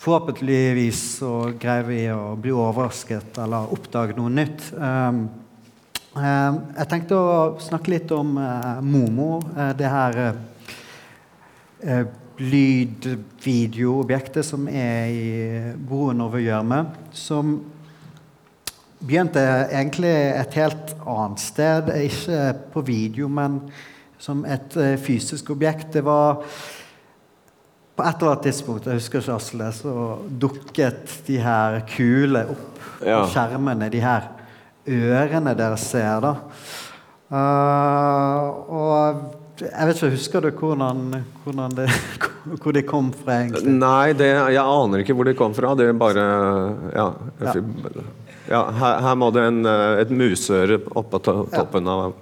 forhåpentligvis 0.00 1.02
så 1.18 1.50
greier 1.60 1.84
vi 1.84 2.00
å 2.14 2.32
bli 2.40 2.54
overrasket 2.54 3.36
eller 3.42 3.74
oppdage 3.76 4.16
noe 4.16 4.32
nytt. 4.32 4.70
Um, 4.78 5.20
um, 5.20 5.47
jeg 6.16 6.88
tenkte 6.90 7.18
å 7.18 7.58
snakke 7.62 7.92
litt 7.92 8.10
om 8.16 8.38
uh, 8.40 8.78
Momo. 8.82 9.38
Uh, 9.52 9.72
det 9.76 9.90
her 9.92 10.36
lyd-video-objektet 12.38 14.46
som 14.46 14.68
er 14.70 15.10
i 15.10 15.74
broen 15.78 16.20
over 16.24 16.38
Gjørme. 16.42 16.84
Som 17.14 17.58
begynte 18.98 19.42
egentlig 19.68 20.14
et 20.32 20.54
helt 20.58 20.94
annet 21.04 21.40
sted. 21.42 21.92
Ikke 22.08 22.54
på 22.74 22.80
video, 22.86 23.28
men 23.30 23.60
som 24.18 24.44
et 24.48 24.74
fysisk 25.02 25.50
objekt. 25.54 25.92
Det 25.94 26.02
var 26.06 26.42
på 27.98 28.04
et 28.06 28.20
eller 28.20 28.30
annet 28.30 28.44
tidspunkt 28.46 28.86
jeg 28.86 29.00
husker 29.00 29.24
ikke 29.24 29.34
Asle, 29.34 29.68
så 29.74 29.92
dukket 30.42 31.14
de 31.26 31.38
her 31.42 31.80
kule 31.90 32.44
opp 32.54 32.76
Ja. 33.02 33.22
på 33.22 33.30
skjermene. 33.32 33.88
De 33.90 34.00
her 34.02 34.28
ørene 34.88 35.54
dere 35.58 35.78
ser, 35.80 36.24
da. 36.24 36.34
Uh, 37.28 38.44
og 38.72 39.38
jeg 39.60 39.88
vet 39.88 39.98
ikke, 39.98 40.12
Husker 40.14 40.44
du 40.44 40.48
hvordan, 40.54 41.00
hvordan 41.44 41.74
det, 41.76 41.88
hvor 42.62 42.74
de 42.76 42.84
kom 42.86 43.10
fra, 43.12 43.40
egentlig? 43.42 43.74
Nei, 43.74 44.14
det, 44.16 44.30
jeg 44.54 44.62
aner 44.62 45.02
ikke 45.02 45.16
hvor 45.18 45.28
de 45.28 45.34
kom 45.38 45.56
fra. 45.56 45.74
Det 45.78 45.88
er 45.88 45.98
bare 45.98 46.26
Ja. 46.94 47.08
ja. 47.42 47.56
ja 48.48 48.62
her, 48.80 49.00
her 49.06 49.18
må 49.18 49.32
det 49.34 49.44
en, 49.50 49.64
eh, 49.66 50.02
et 50.04 50.14
museøre 50.14 50.80
oppå 50.96 51.20
to, 51.24 51.40
toppen 51.52 51.90
av 51.90 52.14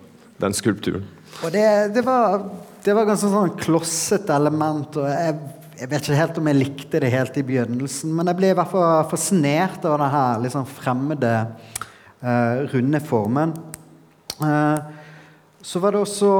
den 0.43 0.57
skulpturen. 0.57 1.05
Og 1.45 1.53
det, 1.53 1.67
det, 1.95 2.03
var, 2.07 2.41
det 2.85 2.97
var 2.97 3.09
ganske 3.09 3.29
sånn 3.29 3.55
klossete 3.61 4.33
element. 4.37 4.97
og 4.97 5.11
jeg, 5.11 5.37
jeg 5.77 5.91
vet 5.91 6.07
ikke 6.07 6.21
helt 6.23 6.39
om 6.41 6.49
jeg 6.49 6.61
likte 6.62 7.01
det 7.05 7.12
helt 7.12 7.37
i 7.37 7.45
begynnelsen, 7.45 8.14
men 8.17 8.33
jeg 8.33 8.39
ble 8.39 8.53
i 8.53 8.57
hvert 8.57 8.73
fall 8.73 9.09
fascinert 9.11 9.85
av 9.85 9.99
denne 9.99 10.09
her 10.14 10.53
sånn 10.55 10.69
fremmede, 10.79 11.35
runde 12.73 13.01
formen. 13.01 13.53
Eh, 14.41 14.79
så 15.67 15.79
var 15.79 15.93
det 15.93 15.99
også 16.05 16.31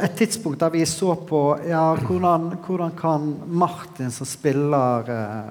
et 0.00 0.14
tidspunkt 0.16 0.62
der 0.62 0.72
vi 0.72 0.86
så 0.88 1.12
på 1.28 1.42
ja, 1.68 1.82
hvordan, 2.00 2.46
hvordan 2.64 2.94
kan 2.96 3.34
Martin, 3.46 4.10
som 4.10 4.28
spiller 4.28 5.10
eh, 5.12 5.50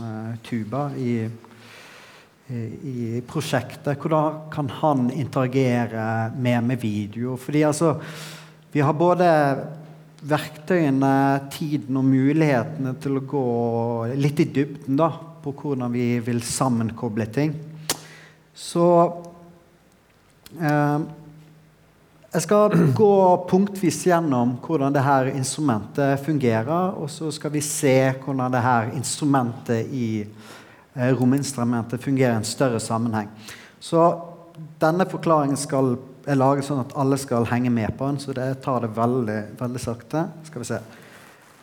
eh, 0.00 0.34
tuba 0.46 0.88
i 0.96 1.14
i 2.50 2.62
i 2.82 3.20
prosjektet. 3.22 3.94
Hvordan 3.94 4.50
kan 4.50 4.70
han 4.80 5.10
interagere 5.10 6.32
mer 6.34 6.60
med 6.60 6.80
video? 6.82 7.36
Fordi 7.36 7.62
altså, 7.62 7.92
vi 8.72 8.80
har 8.80 8.92
både 8.92 9.28
verktøyene, 10.26 11.12
tiden 11.54 12.00
og 12.00 12.08
mulighetene 12.10 12.96
til 12.98 13.20
å 13.20 13.22
gå 13.22 13.44
litt 14.18 14.42
i 14.42 14.48
dybden 14.50 14.98
da, 14.98 15.12
på 15.44 15.54
hvordan 15.62 15.94
vi 15.94 16.18
vil 16.26 16.42
sammenkoble 16.42 17.28
ting. 17.30 17.54
Så 18.60 18.86
eh, 20.60 21.00
jeg 22.30 22.44
skal 22.44 22.76
gå 22.94 23.14
punktvis 23.50 24.02
gjennom 24.06 24.58
hvordan 24.62 24.94
det 24.94 25.04
her 25.06 25.32
instrumentet 25.32 26.20
fungerer, 26.26 26.92
og 27.00 27.08
så 27.10 27.32
skal 27.34 27.54
vi 27.56 27.64
se 27.64 27.96
hvordan 28.20 28.52
det 28.52 28.62
her 28.62 28.92
instrumentet 28.94 29.88
i 29.90 30.10
eh, 30.20 31.10
rominstrumentet 31.16 32.04
fungerer 32.04 32.36
i 32.36 32.42
en 32.42 32.46
større 32.46 32.82
sammenheng. 32.82 33.32
Så 33.80 34.04
denne 34.80 35.08
forklaringen 35.08 35.58
skal 35.58 35.96
er 36.28 36.36
laget 36.38 36.66
sånn 36.66 36.82
at 36.82 36.92
alle 37.00 37.16
skal 37.18 37.48
henge 37.48 37.72
med 37.72 37.94
på 37.96 38.06
den, 38.10 38.20
så 38.20 38.34
det 38.36 38.48
tar 38.64 38.84
det 38.84 38.92
veldig, 38.96 39.38
veldig 39.58 39.82
sakte. 39.82 40.26
Skal 40.46 40.62
vi 40.62 40.68
se. 40.68 40.80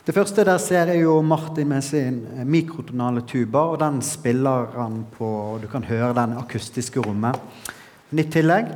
Det 0.08 0.14
første 0.16 0.40
der 0.40 0.56
ser 0.56 0.88
jeg 0.88 1.02
jo 1.02 1.18
Martin 1.20 1.68
med 1.68 1.84
sin 1.84 2.22
eh, 2.32 2.44
mikrotonale 2.48 3.20
tuba, 3.28 3.66
og 3.68 3.74
den 3.82 3.98
spiller 4.00 4.70
han 4.72 5.02
på 5.12 5.26
og 5.28 5.58
Du 5.60 5.66
kan 5.68 5.84
høre 5.84 6.14
den 6.16 6.32
akustiske 6.40 7.02
rommet. 7.04 7.36
I 8.16 8.24
tillegg 8.24 8.70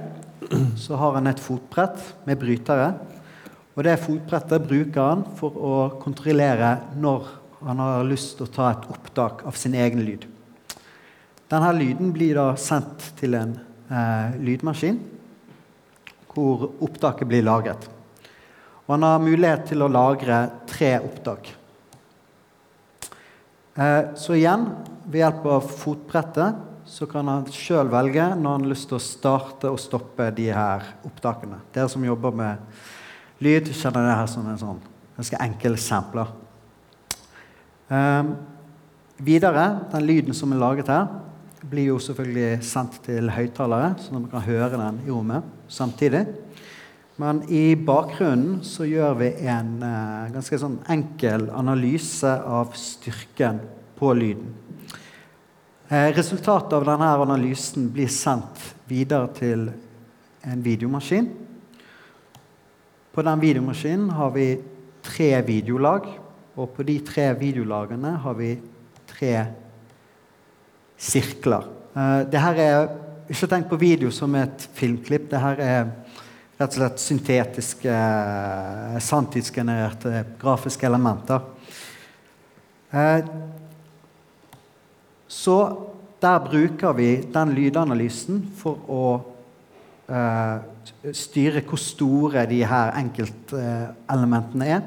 så 0.85 0.99
har 1.01 1.17
han 1.17 1.31
et 1.31 1.41
fotbrett 1.41 1.97
med 2.29 2.37
brytere. 2.37 2.91
Og 3.73 3.81
det 3.87 3.95
fotbrettet 4.03 4.67
bruker 4.69 5.01
han 5.01 5.23
for 5.39 5.57
å 5.57 5.79
kontrollere 6.03 6.75
når 7.01 7.33
han 7.63 7.81
har 7.81 8.05
lyst 8.05 8.37
til 8.37 8.51
å 8.51 8.53
ta 8.53 8.69
et 8.75 8.85
opptak 8.93 9.47
av 9.49 9.57
sin 9.57 9.73
egen 9.73 10.05
lyd. 10.05 10.29
Denne 11.49 11.73
lyden 11.79 12.13
blir 12.13 12.37
da 12.43 12.51
sendt 12.61 13.09
til 13.17 13.41
en 13.41 13.57
eh, 13.89 14.37
lydmaskin, 14.37 15.01
hvor 16.37 16.69
opptaket 16.77 17.33
blir 17.33 17.49
lagret. 17.49 17.89
Og 18.93 18.99
han 18.99 19.07
har 19.09 19.23
mulighet 19.25 19.63
til 19.71 19.81
å 19.81 19.87
lagre 19.89 20.39
tre 20.69 20.99
opptak. 21.01 21.47
Eh, 23.81 24.11
så 24.21 24.35
igjen, 24.37 24.67
ved 25.07 25.23
hjelp 25.23 25.47
av 25.49 25.71
fotbrettet, 25.81 26.59
så 26.85 27.09
kan 27.09 27.31
han 27.33 27.47
sjøl 27.49 27.89
velge 27.89 28.27
når 28.37 28.59
han 28.59 28.67
har 28.67 28.73
lyst 28.75 28.91
til 28.91 28.99
å 28.99 29.01
starte 29.01 29.71
og 29.73 29.81
stoppe 29.81 30.27
de 30.37 30.51
her 30.53 30.85
opptakene. 31.09 31.63
Dere 31.73 31.89
som 31.89 32.05
jobber 32.05 32.37
med 32.37 33.41
lyd, 33.41 33.73
kjenner 33.73 34.11
det 34.11 34.19
her 34.19 34.29
som 34.29 34.53
en 34.53 34.61
sånn 34.61 34.85
ganske 35.17 35.41
enkel 35.41 35.81
sampler. 35.81 36.37
Eh, 37.89 38.31
videre, 39.25 39.67
den 39.97 40.09
lyden 40.11 40.37
som 40.37 40.53
er 40.53 40.61
laget 40.67 40.93
her, 40.93 41.09
blir 41.65 41.95
jo 41.95 42.01
selvfølgelig 42.03 42.61
sendt 42.69 43.01
til 43.09 43.33
høyttalere, 43.33 43.95
så 44.05 44.13
man 44.19 44.29
kan 44.29 44.45
høre 44.45 44.77
den 44.77 45.01
i 45.07 45.09
rommet 45.09 45.49
samtidig. 45.73 46.27
Men 47.21 47.43
i 47.53 47.75
bakgrunnen 47.77 48.63
så 48.65 48.87
gjør 48.89 49.19
vi 49.21 49.29
en 49.53 49.75
uh, 49.85 50.33
ganske 50.33 50.59
sånn 50.59 50.79
enkel 50.91 51.51
analyse 51.53 52.31
av 52.49 52.73
styrken 52.79 53.61
på 53.99 54.15
lyden. 54.17 54.55
Eh, 55.93 56.09
resultatet 56.17 56.73
av 56.73 56.87
denne 56.89 57.11
analysen 57.21 57.91
blir 57.93 58.09
sendt 58.09 58.63
videre 58.89 59.29
til 59.37 59.67
en 60.49 60.63
videomaskin. 60.65 61.29
På 63.13 63.25
den 63.27 63.43
videomaskinen 63.43 64.09
har 64.17 64.33
vi 64.33 64.47
tre 65.05 65.35
videolag, 65.45 66.09
og 66.57 66.73
på 66.73 66.87
de 66.89 66.97
tre 67.05 67.29
videolagene 67.37 68.15
har 68.25 68.39
vi 68.41 68.55
tre 69.13 69.35
sirkler. 70.97 71.69
Uh, 71.93 72.25
det 72.25 72.41
her 72.41 72.67
er 72.67 72.83
Ikke 73.33 73.47
tenk 73.49 73.69
på 73.71 73.79
video 73.81 74.11
som 74.13 74.35
et 74.37 74.65
filmklipp. 74.77 75.29
Det 75.31 75.39
her 75.41 75.61
er 75.63 75.91
rett 76.59 76.69
og 76.69 76.79
slett 76.79 77.03
syntetiske, 77.03 77.93
uh, 77.93 78.99
sanntidsgenererte 79.03 80.25
grafiske 80.41 80.87
elementer. 80.87 81.45
Uh, 82.93 83.25
så 85.29 85.59
der 86.23 86.43
bruker 86.45 86.95
vi 86.95 87.11
den 87.35 87.55
lydanalysen 87.57 88.45
for 88.61 88.85
å 88.87 89.05
styre 91.17 91.63
hvor 91.65 91.81
store 91.81 92.43
de 92.51 92.59
her 92.69 92.91
enkeltelementene 93.01 94.67
er. 94.77 94.83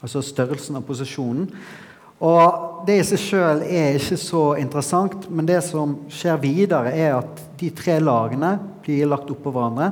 Altså 0.00 0.22
størrelsen 0.24 0.78
og 0.78 0.86
posisjonen. 0.88 1.50
Og 2.24 2.84
det 2.86 3.00
i 3.00 3.04
seg 3.06 3.20
sjøl 3.20 3.62
er 3.66 3.98
ikke 3.98 4.16
så 4.20 4.42
interessant, 4.60 5.26
men 5.28 5.48
det 5.48 5.58
som 5.66 5.96
skjer 6.12 6.40
videre, 6.40 6.92
er 6.94 7.18
at 7.18 7.42
de 7.60 7.70
tre 7.74 7.98
lagene 8.00 8.54
blir 8.84 9.08
lagt 9.10 9.30
oppå 9.34 9.52
hverandre 9.52 9.90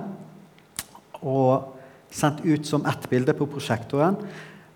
og 1.22 1.72
sendt 2.12 2.44
ut 2.44 2.66
som 2.66 2.86
ett 2.86 3.10
bilde 3.10 3.32
på 3.32 3.46
prosjektoren. 3.46 4.16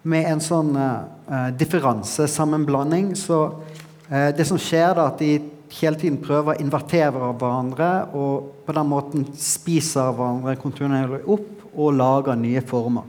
med 0.07 0.29
en 0.31 0.41
sånn 0.41 0.77
uh, 0.79 1.49
differansesammenblanding. 1.59 3.09
Så 3.19 3.39
uh, 3.51 4.29
det 4.37 4.45
som 4.47 4.59
skjer, 4.61 4.93
da, 4.95 5.09
at 5.11 5.19
de 5.19 5.33
hele 5.81 5.99
tiden 5.99 6.21
prøver 6.23 6.55
å 6.55 6.63
invertere 6.63 7.33
hverandre 7.35 7.89
og 8.15 8.53
på 8.69 8.77
den 8.77 8.87
måten 8.87 9.25
spiser 9.35 10.15
hverandre 10.15 10.55
kontinuerlig 10.63 11.25
opp 11.27 11.65
og 11.75 11.99
lager 11.99 12.39
nye 12.39 12.63
former. 12.63 13.09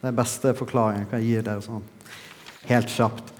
Det 0.00 0.08
er 0.08 0.16
beste 0.16 0.54
forklaringen 0.56 1.04
jeg 1.04 1.10
kan 1.12 1.24
gi 1.26 1.36
dere 1.44 1.64
sånn 1.64 1.84
helt 2.70 2.96
kjapt. 2.96 3.34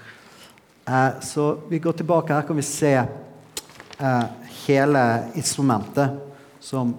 Uh, 0.85 1.17
så 1.25 1.47
vi 1.71 1.81
går 1.81 1.97
tilbake. 2.03 2.37
Her 2.37 2.45
kan 2.45 2.61
vi 2.61 2.69
se 2.69 2.93
hele 4.65 5.01
instrumentet 5.39 6.17
som 6.59 6.89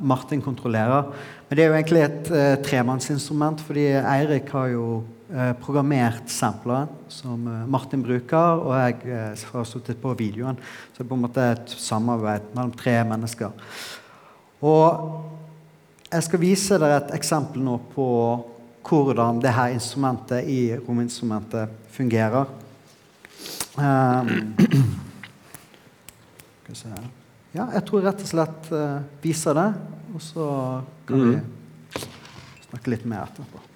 Martin 0.00 0.42
kontrollerer. 0.42 1.12
Men 1.48 1.56
det 1.56 1.64
er 1.64 1.68
jo 1.70 1.76
egentlig 1.78 2.02
et 2.02 2.30
uh, 2.34 2.62
tremannsinstrument, 2.66 3.62
fordi 3.66 3.86
Eirik 3.98 4.50
har 4.54 4.68
jo 4.72 4.84
uh, 5.30 5.52
programmert 5.62 6.30
sampleren 6.30 6.90
som 7.10 7.46
uh, 7.46 7.68
Martin 7.70 8.02
bruker, 8.02 8.64
og 8.64 8.74
jeg 8.78 8.96
uh, 9.06 9.44
har 9.54 9.68
sittet 9.68 10.00
på 10.02 10.14
videoen. 10.18 10.58
Så 10.90 11.00
det 11.00 11.06
er 11.06 11.10
på 11.10 11.18
en 11.18 11.24
måte 11.26 11.48
et 11.52 11.74
samarbeid 11.74 12.50
mellom 12.54 12.74
tre 12.78 12.96
mennesker. 13.06 13.50
Og 14.66 14.84
jeg 16.10 16.26
skal 16.26 16.42
vise 16.42 16.80
dere 16.82 16.98
et 17.00 17.14
eksempel 17.18 17.62
nå 17.62 17.78
på 17.94 18.08
hvordan 18.90 19.38
det 19.42 19.52
her 19.54 19.74
instrumentet 19.74 20.48
i 20.50 20.74
rominstrumentet 20.74 21.70
fungerer. 21.94 22.44
Um, 23.78 24.54
skal 26.62 26.74
vi 26.74 26.74
se 26.74 27.19
Ja, 27.50 27.66
jeg 27.74 27.82
tror 27.88 28.04
rett 28.06 28.22
og 28.22 28.30
slett 28.30 28.68
viser 29.24 29.56
det. 29.58 29.68
Og 30.14 30.22
så 30.22 30.46
kan 31.06 31.22
vi 31.22 31.34
mm. 31.38 32.04
snakke 32.68 32.94
litt 32.94 33.06
mer 33.10 33.26
etterpå. 33.26 33.69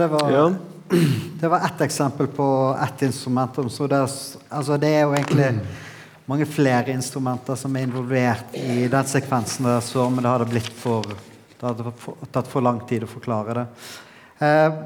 Det 0.00 0.08
var, 0.12 0.30
Ja. 0.32 0.44
det 1.40 1.48
var 1.52 1.60
ett 1.68 1.80
eksempel 1.86 2.26
på 2.26 2.46
ett 2.82 3.02
instrument. 3.06 3.54
Så 3.70 3.86
det, 3.86 3.96
er- 3.96 4.38
altså 4.58 4.76
det 4.80 4.88
er 4.96 5.02
jo 5.06 5.12
egentlig 5.14 5.60
mange 6.26 6.46
flere 6.46 6.90
instrumenter 6.94 7.54
som 7.58 7.74
er 7.76 7.86
involvert 7.86 8.54
i 8.54 8.86
den 8.90 9.04
sekvensen 9.06 9.66
der, 9.66 9.80
så, 9.82 10.08
men 10.10 10.22
det 10.24 10.30
hadde 10.32 10.50
blitt 10.50 10.72
for 10.72 11.04
Det 11.60 11.66
hadde 11.68 11.90
tatt 12.32 12.46
for 12.48 12.64
lang 12.64 12.78
tid 12.88 13.02
å 13.04 13.08
forklare 13.10 13.52
det. 13.58 13.64
Eh, 14.40 14.76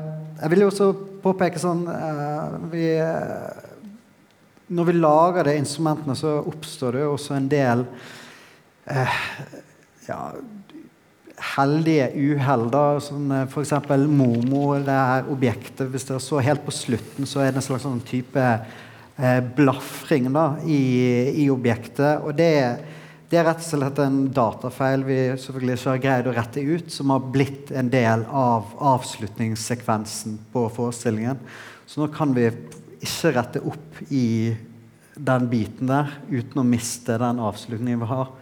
jeg 0.41 0.51
vil 0.51 0.65
jo 0.65 0.71
også 0.73 0.89
påpeke 1.23 1.61
sånn 1.63 1.85
eh, 1.87 2.57
vi, 2.73 2.89
eh, 2.99 3.53
Når 4.75 4.89
vi 4.89 4.95
lager 4.99 5.45
de 5.47 5.55
instrumentene, 5.61 6.17
så 6.19 6.33
oppstår 6.43 6.97
det 6.97 7.05
jo 7.05 7.13
også 7.15 7.37
en 7.37 7.47
del 7.53 7.85
eh, 8.91 9.15
ja, 10.09 10.19
heldige 11.53 12.09
uhell. 12.15 12.67
Sånn, 13.05 13.29
eh, 13.35 13.59
eksempel 13.61 14.07
Momo, 14.09 14.75
det 14.79 14.97
her 14.97 15.31
objektet. 15.33 15.87
Hvis 15.93 16.09
dere 16.09 16.23
så 16.23 16.41
helt 16.45 16.65
på 16.65 16.75
slutten, 16.75 17.29
så 17.29 17.45
er 17.45 17.53
det 17.53 17.61
en 17.61 17.69
slags 17.69 17.87
sånn 17.87 18.03
type 18.07 18.43
eh, 18.45 19.41
blafring 19.57 20.31
da, 20.33 20.55
i, 20.65 21.45
i 21.45 21.49
objektet. 21.53 22.25
Og 22.25 22.35
det, 22.39 22.51
det 23.31 23.41
er 23.41 23.49
rett 23.49 23.63
og 23.63 23.69
slett 23.69 24.01
en 24.05 24.21
datafeil 24.35 25.05
vi 25.07 25.19
selvfølgelig 25.43 25.79
ikke 25.79 25.91
har 25.93 26.05
greid 26.07 26.31
å 26.31 26.37
rette 26.37 26.65
ut, 26.65 26.93
som 26.93 27.15
har 27.15 27.33
blitt 27.35 27.73
en 27.75 27.91
del 27.93 28.27
av 28.31 28.75
avslutningssekvensen 28.95 30.39
på 30.53 30.69
forestillingen. 30.77 31.41
Så 31.87 32.01
nå 32.01 32.09
kan 32.15 32.33
vi 32.37 32.49
ikke 33.05 33.35
rette 33.37 33.61
opp 33.65 34.01
i 34.09 34.55
den 35.15 35.45
biten 35.51 35.91
der 35.91 36.11
uten 36.31 36.59
å 36.59 36.67
miste 36.67 37.19
den 37.21 37.43
avslutningen 37.43 38.01
vi 38.03 38.09
har. 38.11 38.33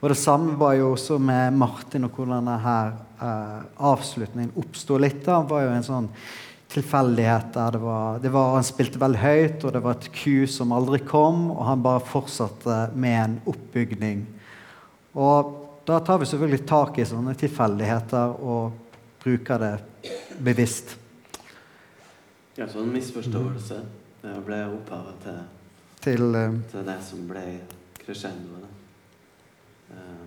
Og 0.00 0.08
det 0.08 0.16
samme 0.16 0.56
var 0.56 0.74
jo 0.78 0.92
også 0.94 1.18
med 1.20 1.56
Martin 1.60 2.06
og 2.08 2.16
hvordan 2.16 2.46
denne 2.48 2.76
eh, 3.20 3.56
avslutningen 3.90 4.54
oppsto 4.60 4.96
litt. 5.00 5.24
da, 5.26 5.42
var 5.44 5.66
jo 5.66 5.74
en 5.76 5.84
sånn 5.84 6.08
tilfeldighet 6.70 7.50
der 7.54 7.74
det 7.74 7.80
var, 7.82 8.18
det 8.22 8.30
var 8.32 8.54
Han 8.54 8.64
spilte 8.64 9.00
veldig 9.02 9.20
høyt, 9.20 9.64
og 9.64 9.72
det 9.74 9.82
var 9.84 9.98
et 9.98 10.10
ku 10.14 10.46
som 10.48 10.72
aldri 10.72 11.02
kom, 11.04 11.50
og 11.50 11.64
han 11.66 11.82
bare 11.82 12.04
fortsatte 12.06 12.78
med 12.94 13.18
en 13.24 13.36
oppbygning. 13.50 14.22
Og 15.18 15.56
da 15.84 15.98
tar 16.00 16.20
vi 16.22 16.30
selvfølgelig 16.30 16.66
tak 16.68 16.98
i 16.98 17.08
sånne 17.08 17.34
tilfeldigheter 17.34 18.36
og 18.40 18.72
bruker 19.20 19.60
det 19.60 19.74
bevisst. 20.38 20.96
Ja, 22.56 22.68
så 22.68 22.80
en 22.80 22.92
misforståelse 22.94 23.80
det 24.20 24.36
ble 24.44 24.58
opphavet 24.68 25.22
til, 25.24 25.40
Til 26.04 26.34
eh, 26.36 26.58
til 26.72 26.84
det 26.86 26.96
som 27.04 27.22
ble 27.28 27.44
crescendoet. 28.02 28.66
Eh, 29.90 30.26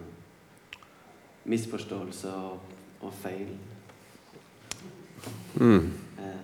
misforståelse 1.49 2.33
og, 2.33 2.73
og 3.03 3.13
feil 3.23 3.51
Mm. 5.59 5.93
Eh, 6.19 6.39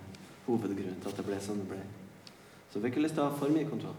hovedgrunnen 0.48 0.96
til 1.02 1.10
at 1.10 1.18
det 1.18 1.26
ble 1.26 1.40
sånn 1.44 1.62
det 1.64 1.68
ble. 1.72 1.82
Så 2.70 2.78
vi 2.78 2.86
har 2.86 2.94
ikke 2.94 3.04
lyst 3.04 3.18
til 3.18 3.26
å 3.26 3.30
ha 3.30 3.38
for 3.38 3.54
mye 3.54 3.68
kontroll. 3.70 3.98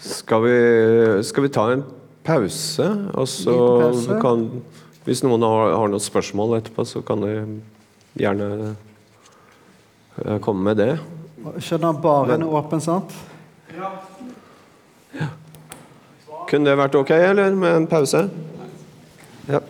Skal 0.00 0.40
vi, 0.46 0.54
skal 1.28 1.44
vi 1.44 1.50
ta 1.52 1.66
en 1.74 1.82
pause, 2.24 2.86
og 3.12 3.26
så 3.28 3.56
pause. 3.82 4.16
kan 4.22 4.46
Hvis 5.04 5.20
noen 5.24 5.44
har, 5.44 5.74
har 5.76 5.92
noen 5.92 6.02
spørsmål 6.02 6.58
etterpå, 6.58 6.84
så 6.88 7.02
kan 7.04 7.20
de 7.24 7.34
gjerne 8.20 8.48
eh, 10.24 10.38
komme 10.44 10.64
med 10.70 10.80
det. 10.80 10.94
Skjønner 11.60 12.00
baren 12.00 12.44
er 12.44 12.56
åpen, 12.60 12.80
sant? 12.84 13.12
Kunne 16.50 16.66
det 16.66 16.78
vært 16.80 16.96
ok, 16.98 17.10
eller 17.14 17.54
med 17.54 17.76
en 17.76 17.86
pause? 17.86 18.24
Ja. 19.46 19.60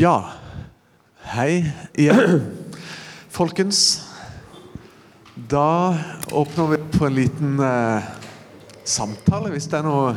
Ja. 0.00 0.30
Hei 1.28 1.74
igjen. 1.92 2.46
Folkens, 3.28 4.00
da 5.34 5.92
åpner 6.32 6.70
vi 6.70 6.78
på 6.94 7.04
en 7.04 7.18
liten 7.18 7.58
eh, 7.60 8.06
samtale, 8.88 9.50
hvis 9.52 9.66
det 9.68 9.76
er 9.76 9.84
noe 9.84 10.14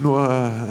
noe 0.00 0.22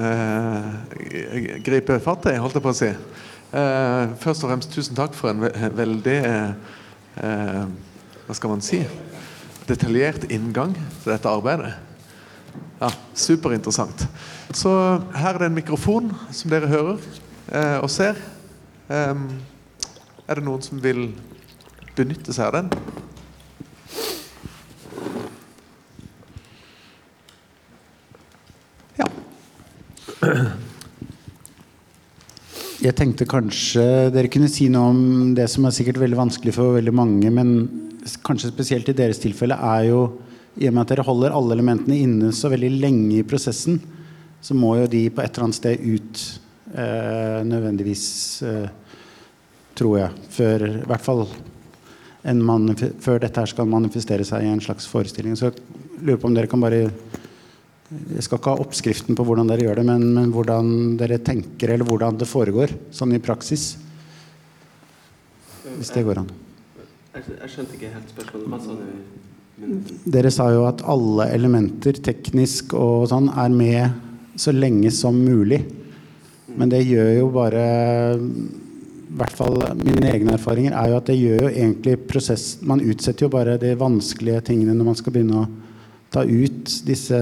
eh, 0.09 1.59
gripe 1.67 1.99
fatt 2.01 2.25
i, 2.31 2.33
holdt 2.41 2.57
jeg 2.57 2.65
på 2.65 2.73
å 2.73 2.79
si. 2.79 2.89
Eh, 2.89 4.15
først 4.23 4.47
og 4.47 4.49
fremst 4.55 4.73
tusen 4.73 4.97
takk 4.97 5.13
for 5.13 5.29
en 5.29 5.45
ve 5.45 5.69
veldig 5.77 6.17
eh, 6.31 6.73
eh, 7.21 7.61
Hva 8.25 8.39
skal 8.39 8.55
man 8.55 8.65
si? 8.65 8.81
Detaljert 9.69 10.25
inngang 10.33 10.73
til 10.73 11.13
dette 11.13 11.37
arbeidet. 11.37 11.75
Ja, 12.81 12.89
Superinteressant. 13.13 14.07
Så 14.57 14.73
her 15.13 15.35
er 15.35 15.43
det 15.43 15.51
en 15.51 15.61
mikrofon 15.61 16.09
som 16.33 16.49
dere 16.49 16.73
hører 16.73 17.26
eh, 17.51 17.77
og 17.81 17.89
ser. 17.91 18.19
Um, 18.87 19.27
er 20.27 20.39
det 20.39 20.45
noen 20.47 20.63
som 20.63 20.79
vil 20.83 21.09
benytte 21.97 22.35
seg 22.35 22.47
av 22.47 22.55
den? 22.57 22.69
Ja. 28.99 29.07
Jeg 32.83 32.95
tenkte 32.95 33.27
kanskje 33.27 33.83
dere 34.13 34.31
kunne 34.31 34.49
si 34.51 34.69
noe 34.71 34.93
om 34.93 35.03
det 35.35 35.49
som 35.51 35.65
er 35.67 35.75
sikkert 35.75 35.99
veldig 36.03 36.19
vanskelig 36.19 36.53
for 36.55 36.77
veldig 36.77 36.95
mange, 36.95 37.31
men 37.33 37.53
kanskje 38.23 38.53
spesielt 38.53 38.89
i 38.91 38.95
deres 38.95 39.19
tilfelle, 39.23 39.57
er 39.57 39.89
jo 39.89 40.01
i 40.57 40.67
og 40.69 40.73
med 40.73 40.83
at 40.83 40.91
dere 40.93 41.05
holder 41.05 41.35
alle 41.35 41.55
elementene 41.57 41.97
inne 41.99 42.33
så 42.33 42.49
veldig 42.53 42.71
lenge 42.79 43.19
i 43.19 43.25
prosessen, 43.27 43.79
så 44.41 44.55
må 44.57 44.75
jo 44.79 44.91
de 44.91 45.07
på 45.11 45.23
et 45.23 45.33
eller 45.33 45.47
annet 45.47 45.57
sted 45.59 45.83
ut 45.83 46.21
nødvendigvis, 47.47 48.07
eh, 48.43 48.67
tror 49.77 49.99
jeg. 49.99 50.25
Før, 50.33 50.67
I 50.69 50.89
hvert 50.89 51.05
fall 51.05 51.25
før 52.99 53.21
dette 53.23 53.39
her 53.39 53.47
skal 53.47 53.69
manifestere 53.71 54.25
seg 54.27 54.43
i 54.43 54.51
en 54.51 54.61
slags 54.61 54.87
forestilling. 54.89 55.37
Så 55.37 55.49
jeg 55.49 55.61
lurer 56.01 56.19
på 56.19 56.27
om 56.27 56.35
dere 56.35 56.49
kan 56.51 56.61
bare 56.61 56.89
jeg 57.87 58.23
skal 58.25 58.41
ikke 58.41 58.51
ha 58.51 58.63
oppskriften 58.65 59.15
på 59.15 59.23
hvordan 59.23 59.47
dere 59.47 59.63
gjør 59.63 59.79
det, 59.79 59.85
men, 59.87 60.09
men 60.11 60.31
hvordan 60.35 60.97
dere 60.99 61.21
tenker, 61.23 61.71
eller 61.71 61.87
hvordan 61.87 62.17
det 62.19 62.27
foregår, 62.27 62.73
sånn 62.91 63.15
i 63.15 63.21
praksis. 63.23 63.77
Hvis 65.77 65.93
det 65.95 66.03
går 66.03 66.19
an. 66.19 66.33
Jeg, 67.13 67.23
jeg 67.31 67.53
skjønte 67.53 67.77
ikke 67.77 67.93
helt 67.93 68.11
spørsmålet. 68.11 68.49
Hva 68.51 68.59
sa 68.65 68.75
du? 68.75 70.03
Dere 70.17 70.31
sa 70.35 70.49
jo 70.51 70.67
at 70.67 70.83
alle 70.85 71.29
elementer, 71.33 71.95
teknisk 72.03 72.75
og 72.77 73.07
sånn, 73.13 73.31
er 73.31 73.55
med 73.55 74.35
så 74.37 74.51
lenge 74.51 74.91
som 74.93 75.15
mulig. 75.17 75.63
Men 76.57 76.71
det 76.73 76.85
gjør 76.87 77.11
jo 77.19 77.27
bare 77.33 77.63
I 78.17 79.17
hvert 79.17 79.37
fall 79.37 79.57
mine 79.79 80.09
egne 80.09 80.35
erfaringer 80.35 80.75
er 80.77 80.91
jo 80.91 80.97
at 80.99 81.09
det 81.09 81.17
gjør 81.19 81.45
jo 81.45 81.51
egentlig 81.53 81.95
prosess 82.09 82.57
Man 82.65 82.83
utsetter 82.83 83.27
jo 83.27 83.33
bare 83.33 83.57
de 83.61 83.75
vanskelige 83.79 84.43
tingene 84.51 84.75
når 84.77 84.89
man 84.91 84.99
skal 84.99 85.15
begynne 85.15 85.43
å 85.43 85.47
ta 86.13 86.23
ut 86.23 86.71
disse 86.87 87.19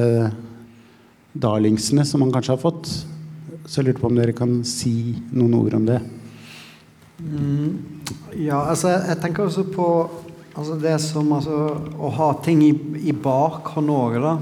darlingsene 1.35 2.05
som 2.07 2.21
man 2.23 2.31
kanskje 2.31 2.53
har 2.53 2.61
fått. 2.61 2.87
Så 3.65 3.81
jeg 3.81 3.87
lurte 3.87 4.03
på 4.03 4.11
om 4.11 4.19
dere 4.19 4.35
kan 4.37 4.59
si 4.67 5.15
noen 5.33 5.55
ord 5.57 5.73
om 5.75 5.87
det. 5.89 5.97
Ja, 8.37 8.61
altså 8.69 8.93
jeg 8.93 9.17
tenker 9.23 9.47
også 9.47 9.65
på 9.73 9.87
altså 10.55 10.77
det 10.79 10.95
som 11.03 11.31
altså, 11.35 11.59
å 11.97 12.11
ha 12.15 12.29
ting 12.45 12.61
i, 12.63 12.71
i 13.09 13.15
bakhånd 13.15 13.91
òg, 13.91 14.19
da. 14.23 14.35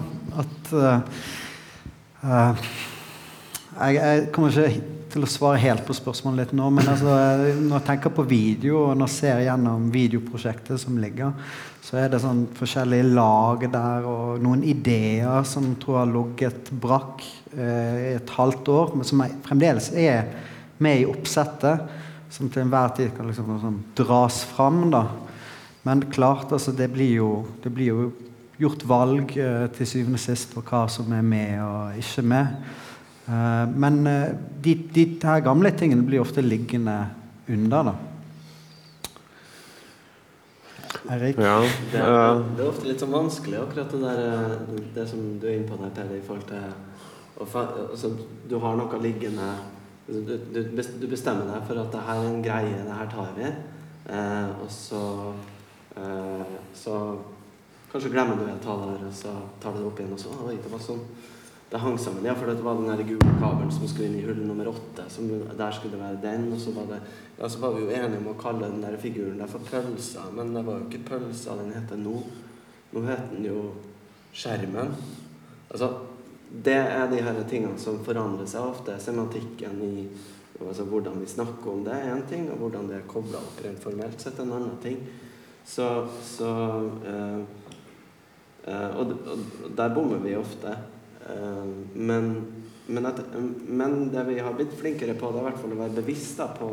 At 0.44 0.74
uh, 0.74 1.24
eh, 2.26 2.68
jeg, 3.78 4.00
jeg 4.00 4.28
kommer 4.36 4.54
ikke 4.54 4.94
til 5.14 5.26
å 5.26 5.30
svare 5.30 5.62
helt 5.62 5.84
på 5.86 5.94
spørsmålet 5.94 6.42
litt 6.42 6.54
nå, 6.58 6.70
men 6.74 6.88
altså, 6.90 7.12
eh, 7.14 7.60
når 7.60 7.76
jeg 7.78 7.88
tenker 7.90 8.14
på 8.16 8.26
video, 8.26 8.80
og 8.88 8.98
når 8.98 9.12
jeg 9.12 9.16
ser 9.20 9.44
gjennom 9.46 9.86
videoprosjektet 9.94 10.82
som 10.82 10.98
ligger, 11.02 11.36
så 11.84 12.00
er 12.02 12.10
det 12.10 12.22
sånn 12.24 12.46
forskjellige 12.58 13.12
lag 13.14 13.66
der, 13.74 14.08
og 14.10 14.42
noen 14.42 14.64
ideer 14.66 15.46
som 15.48 15.74
tror 15.82 16.00
jeg 16.00 16.02
har 16.02 16.14
ligget 16.16 16.72
brakk 16.82 17.26
eh, 17.54 18.00
i 18.00 18.16
et 18.16 18.34
halvt 18.38 18.74
år, 18.74 18.96
men 18.98 19.10
som 19.10 19.22
er, 19.26 19.36
fremdeles 19.46 19.92
er 19.94 20.32
med 20.84 21.04
i 21.04 21.08
oppsettet 21.10 22.00
som 22.34 22.50
til 22.50 22.64
enhver 22.64 22.96
tid 22.98 23.12
kan 23.14 23.30
liksom 23.30 23.52
sånn, 23.62 23.82
dras 23.98 24.42
fram. 24.50 24.88
da. 24.94 25.06
Men 25.86 26.02
klart, 26.14 26.50
altså, 26.56 26.74
det 26.74 26.90
blir 26.94 27.20
jo, 27.20 27.32
det 27.62 27.70
blir 27.76 27.92
jo 27.92 28.08
gjort 28.62 28.86
valg 28.88 29.36
eh, 29.38 29.68
til 29.76 29.90
syvende 29.90 30.18
og 30.18 30.24
sist 30.26 30.54
på 30.56 30.64
hva 30.66 30.86
som 30.92 31.14
er 31.14 31.26
med 31.26 31.60
og 31.62 32.02
ikke 32.02 32.26
med. 32.34 32.58
Eh, 33.28 33.68
men 33.80 34.02
eh, 34.08 34.34
de, 34.64 34.74
de 34.96 35.06
her 35.24 35.40
gamle 35.46 35.72
tingene 35.80 36.04
blir 36.08 36.20
ofte 36.24 36.42
liggende 36.44 36.98
under. 37.48 37.84
da. 37.92 37.94
Erik? 41.10 41.38
Ja. 41.40 41.60
Det 41.92 42.00
er, 42.00 42.10
eh, 42.14 42.42
det 42.58 42.64
er 42.64 42.70
ofte 42.70 42.88
litt 42.88 43.02
sånn 43.04 43.14
vanskelig, 43.14 43.60
akkurat 43.64 43.92
det 43.92 44.02
der 44.04 44.58
Det 44.96 45.06
som 45.10 45.24
du 45.42 45.48
er 45.50 45.58
inne 45.58 45.68
på 45.70 45.80
der, 45.82 45.92
Peder, 45.96 46.18
i 46.20 46.26
forhold 46.26 46.48
til 46.48 47.46
fa- 47.50 47.90
altså, 47.90 48.12
Du 48.50 48.58
har 48.60 48.76
noe 48.78 49.00
liggende 49.02 49.50
altså, 50.08 50.22
du, 50.28 50.34
du, 50.54 50.82
du 51.02 51.08
bestemmer 51.12 51.50
deg 51.50 51.66
for 51.68 51.82
at 51.82 51.92
det 51.92 52.04
her 52.08 52.22
er 52.22 52.30
en 52.30 52.44
greie, 52.46 52.84
det 52.88 52.98
her 53.00 53.10
tar 53.12 53.34
vi. 53.38 53.52
Eh, 54.14 54.50
og 54.64 54.70
så 54.72 55.02
eh, 55.98 56.56
Så 56.76 56.98
kanskje 57.92 58.12
glemmer 58.14 58.36
du 58.40 58.48
en 58.50 58.60
taler, 58.64 59.00
og 59.08 59.14
så 59.14 59.34
tar 59.62 59.74
du 59.76 59.80
det 59.84 59.88
opp 59.92 60.00
igjen, 60.02 60.14
og 60.16 60.20
så 60.20 60.30
Oi, 60.48 60.56
det 60.62 60.72
var 60.72 60.82
sånn. 60.82 61.04
Det 61.74 61.80
hang 61.82 61.96
sammen, 61.98 62.26
ja, 62.26 62.36
for 62.38 62.46
det 62.46 62.62
var 62.62 62.76
den 62.78 62.86
der 62.86 63.00
gule 63.02 63.32
kabelen 63.42 63.72
som 63.74 63.88
skulle 63.90 64.12
inn 64.12 64.20
i 64.20 64.26
hull 64.28 64.44
nummer 64.46 64.68
åtte. 64.70 65.08
Som, 65.10 65.32
der 65.58 65.72
skulle 65.74 65.96
det 65.96 66.04
være 66.04 66.20
den, 66.22 66.52
og 66.54 66.60
så 66.62 66.70
var, 66.76 66.86
det, 66.92 67.00
ja, 67.40 67.50
så 67.50 67.64
var 67.64 67.74
vi 67.74 67.82
jo 67.82 67.90
enige 67.90 68.20
om 68.20 68.28
å 68.30 68.36
kalle 68.38 68.70
den 68.70 68.84
der 68.84 68.98
figuren 69.02 69.42
der 69.42 69.50
for 69.50 69.66
pølsa, 69.66 70.28
men 70.38 70.54
det 70.54 70.62
var 70.68 70.78
jo 70.78 70.86
ikke 70.86 71.02
pølsa 71.08 71.58
den 71.58 71.74
heter 71.74 71.98
nå. 71.98 72.14
Nå 72.94 73.04
heter 73.10 73.34
den 73.34 73.50
jo 73.50 73.66
Skjermen. 74.38 74.94
Altså, 75.74 75.90
det 76.70 76.78
er 76.78 77.10
de 77.10 77.26
her 77.26 77.42
tingene 77.50 77.82
som 77.82 77.98
forandrer 78.06 78.54
seg 78.54 78.70
ofte. 78.70 79.02
Semantikken 79.02 79.82
i 79.82 80.08
altså 80.62 80.86
hvordan 80.86 81.18
vi 81.26 81.34
snakker 81.34 81.74
om 81.74 81.82
det, 81.90 81.98
er 81.98 82.14
én 82.14 82.26
ting, 82.30 82.52
og 82.54 82.62
hvordan 82.62 82.86
det 82.94 83.02
er 83.02 83.10
kobla 83.10 83.42
opp 83.42 83.66
rent 83.66 83.82
formelt 83.82 84.22
sett, 84.22 84.38
en 84.38 84.54
annen 84.54 84.78
ting. 84.86 85.02
Så, 85.66 85.90
så 86.22 86.56
eh, 87.02 87.38
eh, 88.70 88.90
og, 88.94 89.18
og 89.26 89.72
der 89.74 89.96
bommer 89.98 90.22
vi 90.22 90.38
ofte. 90.38 90.78
Eh, 91.30 91.66
men, 91.94 92.30
men, 92.88 93.06
at, 93.06 93.22
men 93.68 94.10
det 94.12 94.24
vi 94.28 94.40
har 94.40 94.54
blitt 94.54 94.76
flinkere 94.80 95.16
på, 95.16 95.32
det 95.32 95.40
er 95.40 95.46
i 95.46 95.50
hvert 95.52 95.62
fall 95.62 95.76
å 95.76 95.82
være 95.84 96.02
bevisst 96.02 96.42
på 96.60 96.70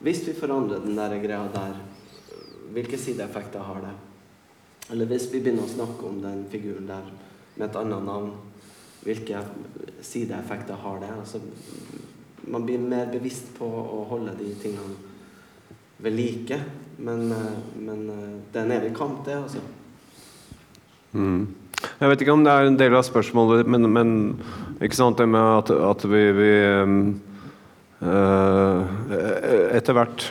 Hvis 0.00 0.22
vi 0.26 0.32
forandrer 0.32 0.80
den 0.80 0.96
der 0.96 1.18
greia 1.20 1.44
der, 1.52 1.74
hvilke 2.72 2.98
sideeffekter 2.98 3.60
har 3.60 3.82
det? 3.84 3.96
Eller 4.90 5.10
hvis 5.10 5.28
vi 5.30 5.42
begynner 5.42 5.66
å 5.66 5.74
snakke 5.74 6.06
om 6.08 6.22
den 6.22 6.46
figuren 6.50 6.88
der 6.88 7.10
med 7.58 7.66
et 7.68 7.76
annet 7.76 8.06
navn, 8.06 8.30
hvilke 9.04 9.42
sideeffekter 10.00 10.80
har 10.80 11.02
det? 11.02 11.12
Altså, 11.20 11.42
man 12.48 12.64
blir 12.64 12.80
mer 12.80 13.12
bevisst 13.12 13.52
på 13.58 13.68
å 13.68 14.00
holde 14.08 14.32
de 14.40 14.48
tingene 14.62 14.96
ved 16.00 16.16
like. 16.16 16.60
Men, 16.96 17.32
eh, 17.32 17.60
men 17.76 18.08
eh, 18.10 18.40
det 18.52 18.60
er 18.60 18.64
en 18.64 18.76
evig 18.78 18.96
kamp, 18.96 19.22
det, 19.24 19.36
altså. 19.36 19.60
Mm. 21.12 21.46
Jeg 21.80 22.12
vet 22.12 22.22
ikke 22.22 22.34
om 22.34 22.44
det 22.44 22.52
er 22.52 22.68
en 22.68 22.78
del 22.80 22.94
av 22.96 23.04
spørsmålet, 23.06 23.68
men, 23.70 23.88
men 23.92 24.12
ikke 24.84 24.98
sant, 24.98 25.18
det 25.20 25.28
med 25.30 25.40
at, 25.40 25.72
at 25.72 26.04
vi, 26.08 26.22
vi 26.36 26.52
eh, 28.04 28.78
Etter 29.76 29.96
hvert 29.96 30.26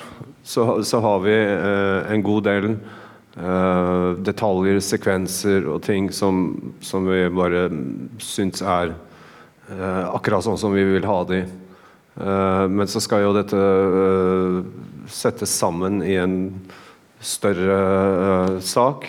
så, 0.45 0.81
så 0.85 1.01
har 1.05 1.21
vi 1.25 1.35
eh, 1.35 2.11
en 2.13 2.25
god 2.25 2.45
del 2.49 2.71
eh, 2.73 4.09
detaljer, 4.25 4.81
sekvenser 4.81 5.69
og 5.69 5.83
ting 5.85 6.09
som, 6.13 6.51
som 6.85 7.05
vi 7.09 7.23
bare 7.33 7.67
syns 8.23 8.65
er 8.65 8.95
akkurat 9.69 10.41
sånn 10.41 10.57
som 10.57 10.73
vi 10.73 10.81
vil 10.81 11.03
ha 11.05 11.19
de. 11.29 11.43
Men 12.17 12.89
så 12.89 12.97
skal 13.05 13.21
jo 13.21 13.35
dette 13.35 13.59
settes 15.13 15.51
sammen 15.53 15.99
i 16.01 16.15
en 16.17 16.39
større 17.21 18.57
sak. 18.65 19.05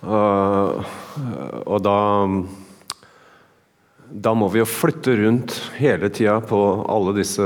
Eh, 0.00 0.96
og 1.66 1.78
da 1.84 1.98
da 4.10 4.32
må 4.34 4.48
vi 4.50 4.58
jo 4.58 4.66
flytte 4.66 5.12
rundt 5.20 5.54
hele 5.78 6.08
tida 6.10 6.40
på 6.42 6.58
alle 6.90 7.12
disse 7.20 7.44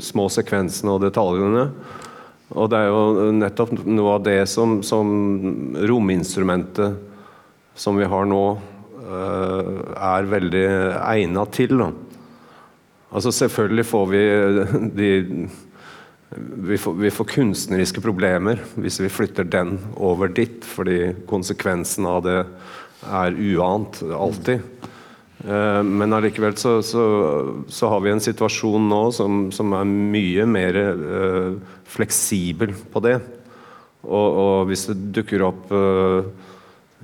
små 0.00 0.24
sekvensene 0.32 0.94
og 0.94 1.02
detaljene. 1.04 1.66
Og 2.56 2.70
det 2.72 2.78
er 2.80 2.88
jo 2.88 3.28
nettopp 3.36 3.74
noe 3.84 4.14
av 4.16 4.24
det 4.24 4.38
som, 4.48 4.78
som 4.80 5.10
rominstrumentet 5.84 6.96
som 7.78 8.00
vi 8.00 8.08
har 8.08 8.24
nå, 8.26 8.44
eh, 9.04 9.72
er 10.00 10.32
veldig 10.32 10.66
egna 11.04 11.44
til. 11.52 11.76
Da. 11.76 11.90
Altså 13.12 13.32
selvfølgelig 13.36 13.86
får 13.90 14.08
vi 14.14 14.24
de 14.96 15.10
vi 16.68 16.78
får, 16.78 16.94
vi 17.00 17.10
får 17.10 17.30
kunstneriske 17.32 18.02
problemer 18.04 18.60
hvis 18.78 19.00
vi 19.02 19.10
flytter 19.12 19.46
den 19.48 19.76
over 19.96 20.30
dit, 20.32 20.64
fordi 20.64 21.14
konsekvensen 21.30 22.06
av 22.08 22.22
det 22.26 22.40
er 23.06 23.38
uant 23.54 24.00
alltid. 24.02 24.62
Eh, 25.44 25.82
Men 25.82 26.12
allikevel 26.16 26.56
så, 26.58 26.78
så, 26.82 27.04
så 27.68 27.90
har 27.92 28.02
vi 28.02 28.12
en 28.12 28.22
situasjon 28.22 28.88
nå 28.90 29.02
som, 29.14 29.48
som 29.54 29.74
er 29.78 29.88
mye 29.88 30.46
mer 30.50 30.78
uh, 30.98 31.58
fleksibel 31.88 32.74
på 32.92 33.02
det. 33.06 33.16
Og, 34.02 34.28
og 34.42 34.68
hvis 34.70 34.88
det 34.90 34.98
dukker 35.18 35.44
opp 35.46 35.70
uh, 35.74 36.26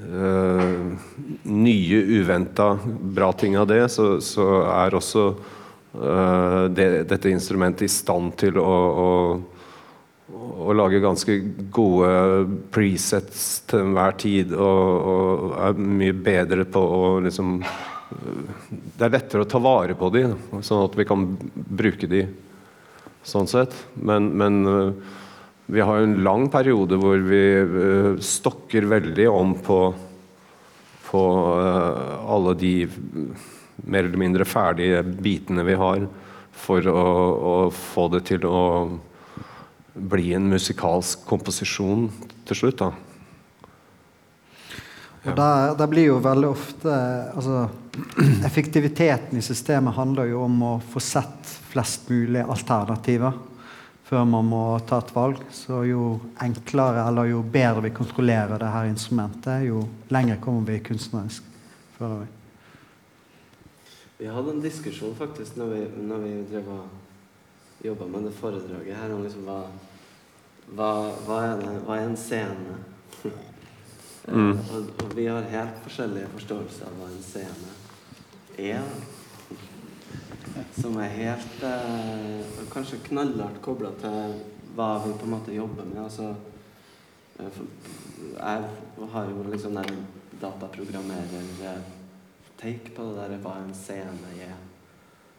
uh, 0.02 1.10
nye, 1.44 2.02
uventa 2.20 2.72
bra 2.84 3.32
ting 3.38 3.58
av 3.60 3.68
det, 3.70 3.84
så, 3.92 4.16
så 4.24 4.48
er 4.66 4.98
også 4.98 5.28
det, 5.94 6.86
dette 7.06 7.30
instrumentet 7.30 7.86
i 7.86 7.92
stand 7.92 8.32
til 8.40 8.58
å, 8.58 8.74
å, 9.04 9.10
å 10.66 10.74
lage 10.74 11.02
ganske 11.02 11.36
gode 11.74 12.08
presets 12.74 13.62
til 13.70 13.84
enhver 13.84 14.16
tid, 14.18 14.54
og, 14.58 15.10
og 15.14 15.58
er 15.68 15.82
mye 16.00 16.16
bedre 16.16 16.66
på 16.66 16.82
å 16.82 17.02
liksom 17.24 17.60
det 18.14 19.06
er 19.06 19.14
lettere 19.14 19.44
å 19.44 19.48
ta 19.48 19.58
vare 19.62 19.96
på 19.98 20.10
de, 20.14 20.24
sånn 20.62 20.84
at 20.84 20.96
vi 20.98 21.06
kan 21.08 21.24
bruke 21.54 22.08
de 22.10 22.24
sånn 23.26 23.48
sett. 23.50 23.74
Men, 23.94 24.28
men 24.38 24.60
øh, 24.68 24.90
vi 25.74 25.80
har 25.80 26.02
en 26.02 26.18
lang 26.26 26.46
periode 26.52 26.98
hvor 27.00 27.22
vi 27.24 27.40
stokker 28.22 28.86
veldig 28.90 29.28
om 29.32 29.54
på, 29.64 29.78
på 31.08 31.22
alle 32.28 32.54
de 32.60 32.74
mer 33.76 34.04
eller 34.04 34.20
mindre 34.20 34.46
ferdige 34.48 35.02
bitene 35.02 35.64
vi 35.66 35.78
har, 35.78 36.06
for 36.54 36.86
å, 36.86 37.08
å 37.34 37.54
få 37.74 38.06
det 38.14 38.24
til 38.30 38.46
å 38.46 38.60
bli 39.94 40.32
en 40.34 40.46
musikalsk 40.50 41.26
komposisjon 41.28 42.08
til 42.46 42.58
slutt. 42.58 42.82
da. 42.82 42.92
Og 45.24 45.36
der, 45.38 45.72
der 45.78 45.88
blir 45.88 46.10
jo 46.10 46.20
veldig 46.20 46.50
ofte 46.50 46.92
altså, 47.32 47.64
Effektiviteten 48.44 49.38
i 49.38 49.44
systemet 49.44 49.94
handler 49.96 50.28
jo 50.28 50.42
om 50.44 50.62
å 50.66 50.72
få 50.82 51.00
sett 51.00 51.52
flest 51.70 52.10
mulig 52.10 52.42
alternativer 52.42 53.36
før 54.04 54.26
man 54.28 54.48
må 54.50 54.62
ta 54.86 54.98
et 55.00 55.12
valg. 55.14 55.40
Så 55.54 55.80
jo 55.88 56.18
enklere 56.44 57.06
eller 57.08 57.30
jo 57.30 57.40
bedre 57.40 57.86
vi 57.86 57.94
kontrollerer 57.94 58.60
det 58.60 58.72
her 58.74 58.90
instrumentet, 58.90 59.64
jo 59.70 59.86
lenger 60.12 60.42
kommer 60.44 60.68
vi 60.68 60.82
kunstnerisk. 60.84 61.46
føler 61.96 62.24
vi. 62.24 62.43
Vi 64.24 64.30
hadde 64.32 64.50
en 64.50 64.60
diskusjon 64.60 65.12
faktisk 65.14 65.58
når 65.60 65.66
vi, 65.68 65.80
når 66.08 66.22
vi 66.22 66.28
drev 66.48 66.68
og 66.72 67.84
jobba 67.84 68.06
med 68.08 68.22
det 68.24 68.30
foredraget 68.32 68.96
her 68.96 69.10
om 69.12 69.20
liksom 69.20 69.42
hva, 69.44 69.56
hva, 70.70 70.86
hva, 71.26 71.40
er 71.44 71.58
det, 71.60 71.72
hva 71.84 71.98
er 71.98 72.08
en 72.08 72.16
scene? 72.16 72.78
Mm. 74.24 74.54
Eh, 74.56 74.68
og, 74.72 74.86
og 75.04 75.10
vi 75.18 75.26
har 75.28 75.44
helt 75.52 75.82
forskjellige 75.84 76.30
forståelser 76.32 76.86
av 76.88 76.94
hva 76.96 77.08
en 77.12 77.18
scene 77.20 77.72
er. 78.56 78.86
Som 80.78 80.96
er 81.04 81.12
helt 81.12 81.66
eh, 81.68 82.62
Kanskje 82.72 83.02
knallhardt 83.10 83.60
kobla 83.66 83.90
til 84.00 84.38
hva 84.78 84.86
vi 85.04 85.12
på 85.20 85.28
en 85.28 85.34
måte 85.34 85.52
jobber 85.52 85.84
med. 85.90 86.00
Altså, 86.06 86.30
eh, 87.36 87.60
jeg 88.32 88.64
har 89.12 89.28
jo 89.34 89.44
liksom 89.50 89.76
der 90.40 91.84
dataprogrammerer-take 92.60 92.94
på 92.94 93.02
det 93.02 93.28
der 93.28 93.42
hva 93.42 93.56
en 93.62 93.74
scene 93.74 94.32
er. 94.40 94.54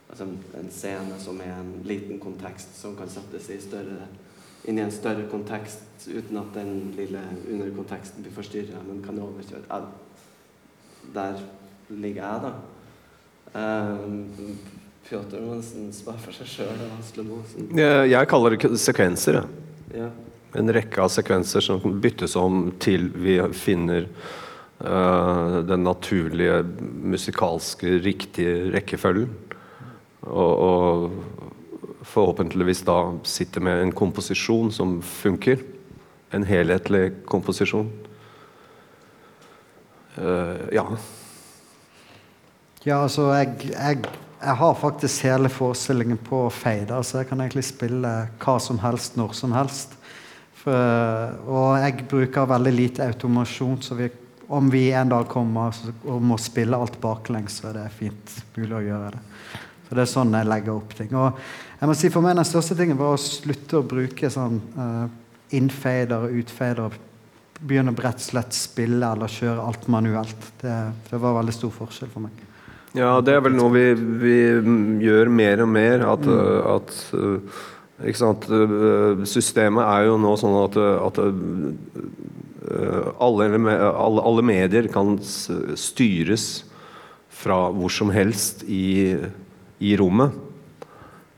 Altså 0.09 0.27
en 0.59 0.71
scene 0.71 1.19
som 1.19 1.39
er 1.41 1.55
en 1.59 1.83
liten 1.83 2.19
kontekst 2.19 2.79
som 2.79 2.95
kan 2.95 3.09
settes 3.09 3.49
i 3.49 3.59
større, 3.59 4.07
inn 4.65 4.77
i 4.77 4.81
en 4.81 4.91
større 4.91 5.27
kontekst 5.29 6.07
uten 6.07 6.37
at 6.37 6.53
den 6.53 6.93
lille 6.95 7.21
underkonteksten 7.49 8.23
blir 8.23 8.33
forstyrra, 8.33 8.83
men 8.87 9.03
kan 9.03 9.19
overkjøre 9.19 9.85
Der 11.13 11.39
ligger 11.89 12.23
jeg, 12.23 12.41
da. 12.41 12.53
Um, 13.55 14.57
Pjotr 15.07 15.39
Monsen 15.39 15.85
nesten 15.87 16.17
for 16.17 16.33
seg 16.33 16.47
sjøl. 16.49 17.77
Jeg, 17.77 18.09
jeg 18.09 18.27
kaller 18.27 18.55
det 18.55 18.79
sekvenser. 18.81 19.43
Ja. 19.93 20.09
En 20.55 20.71
rekke 20.73 21.01
av 21.01 21.11
sekvenser 21.13 21.61
som 21.61 22.01
byttes 22.01 22.35
om 22.35 22.71
til 22.79 23.11
vi 23.13 23.37
finner 23.53 24.07
den 24.79 25.85
naturlige 25.85 26.59
musikalske, 26.83 27.95
riktige 28.03 28.73
rekkefølgen. 28.73 29.29
Og, 30.25 30.59
og 30.59 31.11
forhåpentligvis 32.05 32.83
da 32.85 32.97
sitte 33.27 33.63
med 33.63 33.81
en 33.81 33.93
komposisjon 33.95 34.71
som 34.75 34.97
funker. 35.01 35.63
En 36.33 36.43
helhetlig 36.43 37.11
komposisjon. 37.29 37.89
Uh, 40.15 40.67
ja. 40.71 40.85
Ja, 42.85 43.01
altså, 43.01 43.31
jeg, 43.33 43.71
jeg, 43.71 44.03
jeg 44.41 44.55
har 44.61 44.75
faktisk 44.79 45.25
hele 45.25 45.49
forestillingen 45.49 46.19
på 46.21 46.45
fade, 46.53 47.03
så 47.03 47.21
jeg 47.21 47.29
kan 47.31 47.41
egentlig 47.41 47.65
spille 47.65 48.11
hva 48.41 48.57
som 48.61 48.79
helst 48.83 49.17
når 49.19 49.33
som 49.37 49.55
helst. 49.57 49.95
For, 50.61 51.39
og 51.49 51.79
jeg 51.81 52.05
bruker 52.09 52.47
veldig 52.49 52.73
lite 52.73 53.07
automasjon, 53.09 53.81
så 53.85 53.97
vi, 53.97 54.09
om 54.47 54.69
vi 54.69 54.91
en 54.91 55.09
dag 55.09 55.27
kommer 55.29 55.75
og 56.05 56.21
må 56.23 56.37
spille 56.41 56.77
alt 56.77 56.99
baklengs, 57.01 57.59
så 57.59 57.69
er 57.71 57.79
det 57.79 57.85
fint 57.97 58.35
mulig 58.57 58.77
å 58.77 58.83
gjøre 58.85 59.13
det. 59.15 59.23
Så 59.85 59.97
det 59.97 60.03
er 60.03 60.09
sånn 60.09 60.33
jeg 60.33 60.49
legger 60.49 60.73
opp 60.73 60.95
ting. 60.97 61.11
Og 61.13 61.39
jeg 61.79 61.89
må 61.89 61.95
si 61.97 62.09
for 62.13 62.25
meg 62.25 62.37
Den 62.39 62.47
største 62.47 62.77
tingen 62.77 62.97
var 62.97 63.13
å 63.13 63.21
slutte 63.21 63.79
å 63.79 63.85
bruke 63.85 64.31
sånn 64.33 64.57
uh, 64.77 65.05
innfader 65.53 66.25
og 66.25 66.39
utfader. 66.41 66.97
Begynne 67.59 67.93
å 67.93 67.99
og 67.99 68.23
slett 68.23 68.57
spille 68.57 69.11
eller 69.13 69.31
kjøre 69.31 69.63
alt 69.63 69.87
manuelt. 69.91 70.49
Det, 70.61 70.73
det 71.09 71.21
var 71.21 71.37
veldig 71.37 71.55
stor 71.55 71.73
forskjell 71.75 72.11
for 72.11 72.25
meg. 72.25 72.43
Ja, 72.95 73.19
det 73.21 73.35
er 73.35 73.43
vel 73.43 73.55
noe 73.57 73.71
vi, 73.73 73.85
vi 74.21 74.35
gjør 75.03 75.31
mer 75.31 75.63
og 75.63 75.71
mer. 75.71 76.05
At, 76.13 76.25
mm. 76.25 76.67
at 76.75 78.07
ikke 78.09 78.21
sant? 78.21 78.47
Systemet 79.29 79.83
er 79.85 80.09
jo 80.09 80.17
nå 80.19 80.33
sånn 80.39 80.55
at, 80.63 80.77
at 80.79 81.21
alle, 82.65 83.45
alle, 83.91 84.21
alle, 84.21 84.43
medier 84.45 84.87
kan 84.91 85.17
styres 85.21 86.65
fra 87.35 87.67
hvor 87.75 87.91
som 87.93 88.09
helst 88.15 88.63
i, 88.67 89.15
i 89.83 89.95
rommet. 89.99 90.33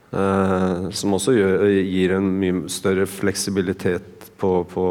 Eh, 0.08 0.88
som 0.96 1.12
også 1.18 1.34
gjør, 1.36 1.66
gir 1.84 2.14
en 2.16 2.28
mye 2.40 2.70
større 2.72 3.04
fleksibilitet 3.10 4.30
på, 4.40 4.52
på 4.70 4.86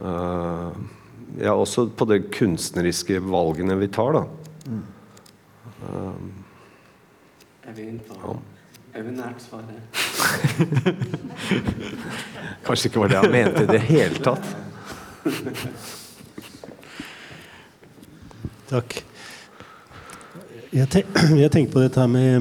eh, 0.00 0.70
Ja, 1.36 1.52
også 1.52 1.90
på 1.92 2.06
de 2.08 2.22
kunstneriske 2.32 3.18
valgene 3.20 3.76
vi 3.76 3.90
tar, 3.92 4.16
da. 4.16 4.22
Mm. 4.72 4.84
Eh, 5.84 6.44
jeg 7.66 7.76
vi 7.76 7.88
inne 7.90 8.20
ja. 8.22 8.36
Er 8.96 9.04
vi 9.04 9.12
nært 9.12 9.42
svaret? 9.44 9.82
Kanskje 12.64 12.88
ikke 12.88 13.02
var 13.02 13.12
det 13.12 13.18
han 13.20 13.34
mente 13.34 13.66
i 13.66 13.68
det 13.68 13.82
hele 13.90 14.22
tatt. 14.24 14.54
Takk. 18.70 19.04
Jeg, 20.74 20.88
ten 20.92 21.04
jeg 21.42 21.50
tenkte 21.54 21.74
på 21.74 21.82
dette 21.82 22.00
her 22.02 22.10
med 22.10 22.32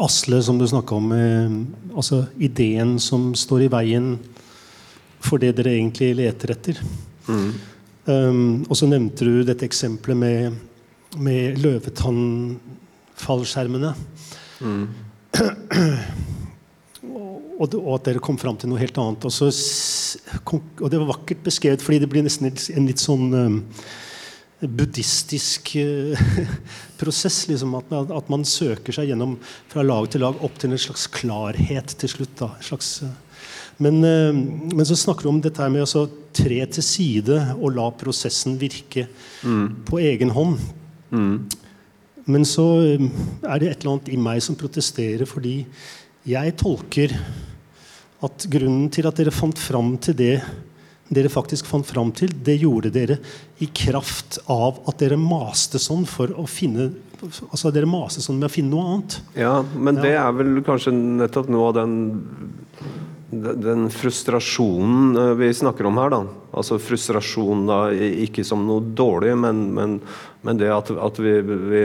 Asle, 0.00 0.42
som 0.42 0.58
du 0.58 0.66
snakka 0.68 0.94
om, 0.96 1.12
eh, 1.12 1.50
altså 1.92 2.26
ideen 2.40 2.98
som 3.02 3.34
står 3.36 3.60
i 3.66 3.72
veien 3.72 4.18
for 5.20 5.38
det 5.42 5.56
dere 5.58 5.70
egentlig 5.76 6.16
leter 6.16 6.50
etter. 6.54 6.76
Mm. 7.28 7.52
Um, 8.08 8.64
og 8.64 8.76
så 8.78 8.86
nevnte 8.88 9.24
du 9.26 9.44
dette 9.44 9.64
eksempelet 9.66 10.16
med, 10.16 10.54
med 11.20 11.58
løvetannfallskjermene. 11.60 13.94
Mm. 14.64 14.88
og, 17.60 17.74
og, 17.76 17.92
at 17.98 18.04
dere 18.08 18.24
kom 18.24 18.40
fram 18.40 18.56
til 18.56 18.72
noe 18.72 18.80
helt 18.80 18.96
annet. 19.02 19.20
Og, 19.28 19.32
så, 19.34 19.52
og 20.80 20.86
det 20.90 21.00
var 21.00 21.10
vakkert 21.12 21.42
beskrevet, 21.46 21.82
fordi 21.84 22.00
det 22.02 22.10
blir 22.10 22.24
nesten 22.26 22.50
en 22.50 22.88
litt 22.88 23.02
sånn 23.02 23.34
um, 23.34 23.58
buddhistisk 24.60 25.72
uh, 25.80 26.20
prosess. 27.00 27.42
Liksom, 27.50 27.74
at, 27.78 27.94
at, 28.02 28.30
man 28.32 28.46
søker 28.48 28.96
seg 28.96 29.10
gjennom 29.10 29.38
fra 29.70 29.84
lag 29.86 30.10
til 30.10 30.24
lag 30.24 30.38
opp 30.44 30.60
til 30.60 30.74
en 30.74 30.80
slags 30.80 31.08
klarhet 31.14 31.96
til 32.00 32.14
slutt. 32.14 32.36
Da, 32.40 32.52
slags, 32.64 32.92
uh, 33.06 33.12
men, 33.80 34.02
uh, 34.04 34.34
men, 34.34 34.84
så 34.88 34.98
snakker 34.98 35.26
du 35.26 35.32
om 35.34 35.42
dette 35.44 35.70
med 35.72 35.86
å 35.86 36.06
tre 36.36 36.60
til 36.76 36.86
side 36.86 37.40
og 37.56 37.74
la 37.78 37.88
prosessen 37.98 38.60
virke 38.60 39.08
mm. 39.42 39.66
på 39.88 40.02
egen 40.04 40.34
hånd. 40.36 40.60
Mm. 41.10 41.34
Men 42.30 42.44
så 42.46 42.64
er 42.84 43.58
det 43.58 43.70
et 43.70 43.80
eller 43.80 43.96
annet 43.96 44.10
i 44.12 44.18
meg 44.20 44.42
som 44.44 44.58
protesterer, 44.58 45.26
fordi 45.26 45.64
jeg 46.28 46.52
tolker 46.60 47.14
at 48.26 48.48
grunnen 48.52 48.90
til 48.92 49.08
at 49.08 49.20
dere 49.20 49.34
fant 49.34 49.58
fram 49.58 49.94
til 50.02 50.18
det 50.18 50.34
dere 51.10 51.26
faktisk 51.26 51.66
fant 51.66 51.86
fram 51.86 52.12
til, 52.14 52.30
det 52.30 52.60
gjorde 52.62 52.92
dere 52.94 53.16
i 53.58 53.66
kraft 53.74 54.38
av 54.46 54.78
at 54.86 55.00
dere 55.02 55.16
maste 55.18 55.80
sånn 55.82 56.04
for 56.08 56.32
å 56.38 56.46
finne 56.50 56.92
Altså 57.20 57.68
dere 57.68 57.84
maste 57.84 58.22
sånn 58.24 58.38
med 58.40 58.46
å 58.46 58.52
finne 58.54 58.72
noe 58.72 58.92
annet. 58.94 59.14
Ja, 59.36 59.58
men 59.60 59.98
ja. 59.98 60.04
det 60.06 60.12
er 60.16 60.30
vel 60.38 60.62
kanskje 60.64 60.94
nettopp 60.96 61.50
noe 61.52 61.66
av 61.68 61.74
den 61.76 61.98
den 63.30 63.90
frustrasjonen 63.94 65.16
eh, 65.16 65.34
vi 65.38 65.50
snakker 65.54 65.86
om 65.86 65.98
her, 66.00 66.10
da. 66.10 66.22
Altså 66.56 66.80
frustrasjon 66.82 67.66
da, 67.68 67.80
ikke 67.94 68.42
som 68.46 68.64
noe 68.66 68.82
dårlig, 68.82 69.36
men, 69.38 69.68
men, 69.76 69.98
men 70.42 70.58
det 70.58 70.72
at, 70.74 70.90
at 70.90 71.20
vi, 71.22 71.36
vi, 71.44 71.84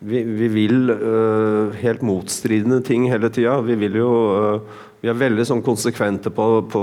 vi, 0.00 0.24
vi, 0.24 0.48
vil 0.56 0.90
uh, 0.90 1.76
helt 1.78 2.02
motstridende 2.02 2.80
ting 2.84 3.06
hele 3.12 3.30
tida. 3.30 3.60
Vi 3.64 3.78
vil 3.84 4.00
jo 4.00 4.10
uh, 4.34 4.82
vi 5.04 5.10
er 5.12 5.20
veldig 5.20 5.44
sånn 5.44 5.60
konsekvente 5.60 6.30
på, 6.32 6.44
på 6.72 6.82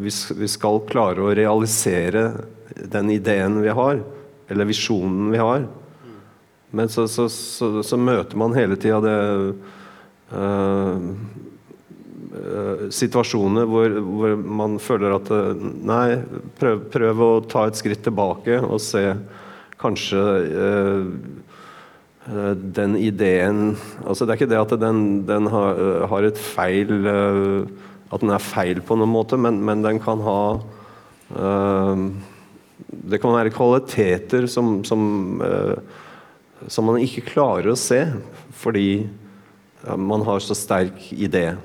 vi, 0.00 0.48
skal 0.48 0.78
klare 0.88 1.20
å 1.20 1.34
realisere 1.36 2.22
den 2.72 3.10
ideen 3.12 3.58
vi 3.60 3.74
har, 3.76 4.00
eller 4.48 4.70
visjonen 4.70 5.28
vi 5.28 5.42
har. 5.42 5.66
Men 6.74 6.88
så, 6.88 7.04
så, 7.04 7.28
så, 7.28 7.82
så 7.84 7.98
møter 8.00 8.40
man 8.40 8.56
hele 8.56 8.80
tida 8.80 9.02
det 9.04 9.18
uh, 10.32 10.96
Situasjoner 12.90 13.68
hvor, 13.70 13.92
hvor, 14.02 14.32
man 14.34 14.80
føler 14.82 15.12
at 15.14 15.28
Nei, 15.86 16.16
prøv, 16.58 16.80
prøv, 16.90 17.20
å 17.22 17.28
ta 17.46 17.68
et 17.68 17.78
skritt 17.78 18.02
tilbake 18.08 18.56
og 18.64 18.80
se 18.82 19.04
kanskje 19.78 20.24
Eh, 20.64 21.04
den 22.24 22.96
ideen 22.96 23.74
altså 24.06 24.24
Det 24.24 24.32
er 24.32 24.38
ikke 24.38 24.48
det 24.48 24.60
at 24.60 24.70
den, 24.80 25.00
den 25.28 25.48
har, 25.52 25.76
eh, 25.76 26.04
har, 26.08 26.24
et 26.24 26.38
feil 26.40 26.92
eh, 27.04 27.66
At 28.08 28.22
den 28.22 28.32
er 28.32 28.40
feil 28.40 28.80
på 28.80 28.96
noen 28.96 29.12
måte, 29.12 29.36
men, 29.36 29.58
men 29.64 29.82
den 29.84 30.00
kan 30.00 30.22
ha 30.24 30.38
Det 33.04 33.20
kan 33.20 33.34
være 33.34 33.52
kvaliteter 33.52 34.46
som, 34.48 34.78
som, 34.86 35.42
som, 36.68 36.86
man 36.86 37.00
ikke 37.02 37.26
klarer 37.32 37.72
å 37.72 37.78
se 37.78 38.00
fordi 38.54 39.06
man 39.98 40.22
har 40.24 40.40
så 40.40 40.54
sterk 40.56 41.10
idé. 41.12 41.56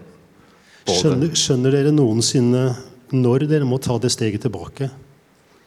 Skjønner, 0.90 1.36
skjønner, 1.38 1.76
dere 1.76 1.94
noensinne 1.94 2.64
når 3.14 3.46
dere 3.52 3.68
må 3.68 3.78
ta 3.84 4.00
det 4.02 4.12
steget 4.12 4.44
tilbake? 4.48 4.90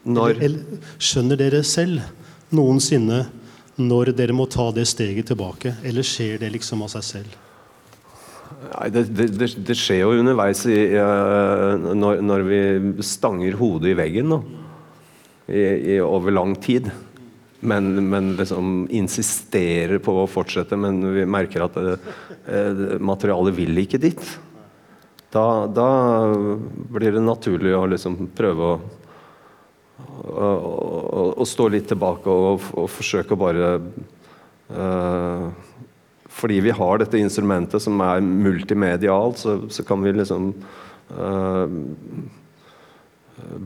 Når? 0.05 0.41
Eller, 0.43 0.83
skjønner 0.99 1.39
dere 1.39 1.63
selv 1.65 2.03
noensinne 2.53 3.23
når 3.85 4.13
dere 4.17 4.35
må 4.37 4.47
ta 4.51 4.71
det 4.75 4.87
steget 4.91 5.31
tilbake? 5.33 5.75
Eller 5.87 6.07
skjer 6.07 6.41
det 6.43 6.53
liksom 6.55 6.85
av 6.87 6.93
seg 6.95 7.07
selv? 7.07 7.39
Nei, 8.63 8.89
det, 8.95 9.07
det, 9.17 9.49
det, 9.67 9.77
skjer 9.77 10.05
jo 10.05 10.19
underveis 10.21 10.63
i, 10.71 10.77
uh, 10.95 11.75
når, 11.99 12.21
når, 12.23 12.45
vi 12.47 12.61
stanger 13.05 13.57
hodet 13.59 13.93
i 13.93 13.97
veggen. 13.99 14.37
I, 15.49 15.65
i, 15.97 15.97
over 16.05 16.35
lang 16.35 16.55
tid. 16.63 16.91
Men, 17.63 17.91
men 18.11 18.33
liksom 18.39 18.87
insisterer 18.91 20.01
på 20.03 20.15
å 20.23 20.31
fortsette, 20.31 20.79
men 20.79 21.03
vi 21.15 21.27
merker 21.27 21.67
at 21.67 21.77
uh, 21.79 22.97
materialet 23.03 23.59
vil 23.59 23.85
ikke 23.85 24.03
dit. 24.03 24.33
Da, 25.33 25.67
da, 25.67 25.89
blir 26.93 27.15
det 27.15 27.23
naturlig 27.25 27.73
å 27.73 27.87
liksom 27.89 28.19
prøve 28.37 28.67
å 28.69 28.81
å 30.23 31.45
stå 31.47 31.69
litt 31.73 31.89
tilbake 31.91 32.31
og, 32.31 32.69
og 32.79 32.89
forsøke 32.91 33.35
å 33.35 33.41
bare 33.41 33.71
uh, 34.77 35.49
Fordi 36.33 36.61
vi 36.65 36.75
har 36.77 37.01
dette 37.01 37.21
instrumentet 37.21 37.83
som 37.83 38.01
er 38.05 38.23
multimedialt, 38.23 39.43
så, 39.43 39.57
så 39.69 39.85
kan 39.85 40.03
vi 40.05 40.15
liksom 40.17 40.53
uh, 41.19 41.67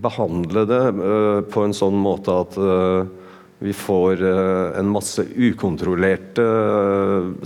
behandle 0.07 0.65
det 0.69 0.83
uh, 0.97 1.45
på 1.51 1.67
en 1.67 1.77
sånn 1.77 1.99
måte 2.01 2.41
at 2.45 2.59
vi 3.57 3.73
får 3.73 4.21
en 4.77 4.89
masse 4.93 5.23
ukontrollerte 5.33 6.45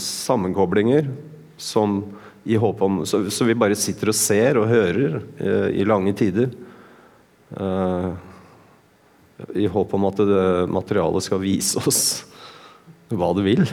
sammenkoblinger 0.03 1.07
som 1.55 2.01
i 2.51 2.59
håp 2.59 2.83
om 2.83 2.97
så, 3.07 3.21
så, 3.31 3.47
vi 3.47 3.55
bare 3.55 3.79
sitter 3.79 4.11
og 4.11 4.17
ser 4.19 4.59
og 4.59 4.67
hører 4.73 5.21
i 5.71 5.87
lange 5.87 6.11
tider. 6.19 6.51
Uh, 7.55 8.11
i 9.55 9.67
håp 9.71 9.95
om 9.95 10.07
at 10.09 10.23
det 10.27 10.47
materialet 10.71 11.27
skal 11.27 11.43
vise 11.43 11.81
oss 11.87 12.03
hva 13.11 13.33
det 13.37 13.45
vil. 13.47 13.65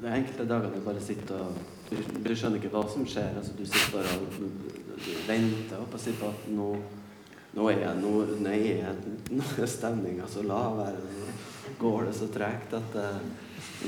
Det 0.00 0.06
er 0.06 0.16
enkelte 0.16 0.46
dager 0.48 0.72
du 0.72 0.80
bare 0.84 1.02
sitter 1.02 1.42
og 1.44 1.58
du, 1.90 1.96
du 2.22 2.30
skjønner 2.32 2.60
ikke 2.60 2.70
hva 2.72 2.84
som 2.88 3.04
skjer. 3.08 3.34
Altså, 3.36 3.56
du 3.58 3.66
sitter 3.66 4.06
og 4.14 4.38
du, 4.38 5.12
venter 5.26 5.80
og 5.82 5.96
sier 5.98 6.16
på 6.20 6.30
at 6.30 6.46
nå, 6.54 6.70
nå 7.56 7.68
er 7.72 7.82
jeg 7.82 7.98
nå, 7.98 8.12
nå 8.44 8.54
er, 8.54 8.94
er 9.34 9.70
stemninga 9.70 10.28
så 10.30 10.44
lavere. 10.46 11.02
Nå 11.02 11.74
går 11.80 12.08
det 12.08 12.16
så 12.18 12.28
tregt 12.32 12.74
at 12.78 12.94
det, 12.94 13.08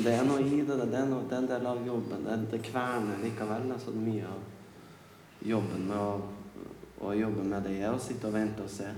det 0.03 0.17
er 0.17 0.27
noe 0.27 0.43
i 0.43 0.63
det. 0.67 0.79
Det 0.83 0.99
er, 0.99 1.09
noe, 1.09 1.25
det 1.29 1.37
er 1.37 1.45
en 1.45 1.51
del 1.55 1.71
av 1.71 1.87
jobben. 1.87 2.27
Det, 2.27 2.39
det 2.57 2.63
kverner 2.67 3.23
likevel. 3.23 3.71
Altså, 3.77 3.95
mye 3.95 4.27
av 4.29 5.47
jobben 5.53 5.87
med 5.89 5.99
å, 5.99 6.67
å 7.07 7.15
jobbe 7.19 7.47
med 7.47 7.69
det 7.69 7.79
er 7.81 7.95
å 7.95 8.03
sitte 8.03 8.29
og 8.31 8.37
vente 8.37 8.67
og 8.67 8.73
se. 8.73 8.91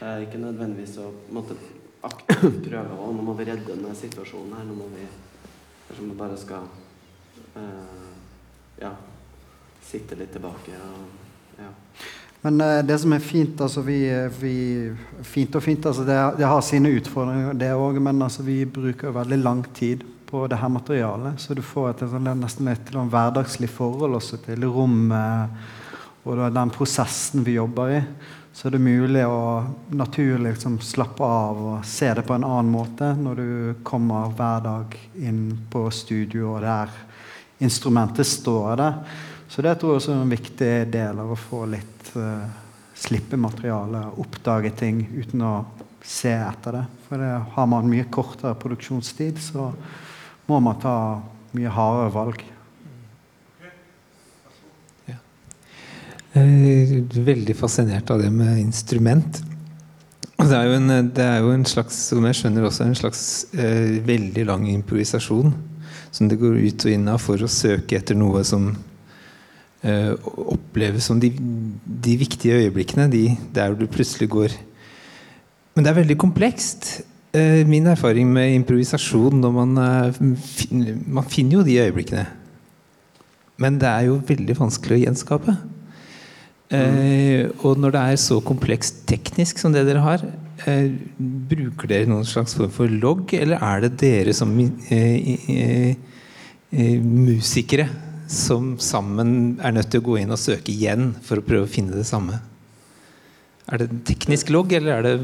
Eh, 0.00 0.24
ikke 0.26 0.40
nødvendigvis 0.42 0.98
å 1.02 1.10
måtte 1.34 1.56
aktivt 2.04 2.64
prøve 2.68 2.98
å 2.98 3.12
Nå 3.14 3.24
må 3.24 3.36
vi 3.38 3.48
redde 3.48 3.70
denne 3.70 3.94
situasjonen 3.96 4.56
her. 4.58 4.66
Nå 4.68 4.76
må 4.78 4.90
vi 4.94 5.06
Kanskje 5.84 6.04
vi 6.08 6.16
bare 6.16 6.36
skal 6.40 6.64
eh, 7.60 8.04
ja, 8.80 8.94
sitte 9.84 10.18
litt 10.20 10.32
tilbake 10.34 10.78
og 10.80 11.22
Ja. 11.54 11.68
Men 12.44 12.60
eh, 12.60 12.80
det 12.84 12.96
som 13.00 13.12
er 13.14 13.22
fint, 13.24 13.60
altså 13.60 13.80
vi, 13.84 13.98
vi 14.40 14.56
Fint 15.22 15.54
og 15.54 15.62
fint, 15.62 15.86
altså 15.86 16.04
det, 16.04 16.16
det 16.40 16.48
har 16.48 16.64
sine 16.66 16.90
utfordringer, 16.98 17.54
det 17.56 17.70
òg, 17.72 18.00
men 18.02 18.20
altså 18.22 18.42
vi 18.42 18.64
bruker 18.64 19.14
veldig 19.14 19.38
lang 19.40 19.62
tid 19.76 20.04
på 20.28 20.46
det 20.50 20.58
her 20.58 20.72
materialet. 20.72 21.40
Så 21.40 21.54
du 21.54 21.62
får 21.62 21.92
et, 21.92 22.02
et 22.08 22.28
nesten 22.40 22.68
et 22.68 22.90
hverdagslig 22.90 23.70
forhold 23.70 24.18
også 24.18 24.40
til 24.44 24.66
rommet 24.66 25.54
og 26.24 26.40
den 26.52 26.72
prosessen 26.72 27.44
vi 27.44 27.58
jobber 27.58 27.92
i. 27.98 28.00
Så 28.54 28.68
er 28.68 28.76
det 28.76 28.84
mulig 28.84 29.24
å 29.26 29.64
naturlig 29.98 30.52
liksom, 30.52 30.78
slappe 30.78 31.26
av 31.26 31.58
og 31.58 31.86
se 31.88 32.12
det 32.14 32.22
på 32.26 32.36
en 32.36 32.46
annen 32.46 32.70
måte 32.70 33.10
når 33.18 33.40
du 33.40 33.48
kommer 33.86 34.30
hver 34.38 34.62
dag 34.62 34.94
inn 35.18 35.48
på 35.70 35.88
studio 35.90 36.52
og 36.54 36.62
der 36.62 36.92
instrumentet 37.64 38.28
står 38.30 38.76
der. 38.78 39.00
Så 39.48 39.62
det 39.62 39.74
tror 39.78 39.94
jeg 39.94 40.02
også 40.02 40.14
er 40.14 40.22
en 40.22 40.34
viktig 40.34 40.72
del 40.94 41.18
av 41.22 41.34
å 41.34 41.38
få 41.38 41.64
litt 41.70 42.12
uh, 42.14 42.46
slippe 42.94 43.36
materialet, 43.36 44.16
oppdage 44.22 44.70
ting 44.78 45.02
uten 45.14 45.42
å 45.42 45.54
se 46.04 46.32
etter 46.34 46.78
det. 46.78 46.84
For 47.08 47.20
det 47.20 47.32
har 47.56 47.68
man 47.70 47.90
mye 47.90 48.06
kortere 48.12 48.54
produksjonstid, 48.60 49.40
så 49.42 49.70
må 50.46 50.60
man 50.60 50.80
ta 50.80 50.96
mye 51.56 51.72
hardere 51.72 52.12
valg. 52.14 52.44
Ja. 55.06 55.16
Eh, 55.16 56.18
veldig 56.34 57.54
fascinert 57.56 58.10
av 58.10 58.22
det 58.22 58.30
med 58.34 58.58
instrument. 58.58 59.42
Det 60.34 60.56
er 60.56 60.72
en, 60.74 60.90
det 61.14 61.22
er 61.24 61.44
jo 61.44 61.52
en 61.54 61.66
slags, 61.68 61.96
som 62.10 62.24
jeg 62.26 62.40
skjønner 62.40 62.66
også, 62.66 62.88
en 62.88 62.98
slags 62.98 63.22
eh, 63.54 64.00
veldig 64.04 64.48
lang 64.48 64.66
improvisasjon. 64.72 65.54
Som 66.14 66.28
det 66.30 66.40
går 66.40 66.58
ut 66.58 66.84
og 66.86 66.90
inn 66.90 67.08
av 67.10 67.22
for 67.22 67.42
å 67.42 67.50
søke 67.50 67.96
etter 67.98 68.18
noe 68.18 68.42
som 68.46 68.68
eh, 69.86 70.12
oppleves 70.24 71.06
som 71.10 71.20
de, 71.22 71.30
de, 71.38 72.16
viktige 72.18 72.58
øyeblikkene. 72.64 73.08
De, 73.12 73.24
der 73.54 73.74
du 73.78 73.86
plutselig 73.86 74.30
går 74.34 74.54
Men 75.74 75.82
det 75.82 75.90
er 75.90 76.00
veldig 76.02 76.18
komplekst. 76.18 77.02
Eh, 77.34 77.64
min 77.66 77.86
erfaring 77.90 78.28
med 78.30 78.52
improvisasjon 78.60 79.40
når 79.42 79.54
man, 79.54 79.78
eh, 79.78 80.18
man 81.06 81.26
finner 81.30 81.58
jo 81.58 81.64
de 81.66 81.80
øyeblikkene. 81.82 82.26
Men 83.58 83.78
det 83.78 83.88
er 83.88 84.10
jo 84.10 84.20
veldig 84.26 84.58
vanskelig 84.58 84.98
å 84.98 85.02
gjenskape. 85.06 85.56
Eh, 86.72 87.50
og 87.60 87.76
når 87.78 87.92
det 87.92 88.00
er 88.00 88.22
så 88.22 88.38
komplekst 88.44 89.04
teknisk 89.08 89.60
som 89.60 89.74
det 89.74 89.84
dere 89.86 90.00
har, 90.04 90.24
eh, 90.64 90.88
bruker 91.50 91.90
dere 91.90 92.08
noen 92.08 92.24
slags 92.24 92.54
form 92.56 92.72
for 92.72 92.88
logg, 92.88 93.34
eller 93.36 93.60
er 93.60 93.84
det 93.84 93.98
dere 94.00 94.32
som 94.32 94.50
eh, 94.58 95.96
musikere 97.04 97.88
som 98.26 98.78
sammen 98.78 99.60
er 99.62 99.72
nødt 99.76 99.90
til 99.92 100.00
å 100.00 100.08
gå 100.08 100.18
inn 100.22 100.32
og 100.32 100.40
søke 100.40 100.72
igjen 100.72 101.12
for 101.22 101.38
å 101.38 101.44
prøve 101.44 101.68
å 101.68 101.70
finne 101.70 101.94
det 101.94 102.06
samme? 102.08 102.40
Er 103.72 103.80
det 103.80 104.04
teknisk 104.04 104.50
logg, 104.52 104.72
eller 104.76 104.98
er 104.98 105.02
det 105.06 105.14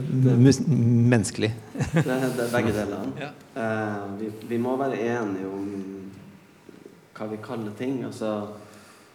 menneskelig? 1.10 1.50
det, 1.92 2.04
det, 2.04 2.46
er 2.46 2.52
begge 2.54 2.72
delene. 2.72 3.12
Ja. 3.24 3.30
Uh, 3.50 4.16
vi, 4.16 4.30
vi, 4.48 4.56
må 4.62 4.76
være 4.80 4.96
enige 4.96 5.48
om 5.50 5.66
hva 7.18 7.26
vi 7.28 7.40
kaller 7.44 7.74
ting. 7.76 7.98
Altså 8.06 8.30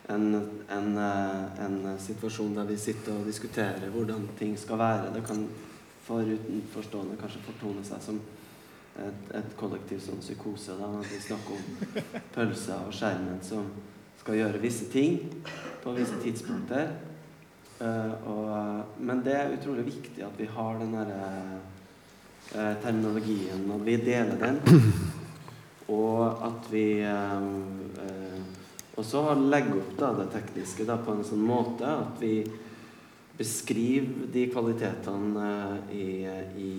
en, 0.07 0.25
en, 0.69 0.97
uh, 0.97 1.65
en, 1.65 1.77
situasjon 1.99 2.55
der 2.55 2.67
vi 2.69 2.77
sitter 2.77 3.15
og 3.15 3.25
diskuterer 3.25 3.89
hvordan 3.93 4.27
ting 4.39 4.53
skal 4.59 4.77
være. 4.77 5.13
Det 5.15 5.23
kan 5.25 5.47
for 6.05 6.21
utenforstående 6.21 7.17
kanskje 7.17 7.41
fortone 7.47 7.81
seg 7.85 8.03
som 8.05 8.19
et, 9.01 9.31
et 9.39 9.55
kollektiv 9.57 10.03
sånn 10.03 10.21
psykose. 10.21 10.77
Da 10.77 10.91
vi 11.01 11.21
snakker 11.23 11.57
om 11.57 12.21
pølser 12.35 12.85
og 12.85 12.93
skjermen 12.93 13.41
som 13.45 13.71
skal 14.21 14.39
gjøre 14.39 14.61
visse 14.61 14.87
ting 14.93 15.19
på 15.83 15.95
visse 15.97 16.19
tidspunkter. 16.21 16.93
Uh, 17.81 18.13
og, 18.31 19.01
men 19.03 19.25
det 19.25 19.33
er 19.35 19.57
utrolig 19.57 19.89
viktig 19.89 20.23
at 20.23 20.37
vi 20.39 20.47
har 20.47 20.77
den 20.79 20.93
derre 20.95 21.25
uh, 22.53 22.75
terminologien, 22.85 23.65
at 23.73 23.85
vi 23.85 23.97
deler 24.05 24.37
den. 24.39 24.61
Og 25.91 26.45
at 26.45 26.71
vi 26.71 26.85
uh, 27.05 28.34
også 28.95 29.25
legge 29.49 29.75
opp 29.79 29.95
da, 29.99 30.13
det 30.19 30.29
tekniske 30.33 30.87
da, 30.87 30.97
på 31.03 31.15
en 31.15 31.25
sånn 31.27 31.43
måte 31.43 31.87
at 31.87 32.21
vi 32.21 32.37
beskriver 33.35 34.29
de 34.31 34.45
kvalitetene 34.47 35.49
i, 35.91 36.07
i, 36.63 36.71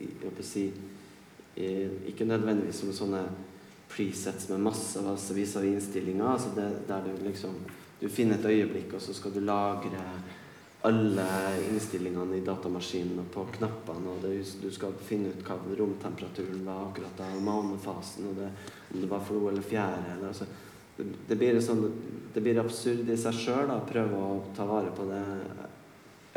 i, 0.00 0.08
i 0.08 0.46
si, 0.46 0.70
Ikke 2.08 2.24
nødvendigvis 2.24 2.80
som 2.80 2.94
sånne 2.96 3.20
presets 3.90 4.48
med 4.48 4.62
masse 4.64 5.34
vis-à-vis 5.34 5.74
innstillinger. 5.74 6.24
Altså 6.24 6.54
det, 6.56 6.68
der 6.88 7.04
du 7.04 7.24
liksom 7.26 7.58
du 8.00 8.08
finner 8.08 8.38
et 8.38 8.46
øyeblikk, 8.48 8.94
og 8.96 9.02
så 9.04 9.12
skal 9.12 9.34
du 9.34 9.42
lagre 9.44 10.04
alle 10.88 11.26
innstillingene 11.68 12.38
i 12.38 12.44
datamaskinen 12.44 13.18
og 13.20 13.26
på 13.34 13.44
knappene. 13.58 14.14
og 14.14 14.22
det, 14.22 14.38
Du 14.62 14.70
skal 14.72 14.94
finne 15.04 15.34
ut 15.34 15.44
hva 15.44 15.58
romtemperaturen 15.76 16.64
var 16.64 16.86
akkurat 16.86 17.18
da, 17.18 17.28
månefasen, 17.44 18.30
og 18.30 18.40
det, 18.40 18.48
om 18.94 19.00
det 19.02 19.10
var 19.10 19.20
flo 19.20 19.48
eller 19.50 19.62
fjære. 19.62 20.14
Eller, 20.14 20.28
altså, 20.28 20.46
det, 21.00 21.18
det, 21.28 21.36
blir 21.40 21.60
sånn, 21.64 21.84
det, 22.34 22.42
blir 22.44 22.60
absurd 22.62 23.08
i 23.10 23.18
seg 23.18 23.36
sjøl 23.36 23.72
å 23.72 23.80
prøve 23.88 24.16
å 24.16 24.40
ta 24.56 24.66
vare 24.68 24.92
på 24.96 25.06
det 25.08 25.22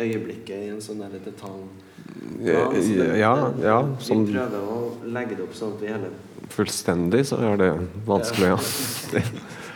øyeblikket 0.02 0.56
i 0.57 0.69
en 0.73 0.81
sånn 0.81 1.03
detalj. 1.14 1.65
Ja, 2.44 2.65
ja, 3.15 3.34
ja, 3.61 3.77
som, 4.02 4.23
vi 4.26 4.34
prøver 4.34 4.64
å 4.65 4.77
legge 5.06 5.38
det 5.38 5.45
opp 5.45 5.53
sånn 5.56 5.76
at 5.76 5.84
vi 5.84 5.91
hele 5.91 6.10
Fullstendig 6.53 7.22
så 7.30 7.38
er 7.41 7.60
det 7.61 7.69
vanskelig, 8.06 8.49
ja. 8.52 8.57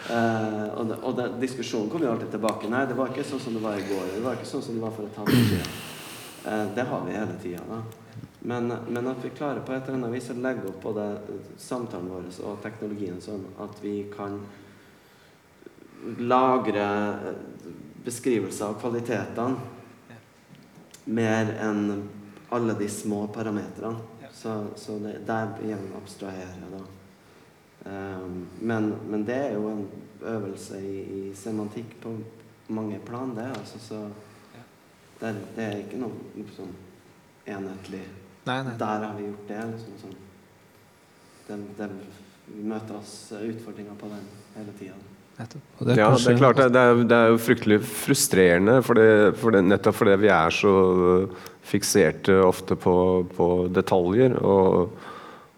Uh, 0.07 0.65
og, 0.77 0.83
det, 0.89 0.97
og 0.97 1.15
det, 1.17 1.27
diskusjonen 1.41 1.87
kommer 1.89 2.09
jo 2.09 2.15
alltid 2.15 2.33
tilbake. 2.35 2.69
Nei, 2.69 2.83
det 2.89 2.97
var 2.97 3.13
ikke 3.13 3.25
sånn 3.25 3.41
som 3.41 3.55
det 3.55 3.63
var 3.63 3.79
i 3.79 3.85
går. 3.87 4.09
Det 4.13 4.23
var 4.25 4.37
ikke 4.37 4.49
sånn 4.49 4.65
som 4.65 4.77
det 4.77 4.83
var 4.83 4.93
for 4.97 5.07
et 5.07 5.21
halvt 5.21 5.37
år 5.37 5.47
siden. 5.53 5.71
Uh, 6.43 6.65
det 6.75 6.85
har 6.91 7.07
vi 7.07 7.15
hele 7.15 7.39
tida. 7.41 7.79
Men, 8.47 8.73
men, 8.89 9.07
at 9.07 9.23
vi 9.23 9.29
klarer 9.35 9.63
på 9.65 9.73
et 9.73 9.87
eller 9.87 9.97
annet 9.97 10.13
vis 10.13 10.29
å 10.31 10.37
legge 10.37 10.69
opp 10.69 10.83
både 10.83 11.07
samtalen 11.59 12.11
vår 12.11 12.29
og 12.47 12.61
teknologien 12.63 13.17
sånn 13.23 13.43
at 13.63 13.81
vi 13.81 13.95
kan 14.13 14.37
lagre 16.17 16.85
eh, 16.85 17.33
beskrivelser 18.05 18.65
av 18.65 18.77
kvalitetene 18.81 19.55
mer 21.07 21.53
enn 21.63 22.09
alle 22.49 22.73
de 22.73 22.89
små 22.89 23.27
parametrene. 23.27 23.97
Så, 24.31 24.67
så 24.75 24.99
det, 24.99 25.15
der 25.25 25.55
igjen 25.65 25.87
abstraherer 25.97 26.59
jeg, 26.61 26.71
da. 26.71 26.83
Um, 27.87 28.47
men, 28.59 28.91
men, 29.09 29.23
det 29.25 29.37
er 29.47 29.55
jo 29.55 29.69
en 29.71 29.87
øvelse 30.21 30.77
i, 30.83 30.99
i 31.01 31.21
semantikk 31.35 31.95
på 32.03 32.11
mange 32.67 32.99
plan, 32.99 33.33
det. 33.35 33.47
Altså, 33.55 33.79
så 33.79 34.01
det, 35.19 35.33
det, 35.55 35.63
er 35.63 35.81
ikke 35.81 36.01
noe 36.03 36.45
sånn 36.53 36.75
enhetlig 37.47 38.03
nei, 38.45 38.59
nei. 38.67 38.75
Der 38.77 39.07
har 39.07 39.17
vi 39.17 39.25
gjort 39.25 39.49
det. 39.49 39.61
Liksom, 39.73 39.99
sånn. 40.03 40.17
det, 41.47 41.59
det 41.79 41.89
vi 42.47 42.63
møter 42.67 42.99
oss 42.99 43.15
utfordringer 43.39 43.97
på 43.99 44.11
den 44.11 44.27
hele 44.53 44.75
tida. 44.77 45.16
Det 45.37 45.97
ja, 45.99 46.07
det 46.17 46.31
er 46.31 46.39
klart 46.39 46.57
det 46.57 46.81
er, 46.81 47.03
det 47.05 47.17
er, 47.17 47.27
jo 47.29 47.41
fryktelig 47.41 47.77
frustrerende, 47.85 48.79
for 48.85 48.97
det, 48.97 49.35
for 49.37 49.53
det, 49.53 49.61
nettopp 49.67 49.99
fordi 49.99 50.15
vi 50.23 50.31
er 50.33 50.55
så 50.55 50.71
fikserte 51.67 52.39
ofte 52.41 52.77
på, 52.79 52.95
på 53.37 53.51
detaljer. 53.75 54.39
og 54.41 54.97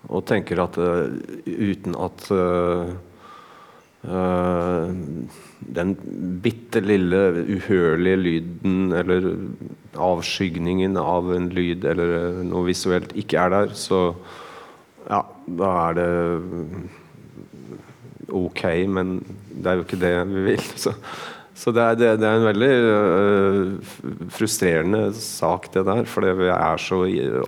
og 0.08 0.26
tenker 0.30 0.62
at 0.64 0.78
uh, 0.80 1.10
uten 1.46 1.98
at 2.00 2.28
uh, 2.32 2.92
uh, 4.08 4.88
den 5.80 5.96
bitte 6.44 6.82
lille 6.82 7.20
uhørlige 7.44 8.22
lyden 8.24 8.94
eller 8.96 9.28
avskygningen 10.00 10.96
av 11.02 11.34
en 11.36 11.50
lyd 11.54 11.86
eller 11.90 12.40
noe 12.48 12.70
visuelt 12.70 13.12
ikke 13.20 13.44
er 13.44 13.54
der, 13.58 13.76
så 13.78 14.14
ja, 15.10 15.24
da 15.60 15.74
er 15.90 16.00
det 16.00 16.10
ok, 18.40 18.64
men 18.94 19.20
det 19.60 19.72
er 19.72 19.80
jo 19.80 19.86
ikke 19.86 20.00
det 20.00 20.14
vi 20.30 20.46
vil. 20.52 20.64
Så, 20.84 20.94
så 21.60 21.74
det, 21.76 21.84
er, 21.84 21.98
det, 22.00 22.10
det, 22.22 22.28
er, 22.28 22.38
en 22.38 22.46
veldig 22.48 22.76
uh, 22.88 24.30
frustrerende 24.32 25.02
sak, 25.12 25.66
det 25.74 25.84
der. 25.90 26.06
Fordi 26.08 26.30
vi 26.40 26.48
er 26.54 26.80
så 26.80 27.02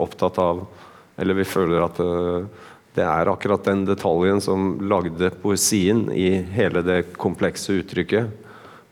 opptatt 0.03 0.39
av 0.43 0.65
eller 1.21 1.37
vi 1.37 1.45
føler 1.47 1.85
at 1.85 2.01
uh, 2.03 2.67
det 2.91 3.05
er 3.07 3.31
akkurat 3.31 3.63
den 3.69 3.85
detaljen 3.87 4.43
som 4.43 4.73
lagde 4.83 5.31
poesien 5.39 6.09
i 6.11 6.41
hele 6.57 6.83
det 6.83 7.13
komplekse 7.15 7.77
uttrykket. 7.79 8.35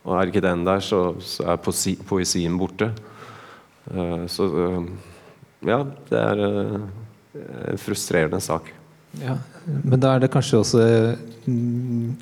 Og 0.07 0.15
er 0.15 0.31
ikke 0.31 0.45
den 0.45 0.63
der, 0.63 0.79
så, 0.79 1.17
så 1.19 1.49
er 1.51 1.59
poesi, 1.67 1.97
poesien 1.99 2.55
borte. 2.59 2.93
Uh, 3.91 4.23
så 4.31 4.47
uh, 4.47 4.87
ja, 5.67 5.83
det 6.07 6.23
er 6.31 6.45
en 6.45 7.81
frustrerende 7.81 8.39
sak. 8.39 8.71
Ja, 9.17 9.35
Men 9.65 9.99
da 9.99 10.13
er 10.15 10.23
det 10.23 10.31
kanskje 10.33 10.61
også 10.61 10.83
mm, 11.45 12.13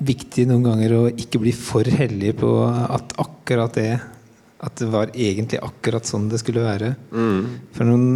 viktig 0.00 0.46
noen 0.48 0.64
ganger 0.64 0.94
å 0.96 1.02
ikke 1.12 1.40
bli 1.42 1.52
for 1.56 1.84
hellig 1.84 2.34
på 2.40 2.50
at 2.70 3.12
akkurat 3.20 3.74
det 3.76 3.92
at 4.60 4.76
det 4.76 4.90
var 4.92 5.08
egentlig 5.16 5.56
akkurat 5.64 6.04
sånn 6.04 6.26
det 6.28 6.36
skulle 6.42 6.60
være. 6.66 6.90
Mm. 7.16 7.44
For 7.72 7.88
noen, 7.88 8.08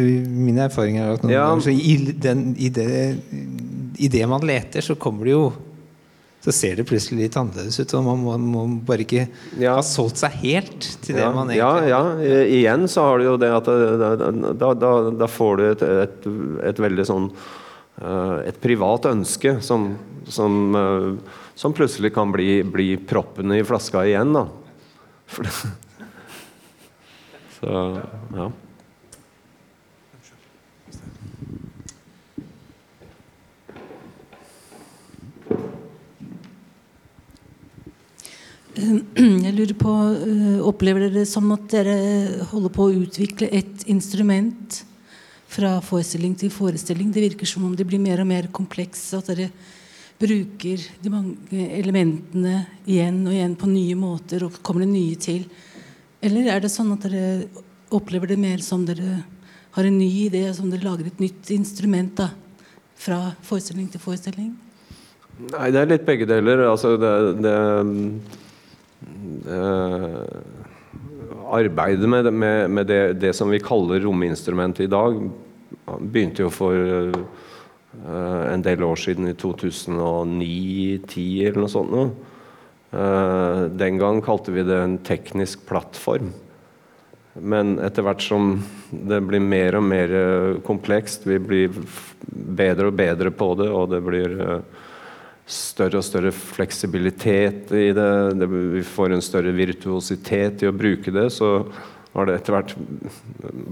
Mine 0.00 0.62
erfaringer 0.70 1.02
er 1.10 1.18
at 1.18 1.24
noen 1.26 1.34
ja. 1.34 1.42
ganger 1.50 1.66
så 1.66 1.74
i, 1.76 1.96
den, 2.24 2.44
i, 2.56 2.70
det, 2.72 2.86
i, 4.00 4.08
det, 4.08 4.22
man 4.30 4.46
leter, 4.48 4.80
så 4.84 4.96
kommer 4.96 5.28
det 5.28 5.34
jo 5.36 5.42
så 6.40 6.54
ser 6.56 6.78
det 6.80 6.86
plutselig 6.88 7.26
litt 7.26 7.34
annerledes 7.36 7.76
ut. 7.82 7.92
Og 7.98 8.04
man 8.06 8.22
må, 8.24 8.36
må 8.40 8.62
bare 8.88 9.04
ikke 9.04 9.26
Ja. 9.60 9.74
ha 9.76 9.82
solgt 9.84 10.16
seg 10.22 10.38
helt 10.40 10.86
til 11.04 11.18
det 11.18 11.26
ja, 11.26 11.34
man 11.36 11.52
ja, 11.52 11.68
egentlig 11.84 11.92
ja. 11.92 12.38
I- 12.40 12.60
Igjen 12.62 12.86
så 12.88 13.04
har 13.04 13.20
du 13.20 13.26
jo 13.26 13.34
det 13.42 13.50
at 13.58 13.68
da, 13.68 14.14
da, 14.16 14.70
da, 14.72 14.92
da 15.20 15.28
får 15.28 15.60
du 15.60 15.64
et, 15.68 15.84
et, 16.06 16.28
et 16.70 16.80
veldig 16.80 17.04
sånn 17.10 17.26
eh, 18.00 18.38
Et 18.48 18.60
privat 18.64 19.04
ønske 19.12 19.58
som, 19.60 19.90
som, 20.28 20.74
eh, 20.74 21.14
som 21.54 21.72
plutselig 21.72 22.14
kan 22.14 22.32
bli, 22.32 22.62
bli 22.62 22.96
proppene 22.96 23.58
i 23.60 23.64
flaska 23.64 24.06
igjen, 24.06 24.32
da. 24.32 24.48
Så 27.60 28.00
ja. 28.34 28.50
Jeg 39.44 39.52
lurer 39.52 39.74
på, 39.76 39.92
øh, 39.92 40.60
Opplever 40.64 41.04
dere 41.04 41.20
det 41.20 41.28
som 41.28 41.50
at 41.52 41.66
dere 41.72 42.44
holder 42.52 42.72
på 42.72 42.86
å 42.86 42.94
utvikle 43.02 43.48
et 43.52 43.84
instrument 43.92 44.84
fra 45.50 45.74
forestilling 45.84 46.36
til 46.38 46.52
forestilling? 46.54 47.10
Det 47.12 47.26
virker 47.26 47.48
som 47.48 47.66
om 47.66 47.74
det 47.76 47.86
blir 47.88 48.00
mer 48.00 48.22
og 48.22 48.28
mer 48.30 48.48
kompleks. 48.54 49.02
At 49.18 49.28
dere 49.32 49.50
bruker 50.20 50.82
de 51.00 51.12
mange 51.12 51.66
elementene 51.78 52.66
igjen 52.84 53.22
og 53.24 53.34
igjen 53.34 53.56
på 53.58 53.70
nye 53.70 53.96
måter, 53.98 54.44
og 54.44 54.60
kommer 54.64 54.84
det 54.84 54.92
nye 54.92 55.16
til? 55.20 55.46
Eller 56.20 56.50
er 56.52 56.60
det 56.60 56.72
sånn 56.72 56.92
at 56.92 57.06
dere 57.06 57.48
opplever 57.96 58.30
det 58.30 58.38
mer 58.40 58.60
som 58.64 58.84
dere 58.86 59.22
har 59.74 59.86
en 59.86 59.98
ny 59.98 60.10
idé, 60.26 60.44
som 60.54 60.68
dere 60.70 60.84
lager 60.84 61.08
et 61.08 61.22
nytt 61.22 61.52
instrument 61.54 62.12
da, 62.18 62.28
fra 63.00 63.30
forestilling 63.46 63.88
til 63.90 64.02
forestilling? 64.02 64.52
Nei, 65.40 65.70
det 65.72 65.80
er 65.80 65.88
litt 65.94 66.04
begge 66.04 66.28
deler. 66.28 66.66
Altså 66.68 66.96
det, 67.00 67.14
det, 67.40 67.56
det 69.46 69.60
Arbeidet 71.50 72.08
med, 72.08 72.28
med, 72.30 72.70
med 72.70 72.86
det, 72.86 73.02
det 73.22 73.32
som 73.34 73.48
vi 73.50 73.58
kaller 73.62 74.04
rominstrument 74.04 74.82
i 74.84 74.90
dag, 74.90 75.16
begynte 75.98 76.44
jo 76.44 76.50
for 76.52 76.76
eh, 76.76 77.16
en 77.90 78.62
del 78.62 78.84
år 78.86 79.00
siden, 79.02 79.26
i 79.26 79.34
2009-2010 79.34 81.48
eller 81.48 81.64
noe 81.64 81.72
sånt. 81.72 81.90
Nå. 81.90 82.04
Eh, 82.90 83.64
den 83.78 83.98
gang 83.98 84.18
kalte 84.22 84.54
vi 84.54 84.64
det 84.66 84.78
en 84.78 84.96
teknisk 85.06 85.66
plattform. 85.68 86.32
Men 87.38 87.76
etter 87.78 88.02
hvert 88.02 88.22
som 88.24 88.56
det 88.90 89.20
blir 89.22 89.42
mer 89.42 89.78
og 89.78 89.84
mer 89.86 90.14
eh, 90.18 90.58
komplekst, 90.66 91.28
vi 91.30 91.38
blir 91.38 91.76
bedre 92.30 92.90
og 92.90 92.98
bedre 92.98 93.30
på 93.30 93.52
det, 93.60 93.68
og 93.70 93.92
det 93.92 94.00
blir 94.02 94.34
eh, 94.42 94.80
større 95.50 96.00
og 96.00 96.06
større 96.06 96.32
fleksibilitet 96.34 97.70
i 97.74 97.90
det, 97.94 98.10
det 98.38 98.50
vi 98.50 98.82
får 98.86 99.14
en 99.14 99.24
større 99.24 99.54
virtuositet 99.54 100.64
i 100.64 100.70
å 100.70 100.74
bruke 100.74 101.14
det, 101.14 101.28
så 101.34 101.60
har 102.10 102.26
det 102.26 102.40
etter 102.40 102.56
hvert 102.56 102.74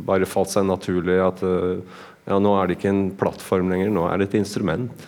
bare 0.07 0.31
falt 0.31 0.55
seg 0.55 0.69
naturlig 0.69 1.19
at 1.24 1.43
eh, 1.43 1.99
ja, 2.28 2.36
nå 2.42 2.52
er 2.59 2.68
det 2.68 2.76
ikke 2.78 2.92
en 2.92 3.06
plattform 3.16 3.70
lenger, 3.72 3.90
nå 3.94 4.05
er 4.09 4.20
det 4.20 4.28
et 4.28 4.38
instrument. 4.42 5.06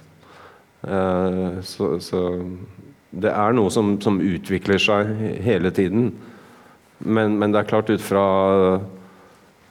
Eh, 0.89 1.61
så, 1.67 1.93
så 2.01 2.23
det 3.11 3.33
er 3.35 3.57
noe 3.57 3.73
som, 3.75 3.97
som 4.01 4.21
utvikler 4.25 4.81
seg 4.81 5.13
hele 5.45 5.73
tiden. 5.77 6.11
Men, 7.01 7.37
men 7.41 7.53
det 7.53 7.61
er 7.61 7.69
klart 7.69 7.93
ut 7.93 8.03
fra 8.05 8.25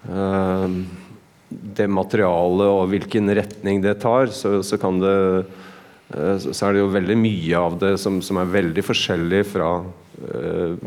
eh, 0.06 0.78
det 1.50 1.90
materialet 1.90 2.70
og 2.70 2.90
hvilken 2.94 3.34
retning 3.38 3.82
det 3.86 3.98
tar, 4.04 4.30
så, 4.34 4.60
så 4.66 4.78
kan 4.82 5.02
det 5.02 5.16
eh, 6.14 6.38
så 6.46 6.68
er 6.68 6.76
det 6.76 6.84
jo 6.84 6.94
veldig 6.94 7.18
mye 7.18 7.64
av 7.70 7.80
det 7.82 7.96
som, 8.02 8.22
som 8.26 8.42
er 8.42 8.54
veldig 8.60 8.86
forskjellig 8.86 9.44
fra 9.56 9.72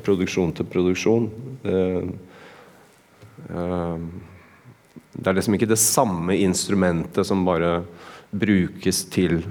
produksjon 0.04 0.50
til 0.52 0.66
produksjon. 0.68 1.30
Eh, 1.64 2.04
det 5.12 5.28
er 5.28 5.36
liksom 5.36 5.56
ikke 5.58 5.68
det 5.68 5.80
samme 5.80 6.36
instrumentet 6.40 7.26
som 7.28 7.44
bare 7.44 7.82
brukes 8.32 9.02
til 9.12 9.42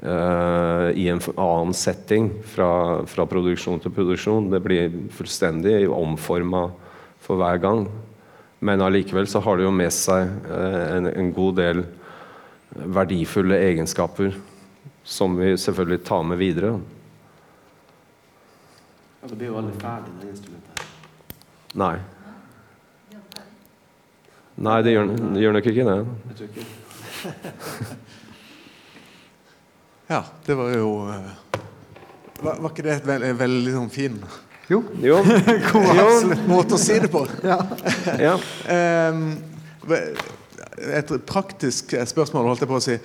uh, 0.00 0.88
i 0.96 1.08
en 1.12 1.20
annen 1.34 1.74
setting 1.76 2.30
fra, 2.54 3.04
fra 3.04 3.26
produksjon 3.28 3.82
til 3.84 3.92
produksjon. 3.92 4.48
Det 4.52 4.62
blir 4.64 4.96
fullstendig 5.12 5.84
omforma 5.92 6.70
for 7.24 7.40
hver 7.40 7.60
gang. 7.60 7.84
Men 8.64 8.80
allikevel 8.80 9.28
så 9.28 9.42
har 9.44 9.60
det 9.60 9.68
jo 9.68 9.74
med 9.76 9.92
seg 9.92 10.32
uh, 10.48 10.96
en, 10.96 11.12
en 11.12 11.30
god 11.36 11.60
del 11.60 11.84
verdifulle 12.74 13.60
egenskaper 13.68 14.32
som 15.04 15.36
vi 15.36 15.52
selvfølgelig 15.60 16.00
tar 16.08 16.24
med 16.24 16.40
videre. 16.40 16.78
Ja, 19.20 19.28
blir 19.28 19.50
jo 19.52 19.60
alle 19.60 19.76
ferdige 19.76 20.16
det 20.22 20.32
instrumentet. 20.32 20.88
Nei. 21.76 21.96
Nei, 24.54 24.82
det 24.86 24.92
gjør, 24.94 25.08
det 25.34 25.42
gjør 25.42 25.56
nok 25.56 25.68
ikke 25.70 25.86
det. 25.88 25.96
Jeg 26.28 26.36
tror 26.38 26.48
ikke 26.50 26.66
Ja, 30.14 30.20
det 30.46 30.54
var 30.58 30.74
jo 30.76 30.90
eh, 31.08 31.30
Var, 32.44 32.58
var 32.60 32.68
ikke 32.70 32.84
det 32.84 32.98
et 32.98 33.08
veldig, 33.08 33.32
veldig 33.40 33.72
sånn 33.74 33.90
fin 33.92 34.18
Jo. 34.70 34.82
Jo. 35.02 35.18
jo. 35.98 36.06
måte 36.50 36.76
å 36.76 36.80
si 36.80 36.98
det 37.02 37.10
på? 37.12 37.24
Ja. 37.50 37.58
ja. 38.20 38.36
et 41.00 41.10
praktisk 41.28 41.96
spørsmål, 42.08 42.48
holdt 42.52 42.64
jeg 42.64 42.70
på 42.70 42.78
å 42.78 42.84
si. 42.84 42.96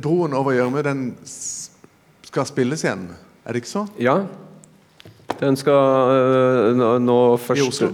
Broen 0.00 0.32
over 0.36 0.56
Gjørme, 0.56 0.84
den 0.86 1.02
skal 1.26 2.48
spilles 2.48 2.84
igjen, 2.86 3.10
er 3.44 3.52
det 3.52 3.64
ikke 3.64 3.74
så? 3.74 3.84
ja. 4.00 4.22
Den 5.42 5.56
skal 5.58 6.12
øh, 6.12 7.00
nå, 7.02 7.36
først 7.36 7.62
først, 7.64 7.82
Oslo? 7.82 7.88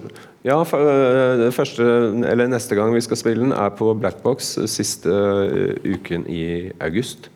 Ja, 0.49 0.57
det 0.65 1.51
første, 1.53 1.85
eller 2.25 2.49
neste 2.49 2.77
gang 2.79 2.95
vi 2.95 3.03
skal 3.05 3.21
spille 3.21 3.45
den, 3.45 3.53
er 3.53 3.75
på 3.77 3.91
Blackbox 3.99 4.55
øh, 4.63 4.69
siste 4.71 5.13
øh, 5.13 5.77
uken 5.85 6.25
i 6.33 6.71
august. 6.81 7.31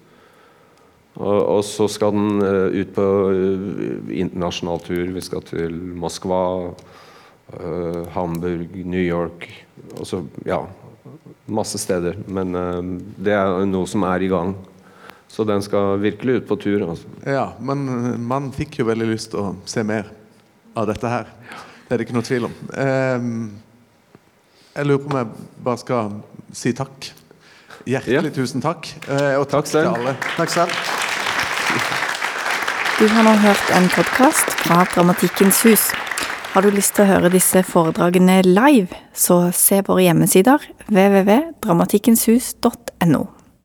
Og, 1.21 1.59
og 1.59 1.65
så 1.69 1.91
skal 1.93 2.15
den 2.17 2.41
ut 2.73 2.95
på 2.97 3.07
internasjonal 4.09 4.81
tur. 4.81 5.11
Vi 5.13 5.21
skal 5.21 5.43
til 5.45 5.75
Moskva, 5.77 6.73
Hamburg, 8.15 8.73
New 8.89 9.03
York 9.03 9.45
og 9.99 10.07
så, 10.09 10.23
ja, 10.49 10.63
masse 11.53 11.77
steder. 11.79 12.17
Men 12.33 12.57
det 13.21 13.37
er 13.37 13.67
noe 13.69 13.85
som 13.87 14.09
er 14.09 14.25
i 14.25 14.31
gang. 14.33 14.57
Så 15.33 15.45
den 15.49 15.63
skal 15.65 16.01
virkelig 16.03 16.43
ut 16.43 16.49
på 16.49 16.57
tur. 16.61 16.83
Altså. 16.91 17.09
Ja, 17.25 17.47
men 17.61 17.87
eh, 17.89 18.17
man 18.21 18.51
fikk 18.53 18.83
jo 18.83 18.89
veldig 18.91 19.09
lyst 19.15 19.33
til 19.33 19.41
å 19.41 19.53
se 19.65 19.85
mer 19.87 20.11
av 20.77 20.91
dette 20.91 21.09
her. 21.09 21.31
Det 21.93 21.99
er 21.99 22.01
det 22.01 22.07
ikke 22.07 22.15
noe 22.17 22.25
tvil 22.25 22.47
om. 22.49 22.53
Ehm, 22.81 23.53
jeg 24.73 24.89
lurer 24.89 25.03
på 25.03 25.11
om 25.11 25.17
jeg 25.19 25.27
bare 25.67 25.81
skal 25.83 26.15
si 26.57 26.71
takk. 26.73 27.13
Hjertelig 27.85 28.33
tusen 28.33 28.65
takk. 28.65 28.89
Eh, 29.11 29.37
og 29.37 29.45
takk, 29.51 29.69
Takk 29.69 29.75
til 29.75 29.85
alle. 29.91 30.15
Takk 30.39 30.51
selv. 30.55 30.73
Du 32.97 33.05
har 33.13 33.23
nå 33.29 33.35
hørt 33.45 33.67
en 33.77 33.89
podkast 33.93 34.49
fra 34.63 34.79
Dramatikkens 34.95 35.61
hus. 35.69 35.85
Har 36.55 36.61
du 36.65 36.71
lyst 36.73 36.97
til 36.97 37.05
å 37.05 37.11
høre 37.13 37.35
disse 37.37 37.61
foredragene 37.61 38.41
live, 38.49 38.89
så 39.13 39.53
se 39.53 39.85
våre 39.85 40.09
hjemmesider 40.09 40.65
www.dramatikkenshus.no. 40.89 43.42